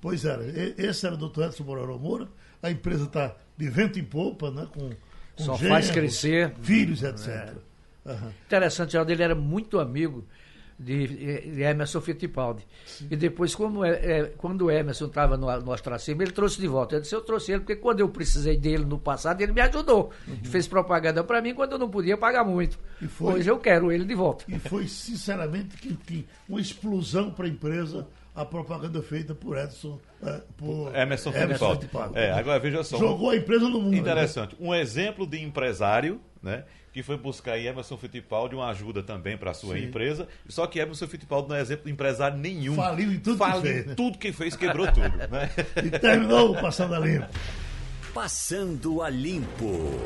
Pois 0.00 0.24
era. 0.24 0.44
Esse 0.76 1.06
era 1.06 1.14
o 1.14 1.18
doutor 1.18 1.46
Edson 1.46 1.64
Mororó 1.64 1.98
Moura, 1.98 2.28
a 2.62 2.70
empresa 2.70 3.04
está 3.04 3.36
de 3.56 3.68
vento 3.68 3.98
em 3.98 4.04
polpa, 4.04 4.50
né? 4.50 4.68
Com, 4.72 4.90
com 4.90 5.42
Só 5.42 5.56
faz 5.56 5.90
crescer. 5.90 6.54
Filhos, 6.62 7.02
etc. 7.02 7.28
É. 7.28 7.54
Uhum. 8.10 8.32
Interessante, 8.46 8.92
Geraldo, 8.92 9.12
ele 9.12 9.22
era 9.22 9.34
muito 9.34 9.78
amigo 9.78 10.24
de, 10.78 11.60
Emerson 11.60 12.00
Fittipaldi. 12.00 12.64
Sim. 12.86 13.08
E 13.10 13.16
depois, 13.16 13.54
como 13.54 13.84
é, 13.84 13.90
é, 13.90 14.24
quando 14.36 14.66
o 14.66 14.70
Emerson 14.70 15.06
estava 15.06 15.36
no, 15.36 15.60
no 15.60 15.72
Ostracima, 15.72 16.22
ele 16.22 16.30
trouxe 16.30 16.60
de 16.60 16.68
volta. 16.68 16.96
Eu 16.96 17.00
disse, 17.00 17.14
eu 17.14 17.20
trouxe 17.20 17.52
ele, 17.52 17.60
porque 17.60 17.76
quando 17.76 18.00
eu 18.00 18.08
precisei 18.08 18.56
dele 18.56 18.84
no 18.84 18.98
passado, 18.98 19.40
ele 19.40 19.52
me 19.52 19.60
ajudou. 19.60 20.12
Uhum. 20.26 20.36
Fez 20.44 20.68
propaganda 20.68 21.24
para 21.24 21.42
mim 21.42 21.52
quando 21.52 21.72
eu 21.72 21.78
não 21.78 21.90
podia 21.90 22.16
pagar 22.16 22.44
muito. 22.44 22.78
Foi, 23.08 23.34
Hoje 23.34 23.50
eu 23.50 23.58
quero 23.58 23.90
ele 23.90 24.04
de 24.04 24.14
volta. 24.14 24.44
E 24.48 24.58
foi, 24.58 24.86
sinceramente, 24.86 25.76
que, 25.76 25.94
que 25.96 26.26
uma 26.48 26.60
explosão 26.60 27.30
para 27.32 27.46
a 27.46 27.48
empresa 27.48 28.06
a 28.38 28.44
propaganda 28.44 29.02
feita 29.02 29.34
por 29.34 29.58
Edson, 29.58 29.98
é, 30.22 30.40
por 30.56 30.94
Emerson, 30.94 31.30
Emerson 31.34 31.72
Fittipaldi. 31.72 32.16
É, 32.16 32.30
agora 32.30 32.60
veja 32.60 32.84
só. 32.84 32.96
Jogou 32.96 33.30
a 33.30 33.36
empresa 33.36 33.68
no 33.68 33.80
mundo. 33.80 33.96
Interessante. 33.96 34.54
Né? 34.58 34.68
Um 34.68 34.72
exemplo 34.72 35.26
de 35.26 35.42
empresário, 35.42 36.20
né? 36.40 36.62
Que 36.92 37.02
foi 37.02 37.16
buscar 37.16 37.52
aí 37.52 37.66
Emerson 37.66 37.96
Fittipaldi 37.96 38.54
uma 38.54 38.68
ajuda 38.68 39.02
também 39.02 39.36
para 39.36 39.50
a 39.50 39.54
sua 39.54 39.76
Sim. 39.76 39.86
empresa. 39.86 40.28
Só 40.48 40.68
que 40.68 40.78
Emerson 40.78 41.08
Fittipaldi 41.08 41.48
não 41.48 41.56
é 41.56 41.60
exemplo 41.60 41.86
de 41.86 41.90
empresário 41.90 42.38
nenhum. 42.38 42.76
Faliu 42.76 43.12
em 43.12 43.18
tudo 43.18 43.38
Faliu 43.38 43.60
que 43.60 43.68
fez. 43.68 43.86
Né? 43.86 43.94
tudo 43.96 44.18
que 44.18 44.32
fez, 44.32 44.56
quebrou 44.56 44.86
tudo. 44.92 45.08
Né? 45.28 45.50
E 45.84 45.98
terminou 45.98 46.54
passando 46.54 46.94
a 46.94 46.98
limpo. 47.00 47.26
Passando 48.14 49.02
a 49.02 49.10
limpo. 49.10 49.98